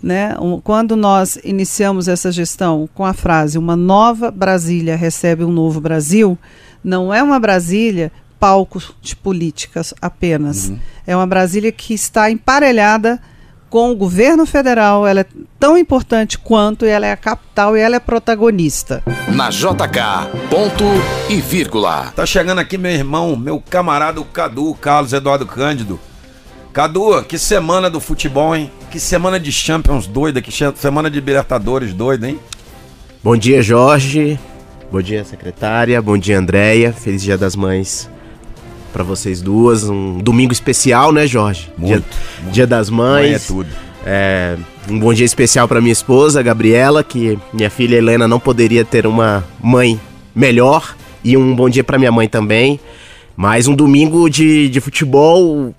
Né? 0.02 0.34
Quando 0.62 0.94
nós 0.94 1.38
iniciamos 1.42 2.06
essa 2.06 2.30
gestão 2.30 2.88
com 2.94 3.04
a 3.04 3.12
frase 3.12 3.58
uma 3.58 3.76
nova 3.76 4.30
Brasília 4.30 4.96
recebe 4.96 5.44
um 5.44 5.52
novo 5.52 5.80
Brasil, 5.80 6.38
não 6.82 7.12
é 7.12 7.22
uma 7.22 7.38
Brasília 7.38 8.12
palco 8.38 8.82
de 9.02 9.14
políticas 9.14 9.92
apenas. 10.00 10.68
Uhum. 10.68 10.78
É 11.06 11.14
uma 11.14 11.26
Brasília 11.26 11.70
que 11.70 11.92
está 11.92 12.30
emparelhada 12.30 13.20
com 13.70 13.92
o 13.92 13.96
governo 13.96 14.44
federal, 14.44 15.06
ela 15.06 15.20
é 15.20 15.26
tão 15.58 15.78
importante 15.78 16.36
quanto, 16.36 16.84
ela 16.84 17.06
é 17.06 17.12
a 17.12 17.16
capital 17.16 17.76
e 17.76 17.80
ela 17.80 17.94
é 17.94 18.00
protagonista. 18.00 19.02
Na 19.28 19.48
JK, 19.48 20.48
ponto 20.50 20.84
e 21.28 21.36
vírgula. 21.40 22.12
Tá 22.14 22.26
chegando 22.26 22.58
aqui 22.58 22.76
meu 22.76 22.90
irmão, 22.90 23.36
meu 23.36 23.60
camarada 23.60 24.20
o 24.20 24.24
Cadu, 24.24 24.74
Carlos 24.74 25.12
Eduardo 25.12 25.46
Cândido. 25.46 26.00
Cadu, 26.72 27.22
que 27.22 27.38
semana 27.38 27.88
do 27.88 28.00
futebol, 28.00 28.54
hein? 28.54 28.70
Que 28.90 28.98
semana 28.98 29.38
de 29.38 29.52
Champions 29.52 30.08
doida, 30.08 30.42
que 30.42 30.52
semana 30.74 31.08
de 31.08 31.16
Libertadores 31.16 31.94
doida, 31.94 32.28
hein? 32.28 32.40
Bom 33.22 33.36
dia, 33.36 33.62
Jorge. 33.62 34.38
Bom 34.90 35.00
dia, 35.00 35.24
secretária. 35.24 36.02
Bom 36.02 36.18
dia, 36.18 36.38
Andréia. 36.38 36.92
Feliz 36.92 37.22
Dia 37.22 37.38
das 37.38 37.54
Mães 37.54 38.10
para 38.92 39.02
vocês 39.02 39.40
duas. 39.40 39.84
Um 39.84 40.18
domingo 40.18 40.52
especial, 40.52 41.12
né, 41.12 41.26
Jorge? 41.26 41.70
Muito, 41.76 41.86
dia, 41.86 42.04
muito. 42.42 42.52
dia 42.52 42.66
das 42.66 42.90
Mães. 42.90 43.22
Mãe 43.22 43.34
é 43.34 43.38
tudo. 43.38 43.68
É, 44.04 44.56
um 44.88 44.98
bom 44.98 45.12
dia 45.12 45.26
especial 45.26 45.68
para 45.68 45.80
minha 45.80 45.92
esposa, 45.92 46.42
Gabriela, 46.42 47.04
que 47.04 47.38
minha 47.52 47.70
filha 47.70 47.96
Helena 47.96 48.26
não 48.26 48.40
poderia 48.40 48.84
ter 48.84 49.06
uma 49.06 49.44
mãe 49.62 50.00
melhor. 50.34 50.96
E 51.22 51.36
um 51.36 51.54
bom 51.54 51.68
dia 51.68 51.84
para 51.84 51.98
minha 51.98 52.12
mãe 52.12 52.28
também. 52.28 52.80
Mais 53.36 53.68
um 53.68 53.74
domingo 53.74 54.28
de, 54.28 54.68
de 54.68 54.80
futebol. 54.80 55.74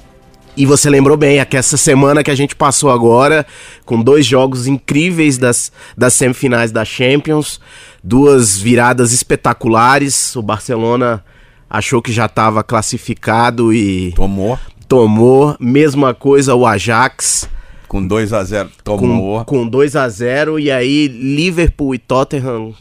E 0.56 0.66
você 0.66 0.90
lembrou 0.90 1.16
bem, 1.16 1.40
é 1.40 1.46
que 1.46 1.56
essa 1.56 1.78
semana 1.78 2.24
que 2.24 2.30
a 2.30 2.36
gente 2.36 2.56
passou 2.56 2.92
agora, 2.92 3.46
com 3.86 4.02
dois 4.02 4.26
jogos 4.26 4.68
incríveis 4.68 5.38
das, 5.38 5.72
das 5.98 6.14
semifinais 6.14 6.72
da 6.72 6.84
Champions, 6.84 7.60
duas 8.04 8.60
viradas 8.60 9.14
espetaculares. 9.14 10.36
O 10.36 10.42
Barcelona 10.42 11.24
achou 11.72 12.02
que 12.02 12.12
já 12.12 12.26
estava 12.26 12.62
classificado 12.64 13.72
e 13.74 14.12
Tomou. 14.12 14.60
tomou. 14.90 15.56
Mesma 15.58 16.14
coisa 16.14 16.54
o 16.54 16.66
Ajax 16.66 17.50
Com 17.88 18.06
2 18.06 18.34
a 18.34 18.44
0 18.44 18.70
com, 18.84 18.98
tomou. 18.98 19.46
com 19.46 19.66
2 19.66 19.96
a 19.96 20.10
0 20.10 20.60
e 20.60 20.70
aí 20.70 21.08
Liverpool 21.08 21.96
e 21.96 21.98
Tottenham 21.98 22.74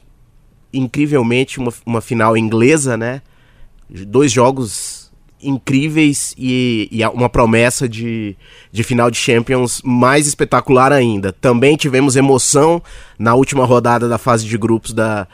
incrivelmente 0.72 1.58
uma, 1.60 1.72
uma 1.86 2.00
final 2.00 2.36
inglesa, 2.36 2.96
né? 2.96 3.22
Dois 3.88 4.30
jogos 4.32 5.10
incríveis 5.42 6.34
e, 6.36 6.88
e 6.92 7.04
uma 7.06 7.28
promessa 7.28 7.88
de, 7.88 8.36
de 8.70 8.82
final 8.84 9.10
de 9.10 9.16
Champions 9.16 9.80
mais 9.84 10.26
espetacular 10.26 10.92
ainda. 10.92 11.32
Também 11.32 11.76
tivemos 11.76 12.14
emoção 12.14 12.82
na 13.18 13.34
última 13.34 13.64
rodada 13.64 14.08
da 14.08 14.18
fase 14.18 14.46
de 14.46 14.58
grupos 14.58 14.92
da, 14.92 15.26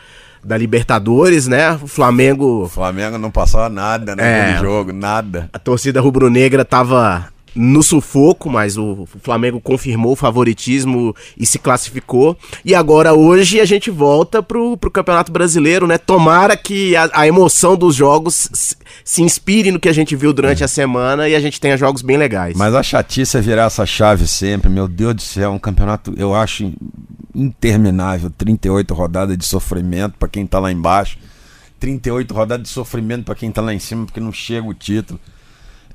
da 0.46 0.56
Libertadores, 0.56 1.46
né? 1.48 1.72
O 1.82 1.86
Flamengo 1.86 2.62
O 2.64 2.68
Flamengo 2.68 3.18
não 3.18 3.30
passava 3.30 3.68
nada 3.68 4.14
naquele 4.14 4.56
É. 4.56 4.58
jogo, 4.58 4.92
nada. 4.92 5.48
a 5.52 5.58
torcida 5.58 6.00
rubro-negra 6.00 6.64
tava 6.64 7.26
no 7.56 7.82
sufoco, 7.82 8.50
mas 8.50 8.76
o 8.76 9.08
Flamengo 9.22 9.60
confirmou 9.60 10.12
o 10.12 10.16
favoritismo 10.16 11.16
e 11.36 11.46
se 11.46 11.58
classificou. 11.58 12.36
E 12.64 12.74
agora 12.74 13.14
hoje 13.14 13.60
a 13.60 13.64
gente 13.64 13.90
volta 13.90 14.42
pro, 14.42 14.76
pro 14.76 14.90
Campeonato 14.90 15.32
Brasileiro, 15.32 15.86
né? 15.86 15.96
Tomara 15.96 16.56
que 16.56 16.94
a, 16.94 17.10
a 17.14 17.26
emoção 17.26 17.76
dos 17.76 17.96
jogos 17.96 18.48
se, 18.52 18.76
se 19.02 19.22
inspire 19.22 19.70
no 19.70 19.80
que 19.80 19.88
a 19.88 19.92
gente 19.92 20.14
viu 20.14 20.32
durante 20.32 20.62
a 20.62 20.68
semana 20.68 21.28
e 21.28 21.34
a 21.34 21.40
gente 21.40 21.60
tenha 21.60 21.76
jogos 21.76 22.02
bem 22.02 22.18
legais. 22.18 22.56
Mas 22.56 22.74
a 22.74 22.82
chatice 22.82 23.38
é 23.38 23.40
virar 23.40 23.64
essa 23.64 23.86
chave 23.86 24.26
sempre, 24.26 24.68
meu 24.68 24.86
Deus 24.86 25.14
do 25.14 25.22
céu, 25.22 25.52
um 25.52 25.58
campeonato, 25.58 26.12
eu 26.16 26.34
acho 26.34 26.72
interminável, 27.34 28.30
38 28.30 28.92
rodadas 28.94 29.36
de 29.36 29.44
sofrimento 29.44 30.16
pra 30.18 30.28
quem 30.28 30.46
tá 30.46 30.58
lá 30.58 30.70
embaixo, 30.70 31.18
38 31.80 32.32
rodadas 32.34 32.66
de 32.66 32.72
sofrimento 32.72 33.24
pra 33.24 33.34
quem 33.34 33.50
tá 33.50 33.62
lá 33.62 33.72
em 33.72 33.78
cima 33.78 34.04
porque 34.04 34.20
não 34.20 34.32
chega 34.32 34.66
o 34.66 34.74
título. 34.74 35.18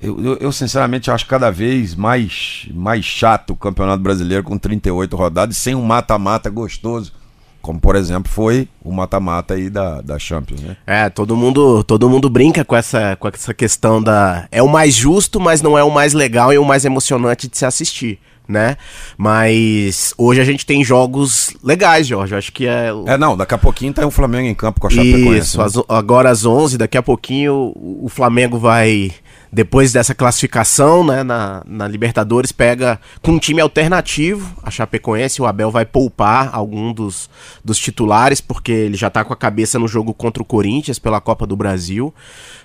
Eu, 0.01 0.19
eu, 0.19 0.37
eu, 0.37 0.51
sinceramente 0.51 1.11
acho 1.11 1.27
cada 1.27 1.51
vez 1.51 1.93
mais, 1.93 2.67
mais 2.73 3.05
chato 3.05 3.51
o 3.51 3.55
Campeonato 3.55 4.01
Brasileiro 4.01 4.43
com 4.43 4.57
38 4.57 5.15
rodadas 5.15 5.57
sem 5.57 5.75
um 5.75 5.83
mata-mata 5.83 6.49
gostoso, 6.49 7.13
como 7.61 7.79
por 7.79 7.95
exemplo 7.95 8.31
foi 8.31 8.67
o 8.83 8.91
mata-mata 8.91 9.53
aí 9.53 9.69
da, 9.69 10.01
da 10.01 10.17
Champions, 10.17 10.61
né? 10.61 10.75
É, 10.87 11.07
todo 11.07 11.37
mundo, 11.37 11.83
todo 11.83 12.09
mundo 12.09 12.31
brinca 12.31 12.65
com 12.65 12.75
essa, 12.75 13.15
com 13.15 13.27
essa 13.27 13.53
questão 13.53 14.01
da. 14.01 14.47
É 14.51 14.63
o 14.63 14.67
mais 14.67 14.95
justo, 14.95 15.39
mas 15.39 15.61
não 15.61 15.77
é 15.77 15.83
o 15.83 15.91
mais 15.91 16.13
legal 16.13 16.51
e 16.51 16.57
o 16.57 16.65
mais 16.65 16.83
emocionante 16.83 17.47
de 17.47 17.55
se 17.55 17.65
assistir, 17.65 18.19
né? 18.47 18.77
Mas 19.15 20.15
hoje 20.17 20.41
a 20.41 20.43
gente 20.43 20.65
tem 20.65 20.83
jogos 20.83 21.55
legais, 21.63 22.07
Jorge. 22.07 22.33
Acho 22.33 22.51
que 22.51 22.65
é. 22.65 22.89
É, 23.05 23.17
não, 23.19 23.37
daqui 23.37 23.53
a 23.53 23.59
pouquinho 23.59 23.93
tá 23.93 24.05
o 24.07 24.09
Flamengo 24.09 24.47
em 24.47 24.55
campo 24.55 24.81
com 24.81 24.87
a 24.87 24.89
Chapecoense. 24.89 25.37
Isso, 25.37 25.59
né? 25.59 25.83
agora 25.87 26.31
às 26.31 26.43
11, 26.43 26.79
daqui 26.79 26.97
a 26.97 27.03
pouquinho 27.03 27.71
o 27.75 28.09
Flamengo 28.09 28.57
vai, 28.57 29.11
depois 29.51 29.91
dessa 29.91 30.15
classificação 30.15 31.03
né, 31.03 31.23
na, 31.23 31.61
na 31.65 31.87
Libertadores, 31.87 32.51
pega 32.51 32.99
com 33.21 33.33
um 33.33 33.39
time 33.39 33.59
alternativo, 33.59 34.55
a 34.63 34.71
Chapecoense, 34.71 35.41
o 35.41 35.45
Abel 35.45 35.69
vai 35.69 35.85
poupar 35.85 36.49
algum 36.53 36.93
dos, 36.93 37.29
dos 37.63 37.77
titulares, 37.77 38.39
porque 38.39 38.71
ele 38.71 38.95
já 38.95 39.09
tá 39.09 39.25
com 39.25 39.33
a 39.33 39.35
cabeça 39.35 39.77
no 39.77 39.87
jogo 39.87 40.13
contra 40.13 40.41
o 40.41 40.45
Corinthians 40.45 40.99
pela 40.99 41.19
Copa 41.19 41.45
do 41.45 41.57
Brasil, 41.57 42.13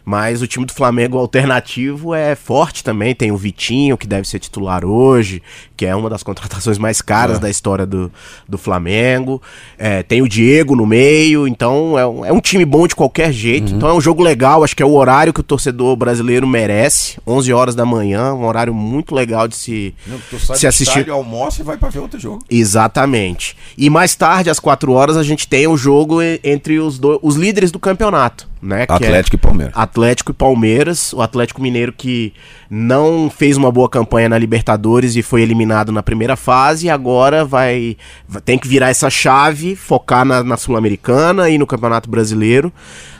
mas 0.06 0.40
o 0.40 0.46
time 0.46 0.64
do 0.64 0.72
Flamengo 0.72 1.18
alternativo 1.18 2.14
é 2.14 2.36
forte 2.36 2.84
também, 2.84 3.12
tem 3.14 3.32
o 3.32 3.36
Vitinho, 3.36 3.98
que 3.98 4.06
deve 4.06 4.26
ser 4.28 4.38
titular 4.38 4.84
hoje, 4.84 5.42
que 5.76 5.84
é 5.84 5.94
uma 5.96 6.08
das 6.08 6.22
contratações 6.22 6.78
mais 6.78 7.02
caras 7.02 7.38
É. 7.38 7.40
da 7.40 7.50
história 7.50 7.84
do, 7.84 8.10
do 8.48 8.56
Flamengo, 8.56 9.42
É, 9.76 10.02
tem 10.04 10.22
o 10.22 10.28
Diego 10.28 10.76
no 10.76 10.86
meio, 10.86 11.46
então 11.48 11.98
é 11.98 12.06
um, 12.06 12.24
é 12.24 12.32
um 12.32 12.40
time 12.40 12.64
bom 12.64 12.86
de 12.86 12.94
qualquer 12.94 13.32
jeito, 13.32 13.74
então 13.74 13.88
é 13.88 13.92
um 13.92 14.00
jogo 14.00 14.22
legal, 14.22 14.62
acho 14.62 14.76
que 14.76 14.82
é 14.82 14.86
o 14.86 14.94
horário 14.94 15.32
que 15.32 15.40
o 15.40 15.42
torcedor 15.42 15.96
brasileiro 15.96 16.46
merece, 16.46 17.18
11 17.26 17.52
horas 17.52 17.74
da 17.74 17.84
manhã, 17.84 18.32
um 18.32 18.44
horário 18.46 18.72
muito 18.72 19.14
legal 19.14 19.48
de 19.48 19.56
se, 19.56 19.92
Não, 20.06 20.18
tu 20.30 20.38
sai 20.38 20.56
se 20.56 20.66
assistir. 20.68 20.90
estádio, 21.00 21.14
almoça 21.14 21.60
e 21.60 21.64
vai 21.64 21.76
pra 21.76 21.88
ver 21.88 21.98
outro 21.98 22.18
jogo. 22.20 22.38
Exatamente. 22.48 23.56
E 23.76 23.90
mais 23.90 24.14
tarde, 24.14 24.48
às 24.50 24.60
4 24.60 24.92
horas, 24.92 25.16
a 25.16 25.22
gente 25.24 25.48
tem 25.48 25.66
o 25.66 25.76
jogo 25.76 26.22
e- 26.22 26.40
entre 26.44 26.78
os, 26.78 26.98
do- 26.98 27.18
os 27.22 27.34
líderes 27.34 27.70
do 27.72 27.78
campeonato, 27.80 28.48
né? 28.62 28.86
é 28.88 28.92
Atlético 28.92 29.36
e 29.36 29.38
Palmeiras. 29.38 29.74
Atlético 29.76 30.30
e 30.30 30.34
Palmeiras. 30.34 31.12
O 31.12 31.22
Atlético 31.22 31.62
Mineiro 31.62 31.92
que 31.92 32.32
não 32.70 33.30
fez 33.30 33.56
uma 33.56 33.70
boa 33.70 33.88
campanha 33.88 34.28
na 34.28 34.38
Libertadores 34.38 35.14
e 35.16 35.22
foi 35.22 35.42
eliminado 35.42 35.92
na 35.92 36.02
primeira 36.02 36.36
fase, 36.36 36.88
agora 36.90 37.44
vai, 37.44 37.96
vai- 38.28 38.42
tem 38.42 38.58
que 38.58 38.66
virar 38.68 38.88
essa 38.90 39.08
chave, 39.10 39.76
focar 39.76 40.24
na, 40.24 40.42
na 40.42 40.56
Sul-Americana 40.56 41.48
e 41.50 41.58
no 41.58 41.66
Campeonato 41.66 42.08
Brasileiro. 42.10 42.72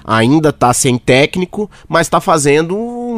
Ainda 0.04 0.52
tá 0.52 0.72
sem 0.72 0.96
técnico, 0.98 1.68
mas 1.88 2.08
tá 2.08 2.20
fazendo 2.20 2.76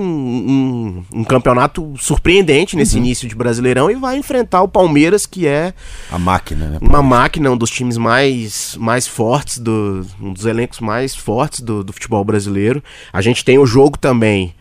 um, 0.09 1.05
um- 1.13 1.21
um 1.21 1.25
campeonato 1.25 1.95
surpreendente 1.99 2.75
nesse 2.77 2.97
início 2.97 3.29
de 3.29 3.35
Brasileirão 3.35 3.91
e 3.91 3.95
vai 3.95 4.17
enfrentar 4.17 4.63
o 4.63 4.69
Palmeiras, 4.69 5.27
que 5.27 5.47
é 5.47 5.75
A 6.11 6.19
máquina, 6.19 6.67
né? 6.69 6.79
uma 6.81 7.03
máquina, 7.03 7.51
um 7.51 7.57
dos 7.57 7.71
times 7.71 7.97
mais, 7.97 8.77
mais 8.81 9.07
fortes, 9.07 9.59
do, 9.59 10.07
um 10.21 10.33
dos 10.33 10.45
elencos 10.47 10.81
mais 10.81 11.15
fortes 11.15 11.61
do, 11.61 11.85
do 11.85 11.93
futebol 11.93 12.25
brasileiro. 12.25 12.83
A 13.13 13.21
gente 13.21 13.45
tem 13.45 13.59
o 13.59 13.67
jogo 13.67 13.99
também 13.99 14.55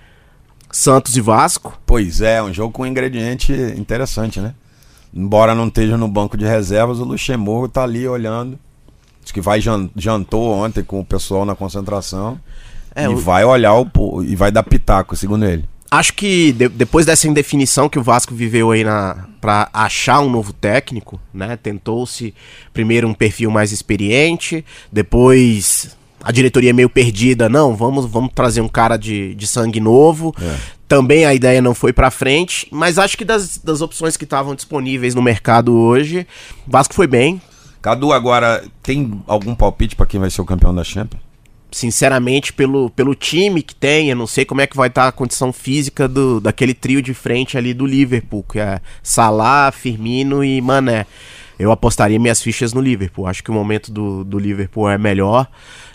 Santos 0.72 1.16
e 1.16 1.22
Vasco. 1.22 1.80
Pois 1.86 2.22
é, 2.22 2.44
um 2.44 2.54
jogo 2.54 2.72
com 2.74 2.84
um 2.84 2.86
ingrediente 2.86 3.54
interessante, 3.78 4.40
né? 4.40 4.54
Embora 5.14 5.56
não 5.56 5.68
esteja 5.68 5.98
no 5.98 6.08
banco 6.08 6.38
de 6.38 6.46
reservas, 6.46 7.00
o 7.00 7.04
Luxemburgo 7.06 7.70
tá 7.70 7.84
ali 7.84 8.08
olhando. 8.08 8.60
Diz 9.24 9.32
que 9.32 9.42
vai 9.42 9.60
jan- 9.62 9.90
jantou 9.96 10.54
ontem 10.54 10.84
com 10.84 11.00
o 11.00 11.06
pessoal 11.06 11.46
na 11.46 11.56
concentração. 11.56 12.40
É, 12.98 13.06
e 13.06 13.08
o- 13.10 13.18
vai 13.18 13.46
olhar 13.46 13.74
o 13.76 14.24
e 14.24 14.36
vai 14.36 14.52
dar 14.52 14.64
pitaco, 14.64 15.16
segundo 15.16 15.46
ele. 15.46 15.64
Acho 15.90 16.14
que 16.14 16.52
de- 16.52 16.68
depois 16.68 17.06
dessa 17.06 17.28
indefinição 17.30 17.88
que 17.88 17.98
o 17.98 18.04
Vasco 18.04 18.36
viveu 18.36 18.72
aí 18.72 18.84
na 18.84 19.26
para 19.40 19.70
achar 19.72 20.20
um 20.20 20.30
novo 20.30 20.52
técnico, 20.52 21.18
né? 21.34 21.56
Tentou-se 21.56 22.34
primeiro 22.74 23.08
um 23.08 23.14
perfil 23.14 23.50
mais 23.50 23.72
experiente, 23.72 24.66
depois 24.92 25.96
a 26.24 26.32
diretoria 26.32 26.74
meio 26.74 26.90
perdida, 26.90 27.48
não, 27.48 27.74
vamos 27.76 28.06
vamos 28.06 28.32
trazer 28.36 28.60
um 28.62 28.68
cara 28.68 28.98
de, 28.98 29.34
de 29.36 29.48
sangue 29.48 29.80
novo. 29.80 30.36
Também 30.88 31.26
a 31.26 31.34
ideia 31.34 31.62
não 31.62 31.74
foi 31.76 31.94
pra 31.94 32.10
frente, 32.12 32.68
mas 32.72 32.98
acho 32.98 33.18
que 33.18 33.24
das, 33.26 33.58
das 33.58 33.82
opções 33.82 34.18
que 34.18 34.24
estavam 34.24 34.56
disponíveis 34.56 35.14
no 35.16 35.22
mercado 35.22 35.74
hoje, 35.74 36.26
o 36.68 36.72
Vasco 36.72 36.94
foi 36.94 37.08
bem. 37.08 37.42
Cadu, 37.82 38.12
agora, 38.12 38.64
tem 38.82 39.22
algum 39.28 39.54
palpite 39.56 39.96
pra 39.96 40.06
quem 40.06 40.20
vai 40.20 40.30
ser 40.30 40.42
o 40.42 40.46
campeão 40.46 40.74
da 40.74 40.84
Champions? 40.84 41.22
Sinceramente, 41.78 42.52
pelo, 42.54 42.90
pelo 42.90 43.14
time 43.14 43.62
que 43.62 43.76
tem, 43.76 44.10
eu 44.10 44.16
não 44.16 44.26
sei 44.26 44.44
como 44.44 44.62
é 44.62 44.66
que 44.66 44.76
vai 44.76 44.88
estar 44.88 45.08
a 45.08 45.12
condição 45.12 45.54
física 45.54 46.08
do, 46.08 46.42
daquele 46.42 46.74
trio 46.74 47.04
de 47.04 47.14
frente 47.14 47.56
ali 47.56 47.72
do 47.72 47.86
Liverpool, 47.86 48.42
que 48.42 48.58
é 48.58 48.82
Salah, 49.04 49.72
Firmino 49.72 50.44
e 50.44 50.60
Mané. 50.60 51.06
Eu 51.60 51.72
apostaria 51.72 52.18
minhas 52.18 52.42
fichas 52.42 52.74
no 52.74 52.82
Liverpool. 52.82 53.28
Acho 53.28 53.44
que 53.44 53.52
o 53.52 53.54
momento 53.54 53.92
do, 53.92 54.24
do 54.24 54.40
Liverpool 54.40 54.90
é 54.90 54.98
melhor. 54.98 55.48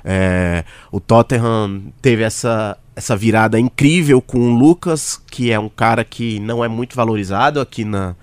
É, 0.05 0.65
o 0.93 1.01
Tottenham 1.01 1.83
teve 2.01 2.23
essa, 2.23 2.79
essa 2.95 3.17
virada 3.17 3.59
incrível 3.59 4.23
com 4.23 4.39
o 4.39 4.57
Lucas, 4.57 5.21
que 5.33 5.51
é 5.51 5.59
um 5.59 5.69
cara 5.69 6.05
que 6.05 6.39
não 6.39 6.65
é 6.65 6.69
muito 6.69 6.95
valorizado 6.95 7.61
aqui 7.61 7.85
na, 7.85 8.15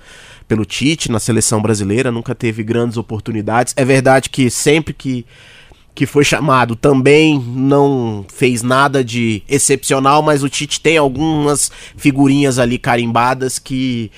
pelo 0.47 0.63
Tite, 0.63 1.11
na 1.11 1.19
seleção 1.19 1.61
brasileira, 1.61 2.09
nunca 2.09 2.33
teve 2.33 2.63
grandes 2.63 2.95
oportunidades. 2.95 3.73
É 3.75 3.83
verdade 3.83 4.29
que 4.29 4.49
sempre 4.49 4.93
que 4.93 5.25
que 5.99 6.05
foi 6.05 6.23
chamado 6.23 6.77
também 6.77 7.37
não 7.37 8.25
fez 8.33 8.63
nada 8.63 9.03
de 9.03 9.43
excepcional, 9.49 10.21
mas 10.21 10.41
o 10.43 10.47
Tite 10.47 10.79
tem 10.79 10.97
algumas 10.97 11.69
figurinhas 11.97 12.57
ali 12.57 12.77
carimbadas 12.77 13.59
que 13.59 14.09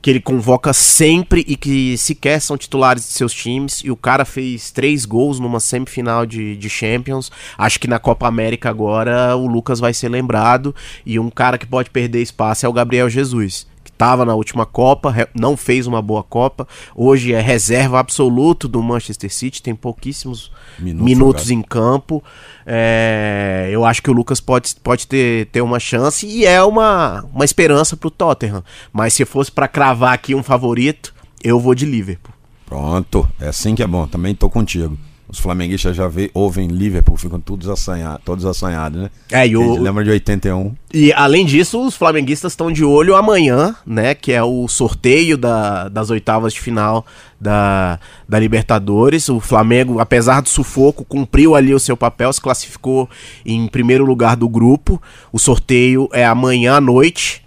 que 0.00 0.08
ele 0.08 0.20
convoca 0.20 0.72
sempre 0.72 1.44
e 1.46 1.54
que 1.54 1.98
sequer 1.98 2.40
são 2.40 2.56
titulares 2.56 3.02
de 3.02 3.10
seus 3.10 3.34
times. 3.34 3.82
E 3.84 3.90
o 3.90 3.96
cara 3.96 4.24
fez 4.24 4.70
três 4.70 5.04
gols 5.04 5.38
numa 5.38 5.60
semifinal 5.60 6.24
de, 6.24 6.56
de 6.56 6.70
Champions. 6.70 7.30
Acho 7.58 7.78
que 7.80 7.88
na 7.88 7.98
Copa 7.98 8.26
América 8.26 8.70
agora 8.70 9.36
o 9.36 9.46
Lucas 9.46 9.80
vai 9.80 9.92
ser 9.92 10.08
lembrado. 10.08 10.74
E 11.04 11.18
um 11.18 11.28
cara 11.28 11.58
que 11.58 11.66
pode 11.66 11.90
perder 11.90 12.22
espaço 12.22 12.64
é 12.64 12.68
o 12.68 12.72
Gabriel 12.72 13.10
Jesus. 13.10 13.66
Estava 13.96 14.26
na 14.26 14.34
última 14.34 14.66
Copa, 14.66 15.14
não 15.34 15.56
fez 15.56 15.86
uma 15.86 16.02
boa 16.02 16.22
Copa. 16.22 16.68
Hoje 16.94 17.32
é 17.32 17.40
reserva 17.40 17.98
absoluto 17.98 18.68
do 18.68 18.82
Manchester 18.82 19.32
City, 19.32 19.62
tem 19.62 19.74
pouquíssimos 19.74 20.52
minutos, 20.78 21.06
minutos 21.06 21.50
em 21.50 21.62
campo. 21.62 22.22
É, 22.66 23.70
eu 23.72 23.86
acho 23.86 24.02
que 24.02 24.10
o 24.10 24.12
Lucas 24.12 24.38
pode, 24.38 24.76
pode 24.84 25.06
ter, 25.06 25.46
ter 25.46 25.62
uma 25.62 25.80
chance 25.80 26.26
e 26.26 26.44
é 26.44 26.62
uma, 26.62 27.24
uma 27.32 27.44
esperança 27.46 27.96
para 27.96 28.08
o 28.08 28.10
Tottenham. 28.10 28.62
Mas 28.92 29.14
se 29.14 29.24
fosse 29.24 29.50
para 29.50 29.66
cravar 29.66 30.12
aqui 30.12 30.34
um 30.34 30.42
favorito, 30.42 31.14
eu 31.42 31.58
vou 31.58 31.74
de 31.74 31.86
Liverpool. 31.86 32.34
Pronto, 32.66 33.26
é 33.40 33.48
assim 33.48 33.74
que 33.74 33.82
é 33.82 33.86
bom, 33.86 34.06
também 34.06 34.34
tô 34.34 34.50
contigo. 34.50 34.98
Os 35.28 35.40
flamenguistas 35.40 35.96
já 35.96 36.06
vê, 36.06 36.30
ouvem 36.32 36.68
Liverpool, 36.68 37.16
ficam 37.16 37.40
todos 37.40 37.68
assanhados, 37.68 38.22
todos 38.24 38.44
assanhados, 38.44 39.02
né? 39.02 39.10
É, 39.32 39.46
e 39.46 39.56
o... 39.56 39.82
Lembra 39.82 40.04
de 40.04 40.10
81? 40.10 40.72
E 40.94 41.12
além 41.12 41.44
disso, 41.44 41.84
os 41.84 41.96
flamenguistas 41.96 42.52
estão 42.52 42.70
de 42.70 42.84
olho 42.84 43.16
amanhã, 43.16 43.74
né? 43.84 44.14
Que 44.14 44.32
é 44.32 44.42
o 44.42 44.68
sorteio 44.68 45.36
da, 45.36 45.88
das 45.88 46.10
oitavas 46.10 46.52
de 46.52 46.60
final 46.60 47.04
da, 47.40 47.98
da 48.28 48.38
Libertadores. 48.38 49.28
O 49.28 49.40
Flamengo, 49.40 49.98
apesar 49.98 50.40
do 50.40 50.48
sufoco, 50.48 51.04
cumpriu 51.04 51.56
ali 51.56 51.74
o 51.74 51.80
seu 51.80 51.96
papel, 51.96 52.32
se 52.32 52.40
classificou 52.40 53.10
em 53.44 53.66
primeiro 53.66 54.04
lugar 54.04 54.36
do 54.36 54.48
grupo. 54.48 55.02
O 55.32 55.40
sorteio 55.40 56.08
é 56.12 56.24
amanhã 56.24 56.74
à 56.74 56.80
noite. 56.80 57.42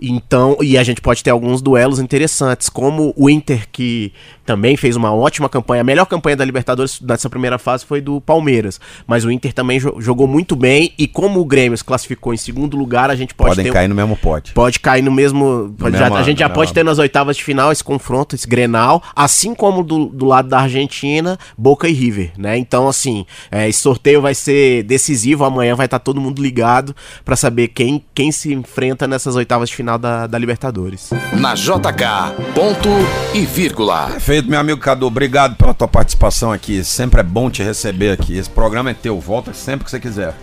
Então, 0.00 0.56
e 0.62 0.78
a 0.78 0.82
gente 0.84 1.00
pode 1.00 1.24
ter 1.24 1.30
alguns 1.30 1.60
duelos 1.60 1.98
interessantes, 1.98 2.68
como 2.68 3.12
o 3.16 3.28
Inter, 3.28 3.66
que 3.72 4.12
também 4.46 4.76
fez 4.76 4.96
uma 4.96 5.12
ótima 5.12 5.48
campanha. 5.48 5.80
A 5.80 5.84
melhor 5.84 6.06
campanha 6.06 6.36
da 6.36 6.44
Libertadores 6.44 7.00
nessa 7.00 7.28
primeira 7.28 7.58
fase 7.58 7.84
foi 7.84 8.00
do 8.00 8.20
Palmeiras. 8.20 8.80
Mas 9.06 9.24
o 9.24 9.30
Inter 9.30 9.52
também 9.52 9.80
jogou 9.80 10.26
muito 10.26 10.54
bem. 10.54 10.92
E 10.96 11.06
como 11.06 11.40
o 11.40 11.44
Grêmio 11.44 11.76
se 11.76 11.84
classificou 11.84 12.32
em 12.32 12.36
segundo 12.36 12.76
lugar, 12.76 13.10
a 13.10 13.16
gente 13.16 13.34
pode 13.34 13.50
Podem 13.50 13.66
ter. 13.66 13.72
cair 13.72 13.88
no 13.88 13.94
mesmo 13.94 14.16
pote. 14.16 14.52
Pode 14.52 14.78
cair 14.78 15.02
no 15.02 15.10
mesmo. 15.10 15.74
No 15.78 15.90
já, 15.90 16.14
a 16.14 16.22
gente 16.22 16.38
já 16.38 16.48
pode 16.48 16.72
ter 16.72 16.84
nas 16.84 16.98
oitavas 16.98 17.36
de 17.36 17.42
final 17.42 17.72
esse 17.72 17.82
confronto, 17.82 18.34
esse 18.34 18.46
grenal. 18.46 19.02
Assim 19.14 19.54
como 19.54 19.82
do, 19.82 20.06
do 20.06 20.26
lado 20.26 20.48
da 20.48 20.60
Argentina, 20.60 21.38
Boca 21.56 21.88
e 21.88 21.92
River, 21.92 22.32
né? 22.38 22.56
Então, 22.56 22.88
assim, 22.88 23.26
é, 23.50 23.68
esse 23.68 23.80
sorteio 23.80 24.22
vai 24.22 24.34
ser 24.34 24.82
decisivo. 24.84 25.44
Amanhã 25.44 25.74
vai 25.74 25.86
estar 25.86 25.98
todo 25.98 26.20
mundo 26.20 26.42
ligado 26.42 26.94
para 27.24 27.36
saber 27.36 27.68
quem, 27.68 28.04
quem 28.14 28.30
se 28.30 28.52
enfrenta 28.52 29.06
nessas 29.06 29.34
oitavas 29.34 29.68
de 29.68 29.76
final 29.76 29.87
da, 29.96 30.26
da 30.26 30.38
Libertadores. 30.38 31.10
Na 31.32 31.54
JK, 31.54 32.34
ponto 32.54 32.88
e 33.34 33.46
vírgula. 33.46 34.08
Feito 34.20 34.50
meu 34.50 34.60
amigo 34.60 34.80
Cadu, 34.80 35.06
obrigado 35.06 35.56
pela 35.56 35.72
tua 35.72 35.88
participação 35.88 36.52
aqui. 36.52 36.84
Sempre 36.84 37.20
é 37.20 37.24
bom 37.24 37.48
te 37.50 37.62
receber 37.62 38.10
aqui. 38.10 38.36
Esse 38.36 38.50
programa 38.50 38.90
é 38.90 38.94
teu, 38.94 39.18
volta 39.20 39.52
sempre 39.52 39.84
que 39.84 39.90
você 39.90 40.00
quiser. 40.00 40.34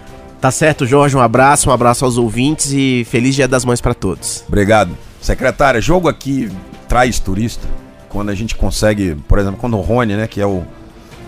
Tá 0.42 0.52
certo, 0.52 0.86
Jorge. 0.86 1.16
Um 1.16 1.22
abraço, 1.22 1.70
um 1.70 1.74
abraço 1.74 2.06
aos 2.06 2.18
ouvintes 2.18 2.72
e 2.72 3.06
feliz 3.10 3.36
Dia 3.36 3.48
das 3.48 3.66
Mães 3.66 3.82
para 3.82 3.94
todos. 3.94 4.44
Obrigado. 4.48 4.96
Secretária, 5.22 5.82
jogo 5.82 6.08
aqui 6.08 6.52
traz 6.88 7.20
turista. 7.20 7.68
Quando 8.10 8.30
a 8.30 8.36
gente 8.36 8.56
consegue, 8.56 9.16
por 9.28 9.40
exemplo, 9.40 9.58
quando 9.60 9.78
o 9.78 9.82
Rony, 9.82 10.16
né, 10.16 10.28
que 10.28 10.40
é 10.40 10.46
o, 10.46 10.64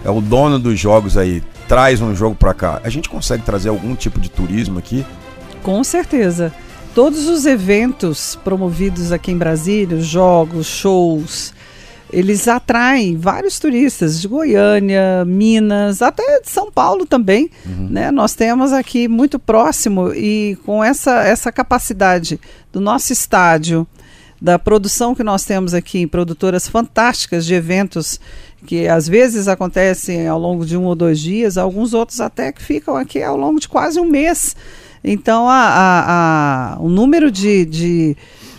é 0.05 0.09
o 0.09 0.21
dono 0.21 0.59
dos 0.59 0.79
jogos 0.79 1.17
aí, 1.17 1.43
traz 1.67 1.99
um 1.99 2.15
jogo 2.15 2.35
para 2.35 2.53
cá, 2.53 2.79
a 2.83 2.89
gente 2.89 3.09
consegue 3.09 3.43
trazer 3.43 3.69
algum 3.69 3.95
tipo 3.95 4.19
de 4.19 4.29
turismo 4.29 4.79
aqui? 4.79 5.05
Com 5.63 5.83
certeza. 5.83 6.53
Todos 6.97 7.27
os 7.27 7.45
eventos 7.45 8.39
promovidos 8.43 9.11
aqui 9.11 9.31
em 9.31 9.37
Brasília, 9.37 9.99
jogos, 9.99 10.65
shows, 10.65 11.53
eles 12.11 12.47
atraem 12.47 13.15
vários 13.15 13.59
turistas 13.59 14.19
de 14.19 14.27
Goiânia, 14.27 15.23
Minas, 15.23 16.01
até 16.01 16.39
de 16.39 16.49
São 16.49 16.71
Paulo 16.71 17.05
também. 17.05 17.51
Uhum. 17.63 17.89
Né? 17.91 18.09
Nós 18.09 18.33
temos 18.33 18.73
aqui 18.73 19.07
muito 19.07 19.37
próximo 19.37 20.11
e 20.11 20.57
com 20.65 20.83
essa, 20.83 21.21
essa 21.21 21.51
capacidade 21.51 22.39
do 22.73 22.81
nosso 22.81 23.13
estádio, 23.13 23.85
da 24.41 24.57
produção 24.57 25.13
que 25.13 25.23
nós 25.23 25.45
temos 25.45 25.75
aqui, 25.75 26.07
produtoras 26.07 26.67
fantásticas 26.67 27.45
de 27.45 27.53
eventos 27.53 28.19
que 28.65 28.87
às 28.87 29.07
vezes 29.07 29.47
acontecem 29.47 30.27
ao 30.27 30.39
longo 30.39 30.65
de 30.65 30.75
um 30.75 30.85
ou 30.85 30.95
dois 30.95 31.19
dias, 31.19 31.59
alguns 31.59 31.93
outros 31.93 32.19
até 32.19 32.51
que 32.51 32.63
ficam 32.63 32.95
aqui 32.95 33.21
ao 33.21 33.37
longo 33.37 33.59
de 33.59 33.69
quase 33.69 33.99
um 33.99 34.05
mês. 34.05 34.55
Então, 35.03 35.47
a, 35.47 35.53
a, 35.53 36.73
a 36.75 36.79
o 36.79 36.89
número 36.89 37.31
de, 37.31 37.65
de 37.65 38.17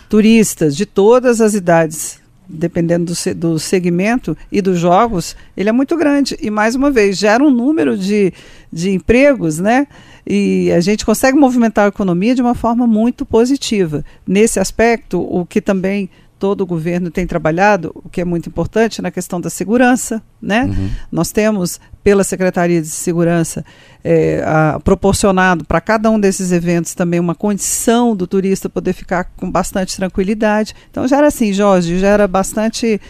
turistas 0.09 0.77
de 0.77 0.87
todas 0.87 1.41
as 1.41 1.55
idades 1.55 2.21
dependendo 2.49 3.13
do, 3.13 3.35
do 3.35 3.59
segmento 3.59 4.37
e 4.51 4.63
dos 4.63 4.79
jogos, 4.79 5.37
ele 5.57 5.69
é 5.69 5.73
muito 5.73 5.97
grande. 5.97 6.37
E, 6.41 6.51
mais 6.51 6.75
uma 6.75 6.91
vez, 6.91 7.19
gera 7.19 7.45
um 7.45 7.51
número 7.51 7.97
de, 7.97 8.33
de 8.73 8.91
empregos, 8.91 9.59
né? 9.59 9.87
E 10.27 10.73
a 10.73 10.81
gente 10.81 11.05
consegue 11.05 11.39
movimentar 11.39 11.85
a 11.85 11.89
economia 11.89 12.35
de 12.35 12.41
uma 12.41 12.55
forma 12.55 12.87
muito 12.87 13.27
positiva. 13.27 14.05
Nesse 14.27 14.59
aspecto, 14.59 15.21
o 15.21 15.45
que 15.45 15.61
também 15.61 16.09
todo 16.39 16.63
o 16.63 16.67
governo 16.67 17.11
tem 17.11 17.27
trabalhado, 17.27 17.93
o 17.95 18.09
que 18.09 18.21
é 18.21 18.25
muito 18.25 18.49
importante 18.49 19.03
na 19.03 19.11
questão 19.11 19.41
da 19.41 19.51
segurança, 19.51 20.23
né? 20.41 20.65
Uhum. 20.65 20.91
Nós 21.11 21.33
temos 21.33 21.81
pela 22.03 22.25
Secretaria 22.25 22.81
de 22.81 22.89
Segurança 22.89 23.65
é, 24.03 24.43
a, 24.47 24.81
proporcionado 24.83 25.65
para 25.65 25.81
cada 25.81 26.11
um 26.11 26.19
desses 26.19 26.53
eventos 26.53 26.95
também 26.95 27.21
uma 27.21 27.35
condição 27.35 28.17
do 28.17 28.27
turista 28.27 28.69
poder 28.69 28.93
ficar 28.93 29.25
com 29.37 29.51
bastante 29.51 29.97
tranquilidade. 29.97 30.75
Então 30.91 31.07
já 31.07 31.19
era 31.19 31.27
assim, 31.27 31.53
Jorge, 31.53 31.99
já 31.99 32.09
era 32.09 32.27
bastante 32.27 33.01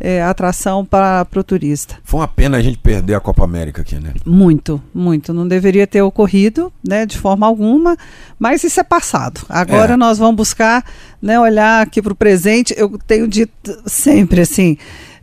é, 0.00 0.22
atração 0.22 0.84
para 0.84 1.26
o 1.36 1.44
turista. 1.44 1.96
Foi 2.02 2.20
uma 2.20 2.28
pena 2.28 2.56
a 2.56 2.60
gente 2.60 2.78
perder 2.78 3.14
a 3.14 3.20
Copa 3.20 3.44
América 3.44 3.82
aqui, 3.82 3.96
né? 3.96 4.12
Muito, 4.24 4.82
muito. 4.94 5.32
Não 5.32 5.46
deveria 5.46 5.86
ter 5.86 6.02
ocorrido, 6.02 6.72
né, 6.86 7.04
de 7.04 7.18
forma 7.18 7.46
alguma, 7.46 7.96
mas 8.38 8.64
isso 8.64 8.80
é 8.80 8.84
passado. 8.84 9.40
Agora 9.48 9.94
é. 9.94 9.96
nós 9.96 10.18
vamos 10.18 10.36
buscar, 10.36 10.84
né, 11.20 11.38
olhar 11.38 11.82
aqui 11.82 12.00
para 12.00 12.12
o 12.12 12.16
presente. 12.16 12.74
Eu 12.76 12.98
tenho 13.06 13.26
dito 13.26 13.82
sempre 13.86 14.40
assim, 14.40 14.76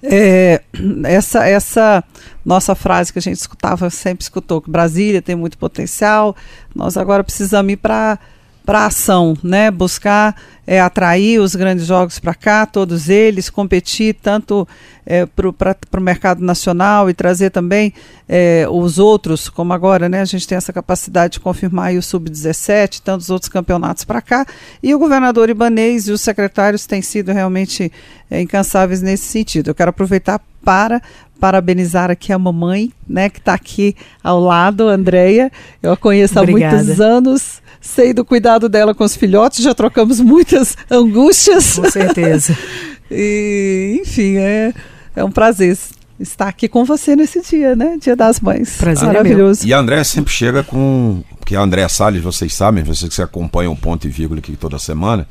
é, 0.03 0.61
essa, 1.05 1.47
essa 1.47 2.03
nossa 2.43 2.75
frase 2.75 3.11
que 3.11 3.19
a 3.19 3.21
gente 3.21 3.37
escutava, 3.37 3.89
sempre 3.89 4.23
escutou, 4.23 4.61
que 4.61 4.69
Brasília 4.69 5.21
tem 5.21 5.35
muito 5.35 5.57
potencial, 5.57 6.35
nós 6.73 6.95
agora 6.95 7.23
precisamos 7.23 7.73
ir 7.73 7.77
para 7.77 8.19
para 8.65 8.85
ação, 8.85 9.37
né? 9.43 9.69
Buscar 9.69 10.35
é, 10.67 10.81
atrair 10.81 11.39
os 11.39 11.55
grandes 11.55 11.85
jogos 11.85 12.17
para 12.17 12.33
cá, 12.33 12.65
todos 12.65 13.07
eles, 13.07 13.49
competir 13.49 14.15
tanto 14.15 14.67
é, 15.05 15.25
para 15.25 15.99
o 15.99 16.01
mercado 16.01 16.43
nacional 16.43 17.09
e 17.09 17.13
trazer 17.13 17.51
também 17.51 17.93
é, 18.27 18.65
os 18.69 18.97
outros, 18.97 19.47
como 19.47 19.71
agora, 19.71 20.09
né? 20.09 20.21
A 20.21 20.25
gente 20.25 20.47
tem 20.47 20.57
essa 20.57 20.73
capacidade 20.73 21.33
de 21.33 21.39
confirmar 21.39 21.93
o 21.93 22.01
Sub-17, 22.01 23.01
tantos 23.03 23.29
outros 23.29 23.49
campeonatos 23.49 24.03
para 24.03 24.21
cá. 24.21 24.45
E 24.81 24.93
o 24.95 24.99
governador 24.99 25.49
Ibanês 25.49 26.07
e 26.07 26.11
os 26.11 26.21
secretários 26.21 26.87
têm 26.87 27.01
sido 27.01 27.31
realmente 27.31 27.91
é, 28.29 28.41
incansáveis 28.41 29.01
nesse 29.01 29.25
sentido. 29.25 29.69
Eu 29.69 29.75
quero 29.75 29.91
aproveitar 29.91 30.41
para 30.63 30.99
parabenizar 31.39 32.09
aqui 32.09 32.33
a 32.33 32.39
mamãe, 32.39 32.91
né, 33.07 33.29
que 33.29 33.39
está 33.39 33.53
aqui 33.53 33.95
ao 34.23 34.39
lado, 34.39 34.87
Andréia. 34.87 35.51
Eu 35.83 35.91
a 35.91 35.97
conheço 35.97 36.39
Obrigada. 36.39 36.75
há 36.75 36.83
muitos 36.83 36.99
anos, 36.99 37.61
sei 37.85 38.13
do 38.13 38.25
cuidado 38.25 38.67
dela 38.67 38.95
com 38.95 39.03
os 39.03 39.15
filhotes, 39.15 39.63
já 39.63 39.73
trocamos 39.73 40.19
muitas 40.19 40.75
angústias. 40.89 41.75
Com 41.75 41.89
certeza. 41.89 42.57
e, 43.09 44.01
enfim, 44.01 44.37
é, 44.37 44.73
é 45.15 45.23
um 45.23 45.31
prazer 45.31 45.77
estar 46.19 46.47
aqui 46.47 46.67
com 46.67 46.83
você 46.83 47.15
nesse 47.15 47.41
dia, 47.41 47.75
né? 47.75 47.97
Dia 48.01 48.15
das 48.15 48.39
Mães. 48.39 48.77
Prazer 48.77 49.07
Maravilhoso. 49.07 49.63
É 49.63 49.67
e 49.67 49.73
a 49.73 49.79
Andréia 49.79 50.03
sempre 50.03 50.33
chega 50.33 50.63
com. 50.63 51.23
Porque 51.39 51.55
a 51.55 51.61
Andréia 51.61 51.87
Salles, 51.87 52.23
vocês 52.23 52.53
sabem, 52.53 52.83
vocês 52.83 53.15
que 53.15 53.21
acompanham 53.21 53.73
o 53.73 53.77
ponto 53.77 54.07
e 54.07 54.09
vírgula 54.09 54.39
aqui 54.39 54.55
toda 54.55 54.79
semana, 54.79 55.27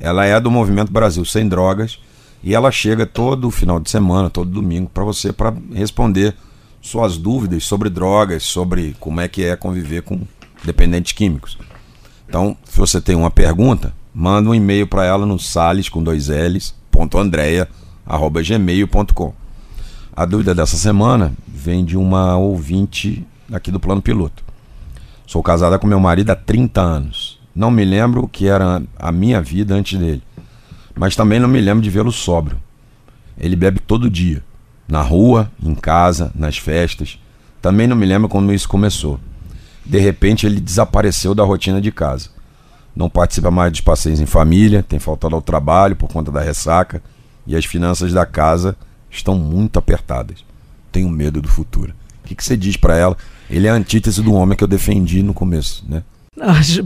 ela 0.00 0.24
é 0.24 0.40
do 0.40 0.50
Movimento 0.50 0.90
Brasil 0.92 1.24
Sem 1.24 1.48
Drogas 1.48 2.00
e 2.42 2.54
ela 2.54 2.72
chega 2.72 3.06
todo 3.06 3.48
final 3.50 3.78
de 3.78 3.88
semana, 3.88 4.28
todo 4.28 4.50
domingo, 4.50 4.90
para 4.92 5.04
você 5.04 5.32
para 5.32 5.54
responder 5.72 6.34
suas 6.80 7.16
dúvidas 7.16 7.62
sobre 7.62 7.88
drogas, 7.88 8.42
sobre 8.42 8.96
como 8.98 9.20
é 9.20 9.28
que 9.28 9.44
é 9.44 9.54
conviver 9.54 10.02
com 10.02 10.20
dependentes 10.64 11.12
químicos. 11.12 11.56
Então, 12.32 12.56
se 12.64 12.78
você 12.78 12.98
tem 12.98 13.14
uma 13.14 13.30
pergunta, 13.30 13.92
manda 14.14 14.48
um 14.48 14.54
e-mail 14.54 14.86
para 14.86 15.04
ela 15.04 15.26
no 15.26 15.38
sales 15.38 15.90
com 15.90 16.02
dois 16.02 16.28
L's, 16.28 16.74
ponto 16.90 17.18
Andrea, 17.18 17.68
arroba 18.06 18.42
gmail.com. 18.42 19.34
A 20.16 20.24
dúvida 20.24 20.54
dessa 20.54 20.78
semana 20.78 21.34
vem 21.46 21.84
de 21.84 21.94
uma 21.94 22.38
ouvinte 22.38 23.22
aqui 23.52 23.70
do 23.70 23.78
plano 23.78 24.00
piloto. 24.00 24.42
Sou 25.26 25.42
casada 25.42 25.78
com 25.78 25.86
meu 25.86 26.00
marido 26.00 26.30
há 26.30 26.34
30 26.34 26.80
anos. 26.80 27.38
Não 27.54 27.70
me 27.70 27.84
lembro 27.84 28.24
o 28.24 28.28
que 28.28 28.48
era 28.48 28.82
a 28.98 29.12
minha 29.12 29.42
vida 29.42 29.74
antes 29.74 29.98
dele 30.00 30.22
mas 30.94 31.16
também 31.16 31.40
não 31.40 31.48
me 31.48 31.60
lembro 31.60 31.82
de 31.82 31.90
vê-lo 31.90 32.12
sóbrio. 32.12 32.58
Ele 33.38 33.56
bebe 33.56 33.80
todo 33.80 34.10
dia, 34.10 34.42
na 34.86 35.00
rua, 35.00 35.50
em 35.62 35.74
casa, 35.74 36.30
nas 36.34 36.58
festas. 36.58 37.18
Também 37.60 37.86
não 37.86 37.96
me 37.96 38.06
lembro 38.06 38.28
quando 38.28 38.52
isso 38.52 38.68
começou. 38.68 39.18
De 39.84 39.98
repente 39.98 40.46
ele 40.46 40.60
desapareceu 40.60 41.34
da 41.34 41.44
rotina 41.44 41.80
de 41.80 41.90
casa. 41.90 42.30
Não 42.94 43.08
participa 43.08 43.50
mais 43.50 43.72
dos 43.72 43.80
passeios 43.80 44.20
em 44.20 44.26
família, 44.26 44.82
tem 44.82 44.98
faltado 44.98 45.34
ao 45.34 45.42
trabalho 45.42 45.96
por 45.96 46.10
conta 46.10 46.30
da 46.30 46.40
ressaca 46.40 47.02
e 47.46 47.56
as 47.56 47.64
finanças 47.64 48.12
da 48.12 48.26
casa 48.26 48.76
estão 49.10 49.36
muito 49.36 49.78
apertadas. 49.78 50.44
Tenho 50.90 51.08
medo 51.08 51.40
do 51.40 51.48
futuro. 51.48 51.92
O 52.24 52.28
que, 52.28 52.34
que 52.34 52.44
você 52.44 52.56
diz 52.56 52.76
para 52.76 52.96
ela? 52.96 53.16
Ele 53.50 53.66
é 53.66 53.70
a 53.70 53.74
antítese 53.74 54.22
do 54.22 54.32
homem 54.32 54.56
que 54.56 54.62
eu 54.62 54.68
defendi 54.68 55.22
no 55.22 55.34
começo, 55.34 55.84
né? 55.88 56.02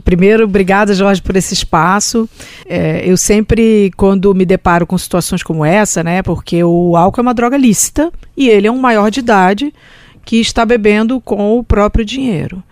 Primeiro, 0.04 0.44
obrigada, 0.44 0.92
Jorge, 0.92 1.22
por 1.22 1.36
esse 1.36 1.54
espaço. 1.54 2.28
É, 2.66 3.08
eu 3.08 3.16
sempre, 3.16 3.92
quando 3.96 4.34
me 4.34 4.44
deparo 4.44 4.86
com 4.86 4.98
situações 4.98 5.42
como 5.42 5.64
essa, 5.64 6.02
né, 6.02 6.22
porque 6.22 6.62
o 6.64 6.96
álcool 6.96 7.20
é 7.20 7.22
uma 7.22 7.34
droga 7.34 7.56
lícita 7.56 8.12
e 8.36 8.48
ele 8.48 8.66
é 8.66 8.72
um 8.72 8.78
maior 8.78 9.10
de 9.10 9.20
idade 9.20 9.72
que 10.26 10.40
está 10.40 10.66
bebendo 10.66 11.20
com 11.20 11.56
o 11.56 11.62
próprio 11.62 12.04
dinheiro. 12.04 12.62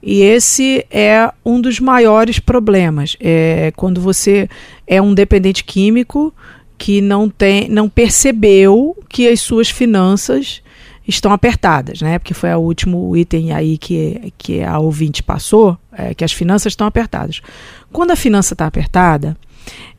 E 0.00 0.22
esse 0.22 0.86
é 0.90 1.30
um 1.44 1.60
dos 1.60 1.80
maiores 1.80 2.38
problemas. 2.38 3.16
É 3.20 3.72
quando 3.76 4.00
você 4.00 4.48
é 4.86 5.02
um 5.02 5.12
dependente 5.12 5.64
químico 5.64 6.32
que 6.78 7.02
não 7.02 7.28
tem, 7.28 7.68
não 7.68 7.88
percebeu 7.88 8.96
que 9.08 9.28
as 9.28 9.40
suas 9.40 9.68
finanças 9.68 10.62
estão 11.06 11.32
apertadas, 11.32 12.00
né? 12.00 12.18
Porque 12.18 12.32
foi 12.32 12.54
o 12.54 12.60
último 12.60 13.14
item 13.16 13.52
aí 13.52 13.76
que, 13.76 14.32
que 14.38 14.62
a 14.62 14.78
ouvinte 14.78 15.20
passou, 15.20 15.76
é, 15.92 16.14
que 16.14 16.24
as 16.24 16.32
finanças 16.32 16.72
estão 16.72 16.86
apertadas. 16.86 17.42
Quando 17.92 18.12
a 18.12 18.16
finança 18.16 18.54
está 18.54 18.66
apertada, 18.66 19.36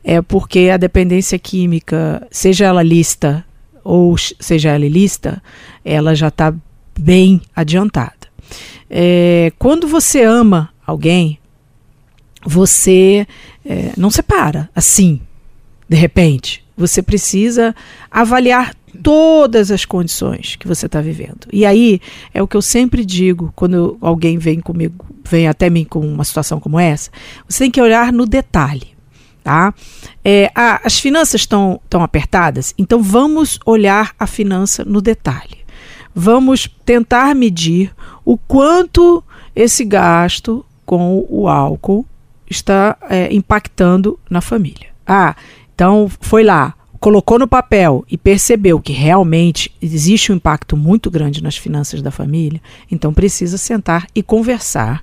é 0.02 0.20
porque 0.22 0.70
a 0.72 0.78
dependência 0.78 1.38
química, 1.38 2.26
seja 2.30 2.64
ela 2.64 2.82
lista 2.82 3.44
ou 3.84 4.16
seja 4.16 4.70
ela 4.70 4.86
ilícita, 4.86 5.42
ela 5.84 6.14
já 6.14 6.28
está 6.28 6.54
bem 6.98 7.40
adiantada. 7.54 8.12
É, 8.88 9.52
quando 9.58 9.88
você 9.88 10.22
ama 10.22 10.70
alguém, 10.86 11.38
você 12.44 13.26
é, 13.64 13.92
não 13.96 14.10
separa 14.10 14.68
assim, 14.74 15.20
de 15.88 15.96
repente. 15.96 16.62
Você 16.76 17.02
precisa 17.02 17.74
avaliar 18.10 18.74
todas 19.02 19.70
as 19.70 19.84
condições 19.84 20.56
que 20.56 20.66
você 20.66 20.86
está 20.86 21.00
vivendo. 21.00 21.46
E 21.52 21.64
aí 21.64 22.00
é 22.34 22.42
o 22.42 22.48
que 22.48 22.56
eu 22.56 22.62
sempre 22.62 23.04
digo 23.04 23.52
quando 23.54 23.96
alguém 24.00 24.38
vem 24.38 24.60
comigo, 24.60 25.06
vem 25.24 25.48
até 25.48 25.70
mim 25.70 25.84
com 25.84 26.00
uma 26.00 26.24
situação 26.24 26.58
como 26.60 26.78
essa. 26.78 27.10
Você 27.48 27.64
tem 27.64 27.70
que 27.70 27.80
olhar 27.80 28.12
no 28.12 28.26
detalhe. 28.26 28.92
Tá? 29.44 29.74
É, 30.24 30.52
a, 30.54 30.86
as 30.86 31.00
finanças 31.00 31.40
estão 31.40 31.80
tão 31.90 32.00
apertadas, 32.00 32.72
então 32.78 33.02
vamos 33.02 33.58
olhar 33.66 34.14
a 34.16 34.24
finança 34.24 34.84
no 34.84 35.02
detalhe. 35.02 35.61
Vamos 36.14 36.68
tentar 36.84 37.34
medir 37.34 37.92
o 38.24 38.36
quanto 38.36 39.22
esse 39.54 39.84
gasto 39.84 40.64
com 40.84 41.26
o 41.28 41.48
álcool 41.48 42.06
está 42.48 42.96
é, 43.08 43.32
impactando 43.32 44.18
na 44.28 44.40
família. 44.40 44.88
Ah, 45.06 45.34
então 45.74 46.10
foi 46.20 46.44
lá, 46.44 46.74
colocou 47.00 47.38
no 47.38 47.48
papel 47.48 48.04
e 48.10 48.16
percebeu 48.16 48.80
que 48.80 48.92
realmente 48.92 49.74
existe 49.80 50.30
um 50.30 50.36
impacto 50.36 50.76
muito 50.76 51.10
grande 51.10 51.42
nas 51.42 51.56
finanças 51.56 52.00
da 52.00 52.10
família, 52.10 52.60
então 52.90 53.12
precisa 53.12 53.58
sentar 53.58 54.06
e 54.14 54.22
conversar 54.22 55.02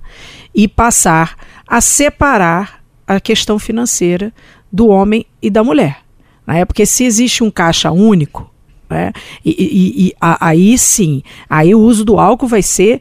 e 0.54 0.66
passar 0.66 1.36
a 1.66 1.80
separar 1.80 2.82
a 3.06 3.20
questão 3.20 3.58
financeira 3.58 4.32
do 4.72 4.88
homem 4.88 5.26
e 5.42 5.50
da 5.50 5.62
mulher. 5.62 5.98
Né? 6.46 6.64
Porque 6.64 6.86
se 6.86 7.04
existe 7.04 7.44
um 7.44 7.50
caixa 7.50 7.90
único, 7.90 8.49
né? 8.90 9.12
e, 9.44 9.50
e, 9.50 10.06
e 10.06 10.14
a, 10.20 10.48
aí 10.48 10.76
sim, 10.76 11.22
aí 11.48 11.74
o 11.74 11.80
uso 11.80 12.04
do 12.04 12.18
álcool 12.18 12.48
vai 12.48 12.62
ser 12.62 13.00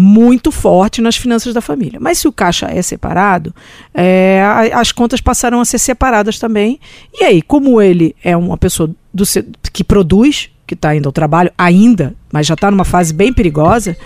muito 0.00 0.52
forte 0.52 1.00
nas 1.00 1.16
finanças 1.16 1.52
da 1.52 1.60
família. 1.60 1.98
Mas 2.00 2.18
se 2.18 2.28
o 2.28 2.32
caixa 2.32 2.66
é 2.66 2.80
separado, 2.80 3.52
é, 3.92 4.40
as 4.72 4.92
contas 4.92 5.20
passarão 5.20 5.60
a 5.60 5.64
ser 5.64 5.78
separadas 5.78 6.38
também. 6.38 6.78
E 7.12 7.24
aí, 7.24 7.42
como 7.42 7.82
ele 7.82 8.14
é 8.22 8.36
uma 8.36 8.56
pessoa 8.56 8.94
do, 9.12 9.24
que 9.72 9.82
produz, 9.82 10.50
que 10.64 10.74
está 10.74 10.94
indo 10.94 11.08
ao 11.08 11.12
trabalho 11.12 11.50
ainda, 11.58 12.14
mas 12.32 12.46
já 12.46 12.54
está 12.54 12.70
numa 12.70 12.84
fase 12.84 13.12
bem 13.12 13.32
perigosa, 13.32 13.96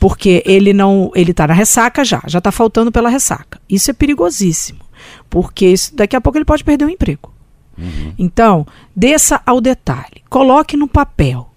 porque 0.00 0.42
ele 0.46 0.72
não, 0.72 1.10
ele 1.14 1.32
está 1.32 1.46
na 1.46 1.54
ressaca 1.54 2.04
já, 2.04 2.22
já 2.26 2.38
está 2.38 2.50
faltando 2.50 2.90
pela 2.90 3.10
ressaca. 3.10 3.60
Isso 3.68 3.90
é 3.90 3.94
perigosíssimo, 3.94 4.80
porque 5.28 5.66
isso, 5.66 5.94
daqui 5.94 6.16
a 6.16 6.20
pouco 6.20 6.38
ele 6.38 6.44
pode 6.44 6.64
perder 6.64 6.86
o 6.86 6.90
emprego. 6.90 7.31
Uhum. 7.76 8.14
Então, 8.18 8.66
desça 8.94 9.40
ao 9.46 9.60
detalhe, 9.60 10.22
coloque 10.28 10.76
no 10.76 10.86
papel. 10.86 11.48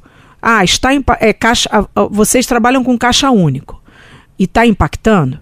Ah, 0.41 0.63
está 0.63 0.93
em, 0.93 1.03
é, 1.20 1.34
caixa, 1.34 1.70
vocês 2.11 2.45
trabalham 2.45 2.84
com 2.84 2.97
caixa 2.97 3.32
único 3.32 3.82
e 4.38 4.43
está 4.43 4.66
impactando, 4.66 5.39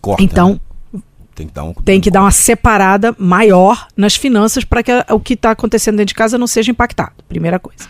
Corta, 0.00 0.22
então 0.22 0.60
né? 0.92 1.00
tem, 1.34 1.46
que 1.46 1.52
dar, 1.52 1.64
um, 1.64 1.72
tem 1.72 2.00
que 2.00 2.10
dar 2.10 2.22
uma 2.22 2.30
separada 2.30 3.14
maior 3.18 3.86
nas 3.96 4.16
finanças 4.16 4.64
para 4.64 4.82
que 4.82 4.90
a, 4.90 5.06
o 5.10 5.20
que 5.20 5.34
está 5.34 5.52
acontecendo 5.52 5.96
dentro 5.96 6.08
de 6.08 6.14
casa 6.14 6.36
não 6.36 6.46
seja 6.48 6.70
impactado. 6.70 7.12
Primeira 7.28 7.58
coisa. 7.60 7.88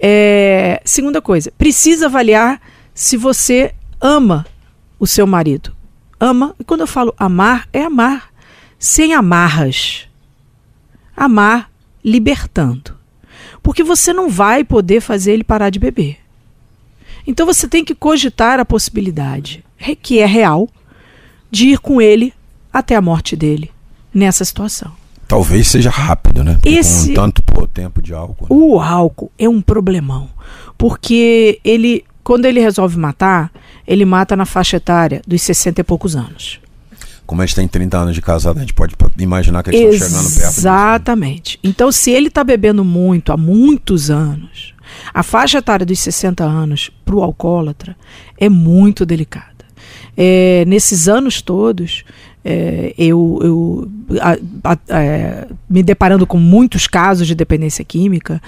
É, 0.00 0.80
segunda 0.84 1.20
coisa, 1.20 1.52
precisa 1.56 2.06
avaliar 2.06 2.60
se 2.94 3.16
você 3.16 3.74
ama 4.00 4.46
o 4.98 5.06
seu 5.06 5.26
marido. 5.26 5.74
Ama, 6.18 6.54
e 6.58 6.64
quando 6.64 6.80
eu 6.80 6.86
falo 6.86 7.14
amar, 7.18 7.68
é 7.72 7.82
amar 7.82 8.32
sem 8.78 9.14
amarras. 9.14 10.08
Amar 11.16 11.70
libertando. 12.04 12.96
Porque 13.62 13.84
você 13.84 14.12
não 14.12 14.28
vai 14.28 14.64
poder 14.64 15.00
fazer 15.00 15.32
ele 15.32 15.44
parar 15.44 15.70
de 15.70 15.78
beber. 15.78 16.18
Então 17.26 17.46
você 17.46 17.68
tem 17.68 17.84
que 17.84 17.94
cogitar 17.94 18.58
a 18.58 18.64
possibilidade, 18.64 19.64
que 20.02 20.18
é 20.18 20.26
real, 20.26 20.68
de 21.50 21.68
ir 21.68 21.78
com 21.78 22.00
ele 22.00 22.32
até 22.72 22.96
a 22.96 23.02
morte 23.02 23.36
dele 23.36 23.70
nessa 24.12 24.44
situação. 24.44 24.92
Talvez 25.28 25.68
seja 25.68 25.90
rápido, 25.90 26.42
né? 26.44 26.58
Esse, 26.64 27.08
com 27.08 27.14
tanto 27.14 27.42
pô, 27.42 27.66
tempo 27.66 28.02
de 28.02 28.12
álcool. 28.12 28.44
Né? 28.44 28.48
O 28.50 28.80
álcool 28.80 29.30
é 29.38 29.48
um 29.48 29.62
problemão, 29.62 30.28
porque 30.76 31.60
ele, 31.64 32.04
quando 32.22 32.44
ele 32.44 32.60
resolve 32.60 32.98
matar, 32.98 33.50
ele 33.86 34.04
mata 34.04 34.36
na 34.36 34.44
faixa 34.44 34.76
etária 34.76 35.22
dos 35.26 35.40
60 35.42 35.80
e 35.80 35.84
poucos 35.84 36.16
anos. 36.16 36.60
Como 37.26 37.40
a 37.40 37.46
gente 37.46 37.54
tem 37.54 37.68
30 37.68 37.98
anos 37.98 38.14
de 38.14 38.22
casado, 38.22 38.58
a 38.58 38.60
gente 38.60 38.74
pode 38.74 38.94
imaginar 39.18 39.62
que 39.62 39.70
eles 39.70 39.94
estão 39.94 40.08
chegando 40.08 40.34
perto. 40.34 40.42
Né? 40.42 40.48
Exatamente. 40.48 41.58
Então, 41.62 41.90
se 41.92 42.10
ele 42.10 42.28
está 42.28 42.44
bebendo 42.44 42.84
muito 42.84 43.32
há 43.32 43.36
muitos 43.36 44.10
anos, 44.10 44.74
a 45.12 45.22
faixa 45.22 45.58
etária 45.58 45.86
dos 45.86 45.98
60 46.00 46.44
anos 46.44 46.90
para 47.04 47.14
o 47.14 47.22
alcoólatra 47.22 47.96
é 48.36 48.48
muito 48.48 49.06
delicada. 49.06 49.46
É, 50.16 50.64
nesses 50.66 51.08
anos 51.08 51.40
todos, 51.40 52.04
é, 52.44 52.92
eu, 52.98 53.38
eu 53.42 53.90
a, 54.20 54.36
a, 54.72 55.02
é, 55.02 55.46
me 55.68 55.82
deparando 55.82 56.26
com 56.26 56.38
muitos 56.38 56.86
casos 56.86 57.26
de 57.26 57.34
dependência 57.34 57.84
química, 57.84 58.42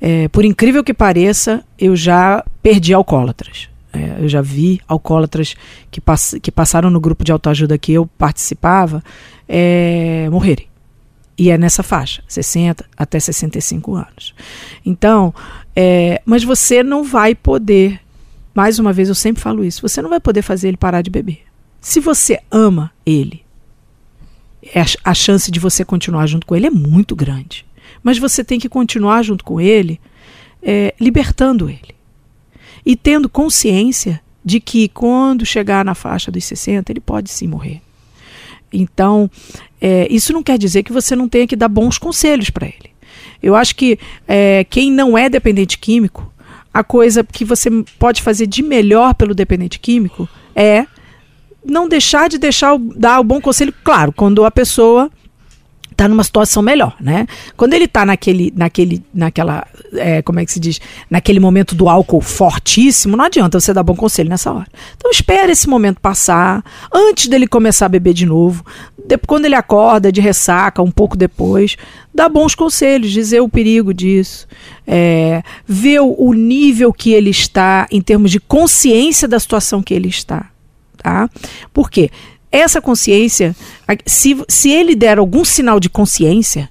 é, 0.00 0.28
por 0.28 0.44
incrível 0.44 0.82
que 0.82 0.94
pareça, 0.94 1.62
eu 1.78 1.94
já 1.94 2.44
perdi 2.62 2.94
alcoólatras. 2.94 3.69
É, 3.92 4.22
eu 4.22 4.28
já 4.28 4.40
vi 4.40 4.80
alcoólatras 4.86 5.56
que, 5.90 6.00
pass 6.00 6.36
que 6.40 6.50
passaram 6.50 6.90
no 6.90 7.00
grupo 7.00 7.24
de 7.24 7.32
autoajuda 7.32 7.76
que 7.76 7.92
eu 7.92 8.06
participava 8.06 9.02
é, 9.48 10.28
morrerem. 10.30 10.68
E 11.36 11.50
é 11.50 11.56
nessa 11.56 11.82
faixa, 11.82 12.22
60 12.28 12.84
até 12.96 13.18
65 13.18 13.94
anos. 13.94 14.34
Então, 14.84 15.34
é, 15.74 16.20
mas 16.24 16.44
você 16.44 16.82
não 16.82 17.02
vai 17.02 17.34
poder, 17.34 17.98
mais 18.54 18.78
uma 18.78 18.92
vez 18.92 19.08
eu 19.08 19.14
sempre 19.14 19.42
falo 19.42 19.64
isso, 19.64 19.80
você 19.80 20.02
não 20.02 20.10
vai 20.10 20.20
poder 20.20 20.42
fazer 20.42 20.68
ele 20.68 20.76
parar 20.76 21.02
de 21.02 21.10
beber. 21.10 21.40
Se 21.80 21.98
você 21.98 22.40
ama 22.50 22.92
ele, 23.06 23.42
é 24.62 24.84
a 25.02 25.14
chance 25.14 25.50
de 25.50 25.58
você 25.58 25.84
continuar 25.84 26.26
junto 26.26 26.46
com 26.46 26.54
ele 26.54 26.66
é 26.66 26.70
muito 26.70 27.16
grande. 27.16 27.64
Mas 28.02 28.18
você 28.18 28.44
tem 28.44 28.58
que 28.58 28.68
continuar 28.68 29.22
junto 29.22 29.44
com 29.44 29.60
ele, 29.60 30.00
é, 30.62 30.94
libertando 31.00 31.68
ele. 31.68 31.94
E 32.84 32.96
tendo 32.96 33.28
consciência 33.28 34.20
de 34.44 34.60
que 34.60 34.88
quando 34.88 35.44
chegar 35.44 35.84
na 35.84 35.94
faixa 35.94 36.30
dos 36.30 36.44
60, 36.44 36.90
ele 36.90 37.00
pode 37.00 37.30
sim 37.30 37.46
morrer. 37.46 37.80
Então, 38.72 39.30
é, 39.80 40.06
isso 40.10 40.32
não 40.32 40.42
quer 40.42 40.58
dizer 40.58 40.82
que 40.82 40.92
você 40.92 41.14
não 41.16 41.28
tenha 41.28 41.46
que 41.46 41.56
dar 41.56 41.68
bons 41.68 41.98
conselhos 41.98 42.50
para 42.50 42.66
ele. 42.66 42.90
Eu 43.42 43.54
acho 43.54 43.74
que 43.74 43.98
é, 44.28 44.64
quem 44.68 44.90
não 44.90 45.16
é 45.16 45.28
dependente 45.28 45.78
químico, 45.78 46.32
a 46.72 46.84
coisa 46.84 47.24
que 47.24 47.44
você 47.44 47.70
pode 47.98 48.22
fazer 48.22 48.46
de 48.46 48.62
melhor 48.62 49.14
pelo 49.14 49.34
dependente 49.34 49.78
químico 49.78 50.28
é 50.54 50.86
não 51.64 51.88
deixar 51.88 52.28
de 52.28 52.38
deixar 52.38 52.74
o, 52.74 52.78
dar 52.78 53.20
o 53.20 53.24
bom 53.24 53.40
conselho, 53.40 53.74
claro, 53.84 54.12
quando 54.12 54.44
a 54.44 54.50
pessoa 54.50 55.10
está 56.00 56.08
numa 56.08 56.24
situação 56.24 56.62
melhor, 56.62 56.96
né? 56.98 57.26
Quando 57.56 57.74
ele 57.74 57.84
está 57.84 58.06
naquele, 58.06 58.50
naquele, 58.56 59.04
naquela, 59.12 59.66
é, 59.92 60.22
como 60.22 60.40
é 60.40 60.46
que 60.46 60.52
se 60.52 60.58
diz, 60.58 60.80
naquele 61.10 61.38
momento 61.38 61.74
do 61.74 61.90
álcool 61.90 62.22
fortíssimo, 62.22 63.18
não 63.18 63.26
adianta 63.26 63.60
você 63.60 63.74
dar 63.74 63.82
bom 63.82 63.94
conselho 63.94 64.30
nessa 64.30 64.50
hora. 64.50 64.66
Então 64.96 65.10
espere 65.10 65.52
esse 65.52 65.68
momento 65.68 66.00
passar, 66.00 66.64
antes 66.92 67.26
dele 67.26 67.46
começar 67.46 67.86
a 67.86 67.88
beber 67.90 68.14
de 68.14 68.24
novo, 68.24 68.64
de, 68.96 69.18
quando 69.18 69.44
ele 69.44 69.54
acorda 69.54 70.10
de 70.10 70.22
ressaca, 70.22 70.80
um 70.80 70.90
pouco 70.90 71.18
depois, 71.18 71.76
dá 72.14 72.30
bons 72.30 72.54
conselhos, 72.54 73.10
dizer 73.10 73.40
o 73.40 73.48
perigo 73.48 73.92
disso, 73.92 74.46
é, 74.86 75.42
ver 75.66 76.00
o 76.00 76.32
nível 76.32 76.94
que 76.94 77.12
ele 77.12 77.30
está 77.30 77.86
em 77.90 78.00
termos 78.00 78.30
de 78.30 78.40
consciência 78.40 79.28
da 79.28 79.38
situação 79.38 79.82
que 79.82 79.92
ele 79.92 80.08
está, 80.08 80.48
tá? 80.96 81.28
Por 81.74 81.90
quê? 81.90 82.10
Essa 82.50 82.80
consciência, 82.80 83.54
se, 84.06 84.42
se 84.48 84.70
ele 84.70 84.94
der 84.94 85.18
algum 85.18 85.44
sinal 85.44 85.78
de 85.78 85.88
consciência, 85.88 86.68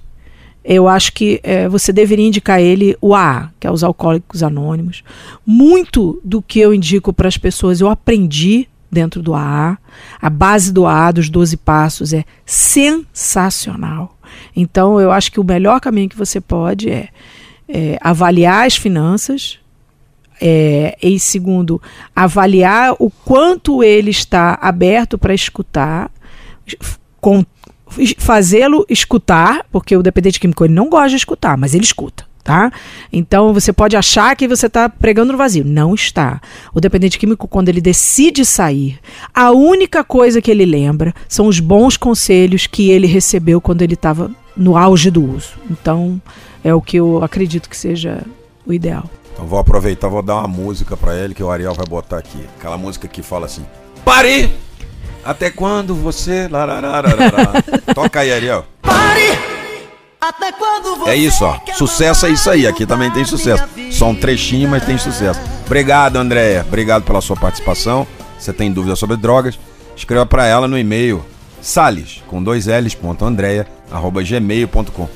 eu 0.62 0.86
acho 0.86 1.12
que 1.12 1.40
é, 1.42 1.68
você 1.68 1.92
deveria 1.92 2.26
indicar 2.26 2.60
ele 2.60 2.96
o 3.00 3.14
AA, 3.14 3.50
que 3.58 3.66
é 3.66 3.70
os 3.70 3.82
Alcoólicos 3.82 4.42
Anônimos. 4.42 5.02
Muito 5.44 6.20
do 6.22 6.42
que 6.42 6.60
eu 6.60 6.74
indico 6.74 7.12
para 7.12 7.28
as 7.28 7.38
pessoas 7.38 7.80
eu 7.80 7.88
aprendi 7.88 8.68
dentro 8.90 9.22
do 9.22 9.34
AA. 9.34 9.78
A 10.20 10.28
base 10.28 10.72
do 10.72 10.86
AA 10.86 11.12
dos 11.12 11.30
12 11.30 11.56
passos 11.56 12.12
é 12.12 12.24
sensacional. 12.44 14.18
Então, 14.54 15.00
eu 15.00 15.10
acho 15.10 15.32
que 15.32 15.40
o 15.40 15.44
melhor 15.44 15.80
caminho 15.80 16.08
que 16.08 16.16
você 16.16 16.40
pode 16.40 16.90
é, 16.90 17.08
é 17.68 17.98
avaliar 18.00 18.66
as 18.66 18.76
finanças, 18.76 19.59
é, 20.40 20.96
e 21.02 21.20
segundo, 21.20 21.80
avaliar 22.16 22.94
o 22.98 23.10
quanto 23.10 23.84
ele 23.84 24.10
está 24.10 24.58
aberto 24.60 25.18
para 25.18 25.34
escutar, 25.34 26.10
fazê-lo 28.16 28.86
escutar, 28.88 29.66
porque 29.70 29.96
o 29.96 30.02
dependente 30.02 30.40
químico 30.40 30.64
ele 30.64 30.72
não 30.72 30.88
gosta 30.88 31.10
de 31.10 31.16
escutar, 31.16 31.58
mas 31.58 31.74
ele 31.74 31.84
escuta. 31.84 32.28
Tá? 32.42 32.72
Então 33.12 33.52
você 33.52 33.70
pode 33.70 33.98
achar 33.98 34.34
que 34.34 34.48
você 34.48 34.66
está 34.66 34.88
pregando 34.88 35.30
no 35.30 35.38
vazio. 35.38 35.62
Não 35.62 35.94
está. 35.94 36.40
O 36.72 36.80
dependente 36.80 37.18
químico, 37.18 37.46
quando 37.46 37.68
ele 37.68 37.82
decide 37.82 38.46
sair, 38.46 38.98
a 39.34 39.50
única 39.50 40.02
coisa 40.02 40.40
que 40.40 40.50
ele 40.50 40.64
lembra 40.64 41.14
são 41.28 41.46
os 41.46 41.60
bons 41.60 41.98
conselhos 41.98 42.66
que 42.66 42.90
ele 42.90 43.06
recebeu 43.06 43.60
quando 43.60 43.82
ele 43.82 43.92
estava 43.92 44.30
no 44.56 44.76
auge 44.76 45.10
do 45.10 45.22
uso. 45.22 45.52
Então 45.70 46.20
é 46.64 46.74
o 46.74 46.80
que 46.80 46.96
eu 46.96 47.22
acredito 47.22 47.68
que 47.68 47.76
seja 47.76 48.22
o 48.66 48.72
ideal. 48.72 49.08
Então 49.32 49.46
vou 49.46 49.58
aproveitar, 49.58 50.08
vou 50.08 50.22
dar 50.22 50.36
uma 50.36 50.48
música 50.48 50.96
para 50.96 51.14
ele 51.14 51.34
que 51.34 51.42
o 51.42 51.50
Ariel 51.50 51.74
vai 51.74 51.86
botar 51.86 52.18
aqui. 52.18 52.46
Aquela 52.58 52.76
música 52.76 53.08
que 53.08 53.22
fala 53.22 53.46
assim: 53.46 53.64
Pare! 54.04 54.52
Até 55.24 55.50
quando 55.50 55.94
você. 55.94 56.48
Toca 57.94 58.20
aí, 58.20 58.32
Ariel. 58.32 58.64
Pare! 58.82 59.38
Até 60.20 60.52
quando 60.52 60.96
você. 60.96 61.10
É 61.10 61.16
isso, 61.16 61.44
ó. 61.44 61.58
Sucesso 61.74 62.26
é 62.26 62.30
isso 62.30 62.50
aí. 62.50 62.66
Aqui 62.66 62.84
também 62.86 63.10
tem 63.10 63.24
sucesso. 63.24 63.64
Só 63.90 64.08
um 64.08 64.14
trechinho, 64.14 64.68
mas 64.68 64.84
tem 64.84 64.98
sucesso. 64.98 65.40
Obrigado, 65.66 66.16
Andréia. 66.16 66.64
Obrigado 66.66 67.04
pela 67.04 67.20
sua 67.20 67.36
participação. 67.36 68.06
Você 68.38 68.52
tem 68.52 68.72
dúvidas 68.72 68.98
sobre 68.98 69.16
drogas? 69.16 69.58
Escreva 69.96 70.26
para 70.26 70.46
ela 70.46 70.66
no 70.66 70.78
e-mail 70.78 71.24
sales, 71.60 72.22
com 72.26 72.42
dois 72.42 72.66
L's, 72.66 72.94
ponto, 72.94 73.24
Andréia, 73.24 73.66
arroba 73.90 74.22
gmail.com. 74.22 75.08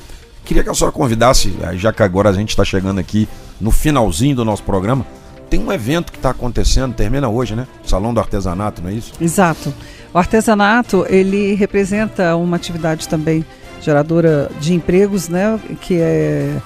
Queria 0.45 0.63
que 0.63 0.69
a 0.69 0.73
senhora 0.73 0.93
convidasse, 0.93 1.53
já 1.73 1.91
que 1.91 2.03
agora 2.03 2.29
a 2.29 2.33
gente 2.33 2.49
está 2.49 2.63
chegando 2.63 2.99
aqui 2.99 3.27
no 3.59 3.71
finalzinho 3.71 4.35
do 4.35 4.45
nosso 4.45 4.61
programa, 4.63 5.05
tem 5.49 5.59
um 5.59 5.71
evento 5.71 6.11
que 6.11 6.17
está 6.17 6.29
acontecendo, 6.29 6.93
termina 6.93 7.27
hoje, 7.27 7.55
né? 7.55 7.67
Salão 7.83 8.13
do 8.13 8.19
Artesanato, 8.19 8.81
não 8.81 8.89
é 8.89 8.93
isso? 8.93 9.11
Exato. 9.19 9.73
O 10.13 10.17
artesanato, 10.17 11.05
ele 11.09 11.55
representa 11.55 12.35
uma 12.35 12.55
atividade 12.55 13.07
também 13.07 13.45
geradora 13.81 14.49
de 14.59 14.73
empregos, 14.73 15.27
né? 15.27 15.59
Que 15.81 15.97
é 15.99 16.57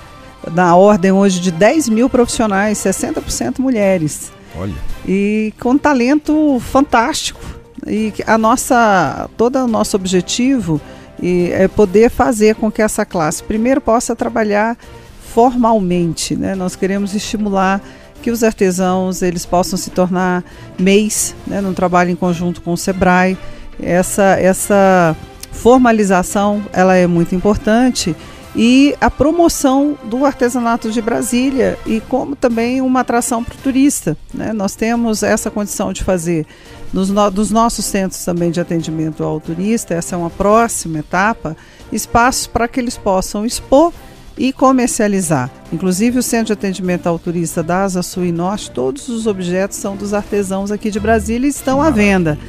na 0.54 0.76
ordem 0.76 1.12
hoje 1.12 1.40
de 1.40 1.52
10 1.52 1.90
mil 1.90 2.10
profissionais, 2.10 2.78
60% 2.78 3.60
mulheres. 3.60 4.32
Olha. 4.56 4.76
E 5.08 5.54
com 5.60 5.78
talento 5.78 6.60
fantástico. 6.60 7.42
E 7.88 8.14
a 8.28 8.38
nossa, 8.38 9.30
todo 9.38 9.58
o 9.58 9.68
nosso 9.68 9.96
objetivo 9.96 10.80
e 11.22 11.50
é 11.52 11.68
poder 11.68 12.10
fazer 12.10 12.56
com 12.56 12.72
que 12.72 12.82
essa 12.82 13.06
classe 13.06 13.44
primeiro 13.44 13.82
possa 13.82 14.16
trabalhar 14.16 14.78
formalmente, 15.34 16.36
né? 16.36 16.56
Nós 16.56 16.76
queremos 16.76 17.14
estimular 17.14 17.82
que 18.22 18.32
os 18.32 18.44
artesãos 18.44 19.22
eles 19.22 19.46
possam 19.46 19.78
se 19.78 19.90
tornar 19.90 20.44
MEIs, 20.78 21.36
né, 21.48 21.62
num 21.62 21.74
trabalho 21.74 22.10
em 22.10 22.16
conjunto 22.16 22.62
com 22.62 22.74
o 22.74 22.78
Sebrae. 22.78 23.38
Essa 23.82 24.38
essa 24.40 25.16
formalização 25.52 26.62
ela 26.74 26.96
é 26.96 27.08
muito 27.08 27.34
importante 27.34 28.16
e 28.56 28.96
a 29.00 29.12
promoção 29.12 29.98
do 30.06 30.26
artesanato 30.26 30.92
de 30.92 31.02
Brasília 31.02 31.78
e 31.86 32.02
como 32.02 32.36
também 32.36 32.82
uma 32.82 33.02
atração 33.02 33.44
para 33.44 33.56
o 33.56 33.58
turista. 33.58 34.18
Né? 34.34 34.54
Nós 34.54 34.76
temos 34.76 35.22
essa 35.22 35.52
condição 35.52 35.94
de 35.94 36.04
fazer 36.04 36.46
nos 36.92 37.10
no, 37.10 37.30
dos 37.30 37.52
nossos 37.52 37.86
centros 37.86 38.24
também 38.26 38.50
de 38.50 38.60
atendimento 38.60 39.24
ao 39.24 39.40
turista, 39.40 39.94
essa 39.94 40.16
é 40.16 40.18
uma 40.18 40.30
próxima 40.30 41.00
etapa, 41.00 41.56
espaços 41.92 42.48
para 42.48 42.68
que 42.68 42.80
eles 42.80 42.98
possam 42.98 43.46
expor 43.46 43.94
e 44.36 44.52
comercializar. 44.54 45.52
Inclusive 45.72 46.18
o 46.18 46.24
Centro 46.24 46.48
de 46.48 46.54
Atendimento 46.54 47.08
ao 47.08 47.20
Turista 47.20 47.62
da 47.62 47.84
Asa 47.84 48.02
Sul 48.02 48.26
e 48.26 48.32
Norte, 48.32 48.72
todos 48.72 49.10
os 49.10 49.28
objetos 49.28 49.78
são 49.78 49.96
dos 49.96 50.14
artesãos 50.14 50.72
aqui 50.72 50.90
de 50.90 51.00
Brasília 51.00 51.46
e 51.46 51.50
estão 51.50 51.82
à 51.82 51.90
venda. 51.90 52.40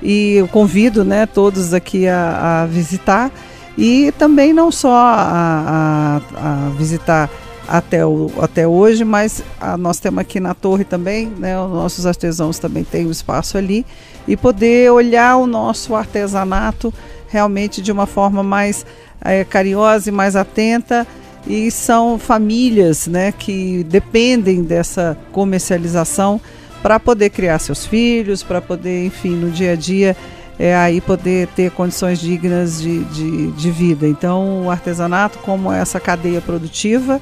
E 0.00 0.34
eu 0.34 0.46
convido 0.46 1.04
né, 1.04 1.26
todos 1.26 1.74
aqui 1.74 2.06
a, 2.06 2.62
a 2.62 2.66
visitar 2.66 3.32
e 3.78 4.10
também 4.18 4.52
não 4.52 4.72
só 4.72 4.90
a, 4.92 6.20
a, 6.34 6.66
a 6.66 6.70
visitar 6.70 7.30
até, 7.68 8.04
o, 8.04 8.28
até 8.40 8.66
hoje, 8.66 9.04
mas 9.04 9.40
a, 9.60 9.76
nós 9.76 10.00
temos 10.00 10.20
aqui 10.20 10.40
na 10.40 10.52
torre 10.52 10.82
também, 10.82 11.28
né, 11.38 11.60
os 11.60 11.70
nossos 11.70 12.04
artesãos 12.04 12.58
também 12.58 12.82
têm 12.82 13.06
um 13.06 13.10
espaço 13.12 13.56
ali, 13.56 13.86
e 14.26 14.36
poder 14.36 14.90
olhar 14.90 15.36
o 15.36 15.46
nosso 15.46 15.94
artesanato 15.94 16.92
realmente 17.28 17.80
de 17.80 17.92
uma 17.92 18.04
forma 18.04 18.42
mais 18.42 18.84
é, 19.20 19.44
carinhosa 19.44 20.08
e 20.08 20.12
mais 20.12 20.34
atenta. 20.34 21.06
E 21.46 21.70
são 21.70 22.18
famílias 22.18 23.06
né, 23.06 23.32
que 23.32 23.84
dependem 23.84 24.62
dessa 24.62 25.16
comercialização 25.32 26.40
para 26.82 27.00
poder 27.00 27.30
criar 27.30 27.58
seus 27.58 27.86
filhos, 27.86 28.42
para 28.42 28.60
poder, 28.60 29.06
enfim, 29.06 29.30
no 29.30 29.50
dia 29.50 29.72
a 29.72 29.76
dia 29.76 30.16
é, 30.58 30.74
aí 30.74 31.00
poder 31.00 31.46
ter 31.48 31.70
condições 31.70 32.18
dignas 32.18 32.80
de, 32.80 33.04
de, 33.04 33.50
de 33.52 33.70
vida. 33.70 34.06
Então, 34.06 34.66
o 34.66 34.70
artesanato, 34.70 35.38
como 35.38 35.72
essa 35.72 36.00
cadeia 36.00 36.40
produtiva, 36.40 37.20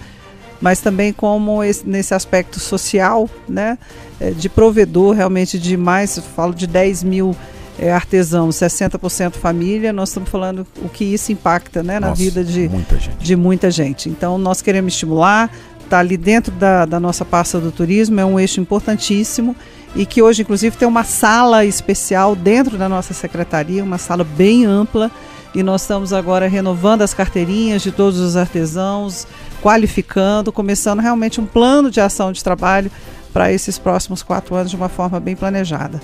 mas 0.60 0.80
também 0.80 1.12
como 1.12 1.62
esse, 1.62 1.86
nesse 1.86 2.14
aspecto 2.14 2.58
social, 2.58 3.28
né, 3.46 3.76
é, 4.18 4.30
de 4.30 4.48
provedor 4.48 5.14
realmente 5.14 5.58
de 5.58 5.76
mais, 5.76 6.18
falo 6.34 6.54
de 6.54 6.66
10 6.66 7.02
mil 7.04 7.36
é, 7.78 7.92
artesãos, 7.92 8.56
60% 8.56 9.32
família, 9.32 9.92
nós 9.92 10.08
estamos 10.08 10.30
falando 10.30 10.66
o 10.82 10.88
que 10.88 11.04
isso 11.04 11.30
impacta 11.30 11.82
né, 11.82 12.00
na 12.00 12.08
Nossa, 12.08 12.22
vida 12.22 12.42
de 12.42 12.68
muita, 12.68 12.96
de 12.96 13.36
muita 13.36 13.70
gente. 13.70 14.08
Então, 14.08 14.38
nós 14.38 14.62
queremos 14.62 14.94
estimular, 14.94 15.50
está 15.84 15.98
ali 15.98 16.16
dentro 16.16 16.50
da, 16.52 16.86
da 16.86 16.98
nossa 16.98 17.24
pasta 17.24 17.60
do 17.60 17.70
turismo, 17.70 18.18
é 18.18 18.24
um 18.24 18.40
eixo 18.40 18.60
importantíssimo 18.60 19.54
e 19.94 20.04
que 20.04 20.20
hoje, 20.20 20.42
inclusive, 20.42 20.76
tem 20.76 20.86
uma 20.86 21.04
sala 21.04 21.64
especial 21.64 22.36
dentro 22.36 22.76
da 22.76 22.88
nossa 22.88 23.14
secretaria, 23.14 23.82
uma 23.82 23.98
sala 23.98 24.24
bem 24.24 24.64
ampla. 24.64 25.10
E 25.54 25.62
nós 25.62 25.82
estamos 25.82 26.12
agora 26.12 26.48
renovando 26.48 27.00
as 27.00 27.14
carteirinhas 27.14 27.82
de 27.82 27.90
todos 27.90 28.20
os 28.20 28.36
artesãos, 28.36 29.26
qualificando, 29.62 30.52
começando 30.52 31.00
realmente 31.00 31.40
um 31.40 31.46
plano 31.46 31.90
de 31.90 31.98
ação 31.98 32.30
de 32.30 32.44
trabalho 32.44 32.90
para 33.32 33.50
esses 33.50 33.78
próximos 33.78 34.22
quatro 34.22 34.54
anos 34.54 34.70
de 34.70 34.76
uma 34.76 34.90
forma 34.90 35.18
bem 35.18 35.34
planejada. 35.34 36.00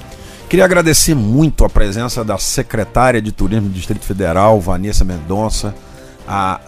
Queria 0.48 0.64
agradecer 0.64 1.14
muito 1.14 1.64
a 1.64 1.68
presença 1.68 2.24
da 2.24 2.38
secretária 2.38 3.20
de 3.20 3.30
Turismo 3.30 3.68
do 3.68 3.74
Distrito 3.74 4.04
Federal, 4.04 4.58
Vanessa 4.60 5.04
Mendonça. 5.04 5.74
A... 6.26 6.60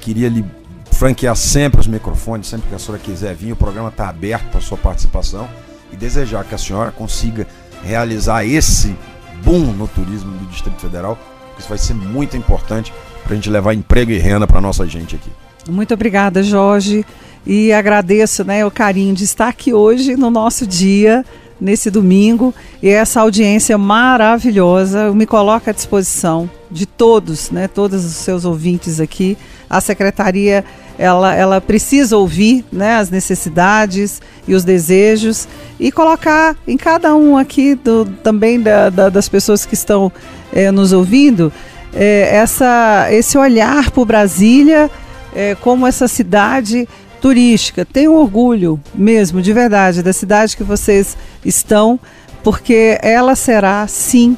Queria 0.00 0.28
lhe 0.28 0.44
franquear 0.90 1.34
sempre 1.34 1.80
os 1.80 1.86
microfones, 1.86 2.46
sempre 2.46 2.68
que 2.68 2.74
a 2.74 2.78
senhora 2.78 3.02
quiser 3.02 3.34
vir, 3.34 3.52
o 3.52 3.56
programa 3.56 3.88
está 3.88 4.08
aberto 4.08 4.50
para 4.50 4.60
sua 4.60 4.78
participação 4.78 5.48
e 5.92 5.96
desejar 5.96 6.44
que 6.44 6.54
a 6.54 6.58
senhora 6.58 6.90
consiga 6.90 7.46
realizar 7.82 8.44
esse 8.44 8.94
boom 9.42 9.72
no 9.72 9.86
turismo 9.86 10.32
do 10.32 10.46
Distrito 10.46 10.80
Federal, 10.80 11.18
isso 11.58 11.68
vai 11.68 11.78
ser 11.78 11.94
muito 11.94 12.36
importante 12.36 12.92
para 13.22 13.32
a 13.32 13.36
gente 13.36 13.50
levar 13.50 13.74
emprego 13.74 14.10
e 14.10 14.18
renda 14.18 14.46
para 14.46 14.60
nossa 14.60 14.86
gente 14.86 15.16
aqui. 15.16 15.30
Muito 15.68 15.92
obrigada, 15.94 16.42
Jorge, 16.42 17.04
e 17.44 17.72
agradeço 17.72 18.44
né, 18.44 18.64
o 18.64 18.70
carinho 18.70 19.14
de 19.14 19.24
estar 19.24 19.48
aqui 19.48 19.72
hoje 19.72 20.16
no 20.16 20.30
nosso 20.30 20.66
dia, 20.66 21.24
nesse 21.60 21.90
domingo, 21.90 22.54
e 22.82 22.88
essa 22.88 23.20
audiência 23.20 23.76
maravilhosa. 23.76 25.10
Me 25.12 25.26
coloco 25.26 25.68
à 25.68 25.72
disposição 25.72 26.48
de 26.70 26.86
todos, 26.86 27.50
né, 27.50 27.66
todos 27.66 28.04
os 28.04 28.12
seus 28.12 28.44
ouvintes 28.44 29.00
aqui. 29.00 29.36
A 29.68 29.80
secretaria 29.80 30.64
ela, 30.98 31.34
ela 31.34 31.60
precisa 31.60 32.16
ouvir 32.16 32.64
né, 32.72 32.96
as 32.96 33.10
necessidades 33.10 34.20
e 34.46 34.54
os 34.54 34.64
desejos 34.64 35.46
e 35.78 35.92
colocar 35.92 36.56
em 36.66 36.76
cada 36.76 37.14
um 37.14 37.36
aqui 37.36 37.74
do, 37.74 38.04
também 38.22 38.60
da, 38.60 38.88
da, 38.90 39.08
das 39.08 39.28
pessoas 39.28 39.66
que 39.66 39.74
estão 39.74 40.10
é, 40.52 40.70
nos 40.70 40.92
ouvindo 40.92 41.52
é, 41.94 42.36
essa, 42.36 43.08
esse 43.10 43.36
olhar 43.36 43.90
para 43.90 44.04
Brasília 44.04 44.90
é, 45.34 45.54
como 45.56 45.86
essa 45.86 46.08
cidade 46.08 46.88
turística. 47.20 47.84
Tenho 47.84 48.14
orgulho 48.14 48.80
mesmo, 48.94 49.42
de 49.42 49.52
verdade, 49.52 50.02
da 50.02 50.12
cidade 50.12 50.56
que 50.56 50.62
vocês 50.64 51.16
estão, 51.44 51.98
porque 52.42 52.98
ela 53.02 53.34
será, 53.34 53.86
sim, 53.86 54.36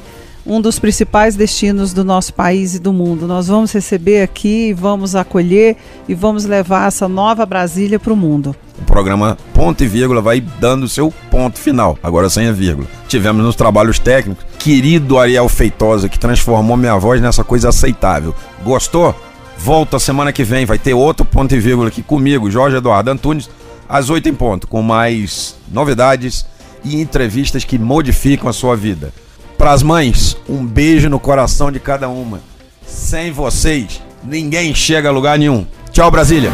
um 0.49 0.59
dos 0.59 0.79
principais 0.79 1.35
destinos 1.35 1.93
do 1.93 2.03
nosso 2.03 2.33
país 2.33 2.73
e 2.73 2.79
do 2.79 2.91
mundo. 2.91 3.27
Nós 3.27 3.47
vamos 3.47 3.71
receber 3.71 4.23
aqui, 4.23 4.73
vamos 4.73 5.15
acolher 5.15 5.77
e 6.07 6.15
vamos 6.15 6.43
levar 6.43 6.87
essa 6.87 7.07
nova 7.07 7.45
Brasília 7.45 7.99
para 7.99 8.11
o 8.11 8.15
mundo. 8.15 8.55
O 8.79 8.83
programa 8.83 9.37
Ponto 9.53 9.83
e 9.83 9.87
Vírgula 9.87 10.21
vai 10.21 10.41
dando 10.41 10.83
o 10.83 10.89
seu 10.89 11.13
ponto 11.29 11.59
final, 11.59 11.99
agora 12.01 12.29
sem 12.31 12.47
a 12.47 12.51
vírgula. 12.51 12.87
Tivemos 13.07 13.45
nos 13.45 13.55
trabalhos 13.55 13.99
técnicos, 13.99 14.43
querido 14.57 15.19
Ariel 15.19 15.47
Feitosa, 15.47 16.09
que 16.09 16.17
transformou 16.17 16.75
minha 16.75 16.97
voz 16.97 17.21
nessa 17.21 17.43
coisa 17.43 17.69
aceitável. 17.69 18.33
Gostou? 18.63 19.13
Volta 19.55 19.99
semana 19.99 20.33
que 20.33 20.43
vem, 20.43 20.65
vai 20.65 20.79
ter 20.79 20.95
outro 20.95 21.23
ponto 21.23 21.53
e 21.53 21.59
vírgula 21.59 21.89
aqui 21.89 22.01
comigo, 22.01 22.49
Jorge 22.49 22.77
Eduardo 22.77 23.11
Antunes, 23.11 23.49
às 23.87 24.09
8 24.09 24.29
em 24.29 24.33
ponto, 24.33 24.67
com 24.67 24.81
mais 24.81 25.55
novidades 25.71 26.43
e 26.83 26.99
entrevistas 26.99 27.63
que 27.63 27.77
modificam 27.77 28.49
a 28.49 28.53
sua 28.53 28.75
vida. 28.75 29.13
Pras 29.59 29.83
mães, 29.83 30.37
um 30.47 30.65
beijo 30.65 31.09
no 31.09 31.19
coração 31.19 31.69
de 31.69 31.81
cada 31.81 32.07
uma. 32.07 32.39
Sem 32.87 33.29
vocês, 33.29 34.01
ninguém 34.23 34.73
chega 34.73 35.09
a 35.09 35.11
lugar 35.11 35.37
nenhum. 35.37 35.67
Tchau, 35.91 36.09
Brasília. 36.09 36.49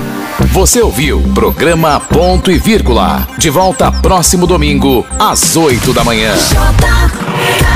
Você 0.51 0.81
ouviu 0.81 1.21
programa 1.35 1.99
Ponto 1.99 2.49
e 2.49 2.57
Vírgula. 2.57 3.27
De 3.37 3.51
volta 3.51 3.91
próximo 3.91 4.47
domingo, 4.47 5.05
às 5.19 5.55
8 5.55 5.93
da 5.93 6.03
manhã. 6.03 6.33
J 6.35 7.74